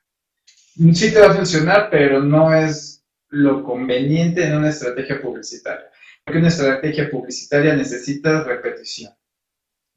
Sí 0.94 1.12
te 1.12 1.20
va 1.20 1.32
a 1.32 1.36
funcionar, 1.36 1.90
pero 1.90 2.22
no 2.22 2.54
es 2.54 3.04
lo 3.30 3.64
conveniente 3.64 4.44
en 4.46 4.56
una 4.56 4.70
estrategia 4.70 5.22
publicitaria. 5.22 5.90
Porque 6.24 6.40
una 6.40 6.48
estrategia 6.48 7.10
publicitaria 7.10 7.76
necesita 7.76 8.44
repetición. 8.44 9.12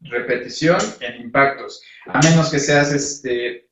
Repetición 0.00 0.78
en 1.00 1.22
impactos. 1.22 1.82
A 2.06 2.20
menos 2.20 2.50
que 2.50 2.58
seas 2.58 2.92
este, 2.92 3.65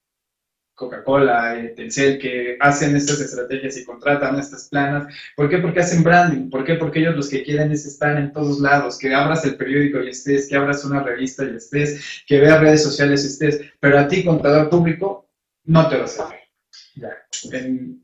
Coca-Cola, 0.75 1.59
eh, 1.59 1.69
Telcel, 1.77 2.19
que 2.19 2.57
hacen 2.61 2.97
estas 2.97 3.21
estrategias 3.21 3.77
y 3.77 3.85
contratan 3.85 4.39
estas 4.39 4.69
planas. 4.69 5.15
¿Por 5.37 5.49
qué? 5.49 5.59
Porque 5.59 5.81
hacen 5.81 6.03
branding. 6.03 6.51
¿Por 6.51 6.65
qué? 6.65 6.75
Porque 6.75 7.01
ellos 7.01 7.17
los 7.17 7.29
que 7.29 7.45
quieren 7.45 7.71
es 7.71 7.87
estar 7.87 8.17
en 8.17 8.33
todos 8.33 8.61
lados, 8.61 8.99
que 8.99 9.15
abras 9.15 9.45
el 9.45 9.57
periódico 9.57 10.03
y 10.03 10.09
estés, 10.09 10.49
que 10.49 10.57
abras 10.57 10.85
una 10.85 11.03
revista 11.03 11.45
y 11.45 11.57
estés, 11.57 12.23
que 12.27 12.41
veas 12.41 12.61
redes 12.61 12.83
sociales 12.83 13.25
y 13.25 13.29
estés. 13.29 13.61
Pero 13.79 13.99
a 13.99 14.09
ti, 14.09 14.25
contador 14.25 14.69
público, 14.69 15.29
no 15.65 15.89
te 15.89 15.97
va 15.97 16.05
a 16.05 16.09
servir. 16.09 16.41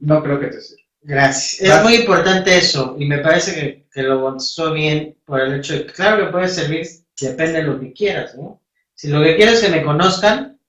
no 0.01 0.23
creo 0.23 0.41
que 0.41 0.47
te 0.47 0.61
sirva. 0.61 0.83
Gracias. 1.03 1.63
Es 1.63 1.83
muy 1.83 1.95
importante 1.95 2.57
eso 2.57 2.95
y 2.99 3.07
me 3.07 3.19
parece 3.19 3.55
que, 3.55 3.87
que 3.91 4.03
lo 4.03 4.21
contestó 4.21 4.73
bien 4.75 5.17
por 5.25 5.41
el 5.41 5.55
hecho 5.55 5.73
de 5.73 5.87
que, 5.87 5.93
claro 5.93 6.25
que 6.25 6.31
puede 6.31 6.49
servir, 6.49 6.87
depende 7.19 7.55
de 7.55 7.63
lo 7.63 7.81
que 7.81 7.93
quieras, 7.93 8.37
¿no? 8.37 8.63
Si 8.95 9.09
lo 9.09 9.23
que 9.23 9.37
quieres 9.37 9.63
es 9.63 9.65
que 9.65 9.77
me 9.77 9.83
conozcan, 9.83 10.61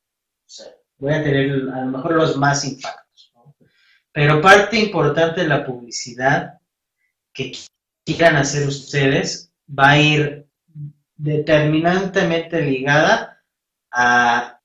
voy 1.01 1.13
a 1.13 1.23
tener 1.23 1.51
a 1.73 1.81
lo 1.81 1.91
mejor 1.91 2.13
los 2.13 2.37
más 2.37 2.63
impactos. 2.63 3.33
Pero 4.13 4.39
parte 4.39 4.77
importante 4.77 5.41
de 5.41 5.47
la 5.47 5.65
publicidad 5.65 6.59
que 7.33 7.51
quieran 8.05 8.35
hacer 8.35 8.67
ustedes 8.67 9.51
va 9.67 9.91
a 9.91 9.99
ir 9.99 10.47
determinantemente 11.15 12.61
ligada 12.61 13.41
a 13.91 14.59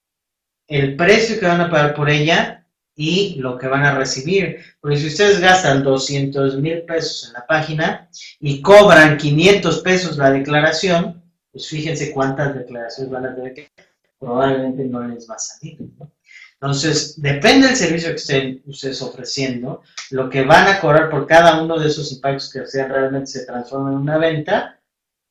el 0.68 0.94
precio 0.96 1.40
que 1.40 1.46
van 1.46 1.60
a 1.60 1.70
pagar 1.70 1.94
por 1.94 2.10
ella 2.10 2.66
y 2.94 3.36
lo 3.36 3.56
que 3.56 3.68
van 3.68 3.84
a 3.84 3.96
recibir. 3.96 4.60
Porque 4.80 4.98
si 4.98 5.06
ustedes 5.06 5.40
gastan 5.40 5.82
200 5.84 6.58
mil 6.60 6.82
pesos 6.82 7.28
en 7.28 7.32
la 7.34 7.46
página 7.46 8.10
y 8.40 8.60
cobran 8.60 9.16
500 9.16 9.80
pesos 9.80 10.18
la 10.18 10.30
declaración, 10.32 11.22
pues 11.50 11.68
fíjense 11.68 12.12
cuántas 12.12 12.54
declaraciones 12.54 13.10
van 13.10 13.26
a 13.26 13.34
tener 13.34 13.54
que 13.54 13.70
probablemente 14.18 14.84
no 14.84 15.06
les 15.06 15.30
va 15.30 15.36
a 15.36 15.38
salir. 15.38 15.78
¿no? 15.80 16.15
Entonces, 16.60 17.20
depende 17.20 17.66
del 17.66 17.76
servicio 17.76 18.10
que 18.10 18.16
estén 18.16 18.62
ustedes 18.66 19.02
ofreciendo, 19.02 19.82
lo 20.10 20.30
que 20.30 20.42
van 20.42 20.68
a 20.68 20.80
cobrar 20.80 21.10
por 21.10 21.26
cada 21.26 21.62
uno 21.62 21.78
de 21.78 21.88
esos 21.88 22.10
impactos 22.12 22.50
que 22.50 22.66
sean 22.66 22.90
realmente 22.90 23.26
se 23.26 23.44
transformen 23.44 23.94
en 23.94 24.00
una 24.00 24.18
venta 24.18 24.80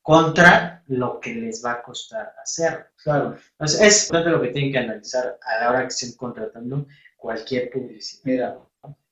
contra 0.03 0.84
lo 0.88 1.19
que 1.19 1.34
les 1.34 1.65
va 1.65 1.73
a 1.73 1.82
costar 1.82 2.34
hacerlo. 2.41 2.86
Claro. 3.03 3.38
Entonces, 3.53 3.82
es 3.82 4.03
importante 4.03 4.30
lo 4.30 4.41
que 4.41 4.49
tienen 4.49 4.71
que 4.71 4.78
analizar 4.78 5.39
a 5.41 5.61
la 5.61 5.69
hora 5.71 5.82
que 5.82 5.88
estén 5.88 6.13
contratando 6.13 6.86
cualquier 7.17 7.71
publicidad. 7.71 8.21
Mira, 8.23 8.59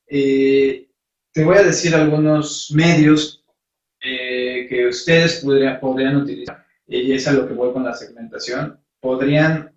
eh, 0.06 0.88
te 1.32 1.44
voy 1.44 1.58
a 1.58 1.64
decir 1.64 1.96
algunos 1.96 2.72
medios 2.76 3.44
eh, 4.02 4.68
que 4.70 4.86
ustedes 4.86 5.40
podrían, 5.44 5.80
podrían 5.80 6.18
utilizar, 6.18 6.64
y 6.86 7.12
es 7.12 7.28
a 7.28 7.34
lo 7.34 7.48
que 7.48 7.56
voy 7.56 7.74
con 7.74 7.84
la 7.84 7.96
segmentación, 7.96 8.80
podrían 9.00 9.73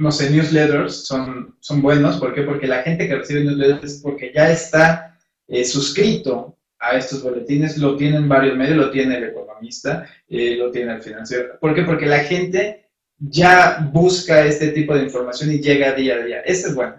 no 0.00 0.10
sé, 0.10 0.30
newsletters 0.30 1.04
son, 1.06 1.56
son 1.60 1.82
buenos. 1.82 2.16
¿Por 2.16 2.34
qué? 2.34 2.42
Porque 2.42 2.66
la 2.66 2.82
gente 2.82 3.06
que 3.06 3.16
recibe 3.16 3.44
newsletters 3.44 3.84
es 3.84 4.00
porque 4.02 4.32
ya 4.34 4.50
está 4.50 5.18
eh, 5.46 5.64
suscrito 5.64 6.56
a 6.78 6.96
estos 6.96 7.22
boletines, 7.22 7.76
lo 7.76 7.96
tienen 7.96 8.26
varios 8.26 8.56
medios, 8.56 8.78
lo 8.78 8.90
tiene 8.90 9.18
el 9.18 9.24
economista, 9.24 10.08
eh, 10.28 10.56
lo 10.56 10.70
tiene 10.70 10.94
el 10.94 11.02
financiero. 11.02 11.58
¿Por 11.60 11.74
qué? 11.74 11.82
Porque 11.82 12.06
la 12.06 12.20
gente 12.20 12.88
ya 13.18 13.90
busca 13.92 14.46
este 14.46 14.68
tipo 14.68 14.94
de 14.94 15.04
información 15.04 15.52
y 15.52 15.60
llega 15.60 15.92
día 15.92 16.14
a 16.14 16.24
día. 16.24 16.40
Este 16.40 16.68
es 16.68 16.74
bueno 16.74 16.94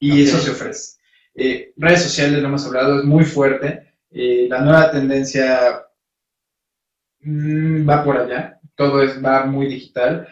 y 0.00 0.24
eso 0.24 0.38
se 0.38 0.50
ofrece. 0.50 0.98
Eh, 1.36 1.72
redes 1.76 2.02
sociales, 2.02 2.40
lo 2.40 2.48
hemos 2.48 2.66
hablado, 2.66 2.98
es 2.98 3.04
muy 3.04 3.24
fuerte. 3.24 3.94
la 4.10 4.60
nueva 4.60 4.90
tendencia 4.90 5.84
mm, 7.20 7.88
va 7.88 8.02
por 8.02 8.16
allá, 8.16 8.58
todo 8.74 9.02
es, 9.04 9.24
va 9.24 9.46
muy 9.46 9.66
digital 9.68 10.26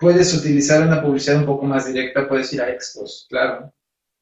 puedes 0.00 0.34
utilizar 0.34 0.84
una 0.84 1.02
publicidad 1.02 1.36
un 1.36 1.46
poco 1.46 1.66
más 1.66 1.86
directa, 1.86 2.26
puedes 2.26 2.52
ir 2.52 2.62
a 2.62 2.70
Expos, 2.70 3.26
claro, 3.28 3.72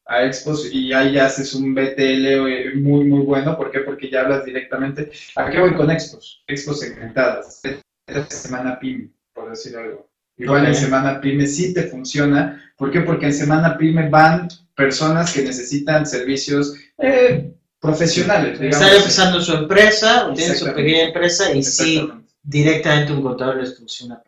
a 0.05 0.25
Expos 0.25 0.69
y 0.73 0.93
ahí 0.93 1.17
haces 1.19 1.55
un 1.55 1.75
BTL 1.75 2.27
eh, 2.27 2.73
muy, 2.75 3.05
muy 3.05 3.25
bueno. 3.25 3.57
¿Por 3.57 3.71
qué? 3.71 3.81
Porque 3.81 4.11
ya 4.11 4.23
hablas 4.23 4.45
directamente. 4.45 5.11
¿A 5.37 5.49
qué 5.49 5.61
voy 5.61 5.75
con 5.75 5.91
Expos? 5.91 6.43
Expos 6.49 6.81
segmentadas. 6.81 7.63
Esta 8.07 8.37
semana 8.37 8.79
PYME, 8.79 9.11
por 9.33 9.51
decir 9.51 9.77
algo. 9.77 10.09
Igual 10.37 10.67
en 10.67 10.75
Semana 10.75 11.21
PYME 11.21 11.47
sí 11.47 11.75
te 11.75 11.85
funciona. 11.85 12.73
¿Por 12.77 12.91
qué? 12.91 13.01
Porque 13.01 13.27
en 13.27 13.35
Semana 13.35 13.77
PYME 13.77 14.09
van 14.09 14.49
personas 14.75 15.33
que 15.33 15.43
necesitan 15.43 16.07
servicios 16.07 16.75
eh, 16.99 17.53
profesionales. 17.81 18.61
Están 18.61 18.95
empezando 18.97 19.41
su 19.41 19.53
empresa, 19.53 20.33
tienen 20.35 20.57
su 20.57 20.65
pequeña 20.67 21.03
empresa 21.05 21.53
y 21.53 21.63
sí, 21.63 22.09
directamente 22.43 23.13
un 23.13 23.23
contador 23.23 23.57
les 23.57 23.77
funciona 23.77 24.23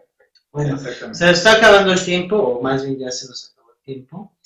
bueno, 0.53 0.78
se 0.78 1.07
nos 1.07 1.20
está 1.20 1.55
acabando 1.55 1.92
el 1.92 2.05
tiempo, 2.05 2.36
o 2.36 2.62
más 2.62 2.84
bien 2.84 2.98
ya 2.98 3.11
se 3.11 3.28
nos 3.28 3.53
acabó 3.53 3.72
el 3.72 3.82
tiempo. 3.82 4.36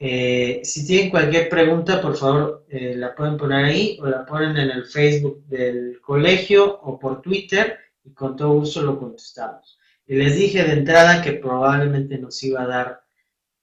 Eh, 0.00 0.60
si 0.62 0.86
tienen 0.86 1.10
cualquier 1.10 1.48
pregunta, 1.48 2.00
por 2.00 2.16
favor, 2.16 2.66
eh, 2.68 2.94
la 2.96 3.14
pueden 3.14 3.36
poner 3.36 3.64
ahí 3.64 3.98
o 4.00 4.06
la 4.06 4.24
ponen 4.24 4.56
en 4.56 4.70
el 4.70 4.84
Facebook 4.86 5.44
del 5.46 6.00
colegio 6.00 6.80
o 6.82 6.98
por 6.98 7.20
Twitter 7.20 7.78
y 8.04 8.12
con 8.12 8.36
todo 8.36 8.52
gusto 8.52 8.82
lo 8.82 8.98
contestamos. 8.98 9.78
Y 10.06 10.14
les 10.14 10.36
dije 10.36 10.62
de 10.62 10.72
entrada 10.72 11.20
que 11.20 11.32
probablemente 11.32 12.16
nos 12.18 12.42
iba 12.42 12.62
a 12.62 12.66
dar 12.66 13.00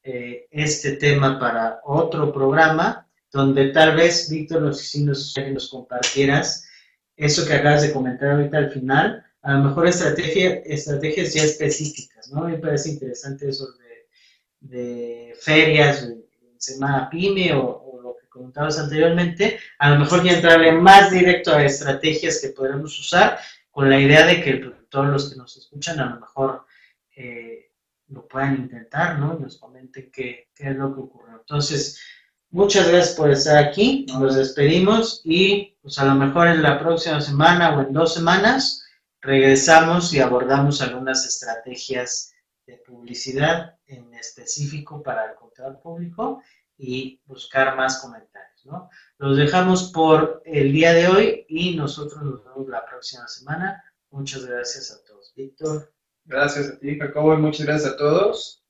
eh, 0.03 0.47
este 0.51 0.97
tema 0.97 1.39
para 1.39 1.79
otro 1.83 2.31
programa, 2.33 3.07
donde 3.31 3.69
tal 3.69 3.95
vez, 3.95 4.29
Víctor, 4.29 4.61
nos, 4.61 4.79
si 4.79 5.03
nos, 5.03 5.33
nos 5.51 5.69
compartieras 5.69 6.67
eso 7.15 7.47
que 7.47 7.53
acabas 7.53 7.81
de 7.81 7.93
comentar 7.93 8.31
ahorita 8.31 8.57
al 8.57 8.71
final, 8.71 9.24
a 9.45 9.53
lo 9.53 9.65
mejor 9.65 9.87
estrategia, 9.87 10.55
estrategias 10.65 11.35
ya 11.35 11.43
específicas, 11.43 12.31
¿no? 12.31 12.45
Me 12.45 12.57
parece 12.57 12.89
interesante 12.89 13.47
eso 13.47 13.67
de, 13.73 14.07
de 14.59 15.35
ferias, 15.39 16.09
Semana 16.57 17.07
PYME 17.11 17.53
o, 17.53 17.99
lo 18.01 18.15
que 18.19 18.27
comentabas 18.27 18.79
anteriormente, 18.79 19.59
a 19.77 19.91
lo 19.91 19.99
mejor 19.99 20.23
ya 20.23 20.33
entrarle 20.33 20.71
más 20.71 21.11
directo 21.11 21.51
a 21.53 21.63
estrategias 21.63 22.41
que 22.41 22.49
podremos 22.49 22.99
usar 22.99 23.37
con 23.69 23.87
la 23.87 23.99
idea 23.99 24.25
de 24.25 24.41
que 24.41 24.53
todos 24.89 25.07
los 25.07 25.29
que 25.29 25.37
nos 25.37 25.55
escuchan 25.57 25.99
a 25.99 26.15
lo 26.15 26.21
mejor 26.21 26.65
eh, 27.15 27.69
lo 28.07 28.27
puedan 28.27 28.55
intentar, 28.55 29.19
¿no? 29.19 29.37
Y 29.37 29.43
nos 29.43 29.59
comenten 29.59 30.09
qué, 30.11 30.49
qué 30.55 30.69
es 30.69 30.75
lo 30.75 30.91
que 30.95 31.01
ocurrió. 31.01 31.37
Entonces, 31.37 32.01
muchas 32.49 32.89
gracias 32.89 33.15
por 33.15 33.29
estar 33.29 33.63
aquí, 33.63 34.07
nos 34.07 34.35
despedimos 34.35 35.21
y 35.23 35.77
pues 35.83 35.99
a 35.99 36.05
lo 36.05 36.15
mejor 36.15 36.47
en 36.47 36.63
la 36.63 36.79
próxima 36.79 37.21
semana 37.21 37.77
o 37.77 37.81
en 37.81 37.93
dos 37.93 38.15
semanas 38.15 38.81
regresamos 39.25 40.13
y 40.13 40.19
abordamos 40.19 40.81
algunas 40.81 41.25
estrategias 41.25 42.31
de 42.67 42.77
publicidad 42.77 43.75
en 43.87 44.13
específico 44.13 45.01
para 45.01 45.31
el 45.31 45.35
contador 45.35 45.79
público 45.81 46.41
y 46.77 47.19
buscar 47.25 47.75
más 47.75 47.99
comentarios. 47.99 48.65
¿no? 48.65 48.89
Los 49.17 49.37
dejamos 49.37 49.91
por 49.91 50.41
el 50.45 50.71
día 50.71 50.93
de 50.93 51.07
hoy 51.07 51.45
y 51.49 51.75
nosotros 51.75 52.21
nos 52.23 52.43
vemos 52.43 52.67
la 52.67 52.85
próxima 52.85 53.27
semana. 53.27 53.83
Muchas 54.11 54.45
gracias 54.45 54.91
a 54.91 55.03
todos. 55.03 55.33
Víctor. 55.35 55.91
Gracias 56.25 56.69
a 56.69 56.79
ti, 56.79 56.97
Jacobo, 56.97 57.33
y 57.33 57.37
muchas 57.37 57.65
gracias 57.65 57.93
a 57.93 57.97
todos. 57.97 58.63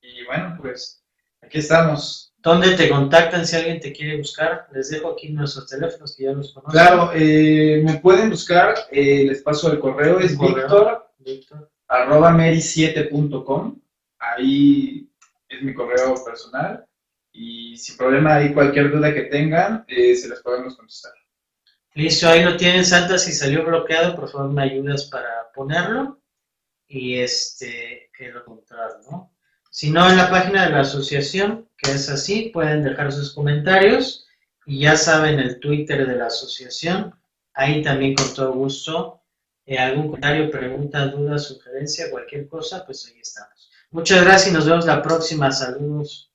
Y 0.00 0.24
bueno, 0.26 0.56
pues 0.60 1.02
aquí 1.42 1.58
estamos. 1.58 2.27
¿Dónde 2.40 2.76
te 2.76 2.88
contactan 2.88 3.44
si 3.44 3.56
alguien 3.56 3.80
te 3.80 3.92
quiere 3.92 4.16
buscar? 4.16 4.68
Les 4.72 4.90
dejo 4.90 5.10
aquí 5.10 5.30
nuestros 5.30 5.66
teléfonos 5.66 6.14
que 6.16 6.24
ya 6.24 6.32
los 6.32 6.52
conocen. 6.52 6.80
Claro, 6.80 7.10
eh, 7.14 7.82
me 7.84 7.98
pueden 7.98 8.30
buscar, 8.30 8.74
eh, 8.92 9.24
les 9.24 9.42
paso 9.42 9.72
el 9.72 9.80
correo, 9.80 10.20
es 10.20 10.38
Víctor, 10.38 11.10
arroba 11.88 12.30
meri7.com, 12.30 13.80
ahí 14.20 15.10
es 15.48 15.62
mi 15.62 15.74
correo 15.74 16.14
personal 16.24 16.86
y 17.32 17.76
sin 17.76 17.96
problema 17.96 18.36
hay 18.36 18.54
cualquier 18.54 18.92
duda 18.92 19.12
que 19.12 19.22
tengan, 19.22 19.84
eh, 19.88 20.14
se 20.14 20.28
las 20.28 20.40
podemos 20.40 20.76
contestar. 20.76 21.12
Listo, 21.94 22.28
ahí 22.28 22.44
lo 22.44 22.56
tienen, 22.56 22.84
Santa, 22.84 23.18
si 23.18 23.32
salió 23.32 23.64
bloqueado, 23.64 24.14
por 24.14 24.28
favor 24.30 24.52
me 24.52 24.62
ayudas 24.62 25.06
para 25.06 25.50
ponerlo. 25.52 26.20
y 26.90 27.18
este, 27.18 28.10
que 28.16 28.28
lo 28.28 28.40
encontrar, 28.40 29.00
¿no? 29.10 29.30
Si 29.78 29.90
no, 29.90 30.10
en 30.10 30.16
la 30.16 30.28
página 30.28 30.64
de 30.64 30.70
la 30.70 30.80
asociación, 30.80 31.68
que 31.76 31.92
es 31.92 32.08
así, 32.08 32.50
pueden 32.52 32.82
dejar 32.82 33.12
sus 33.12 33.32
comentarios 33.32 34.26
y 34.66 34.80
ya 34.80 34.96
saben 34.96 35.38
el 35.38 35.60
Twitter 35.60 36.04
de 36.04 36.16
la 36.16 36.26
asociación, 36.26 37.14
ahí 37.54 37.80
también 37.84 38.16
con 38.16 38.34
todo 38.34 38.54
gusto. 38.54 39.22
Eh, 39.64 39.78
algún 39.78 40.06
comentario, 40.06 40.50
pregunta, 40.50 41.06
duda, 41.06 41.38
sugerencia, 41.38 42.10
cualquier 42.10 42.48
cosa, 42.48 42.84
pues 42.84 43.06
ahí 43.06 43.20
estamos. 43.20 43.70
Muchas 43.92 44.24
gracias 44.24 44.50
y 44.50 44.52
nos 44.52 44.66
vemos 44.66 44.84
la 44.84 45.00
próxima. 45.00 45.52
Saludos. 45.52 46.27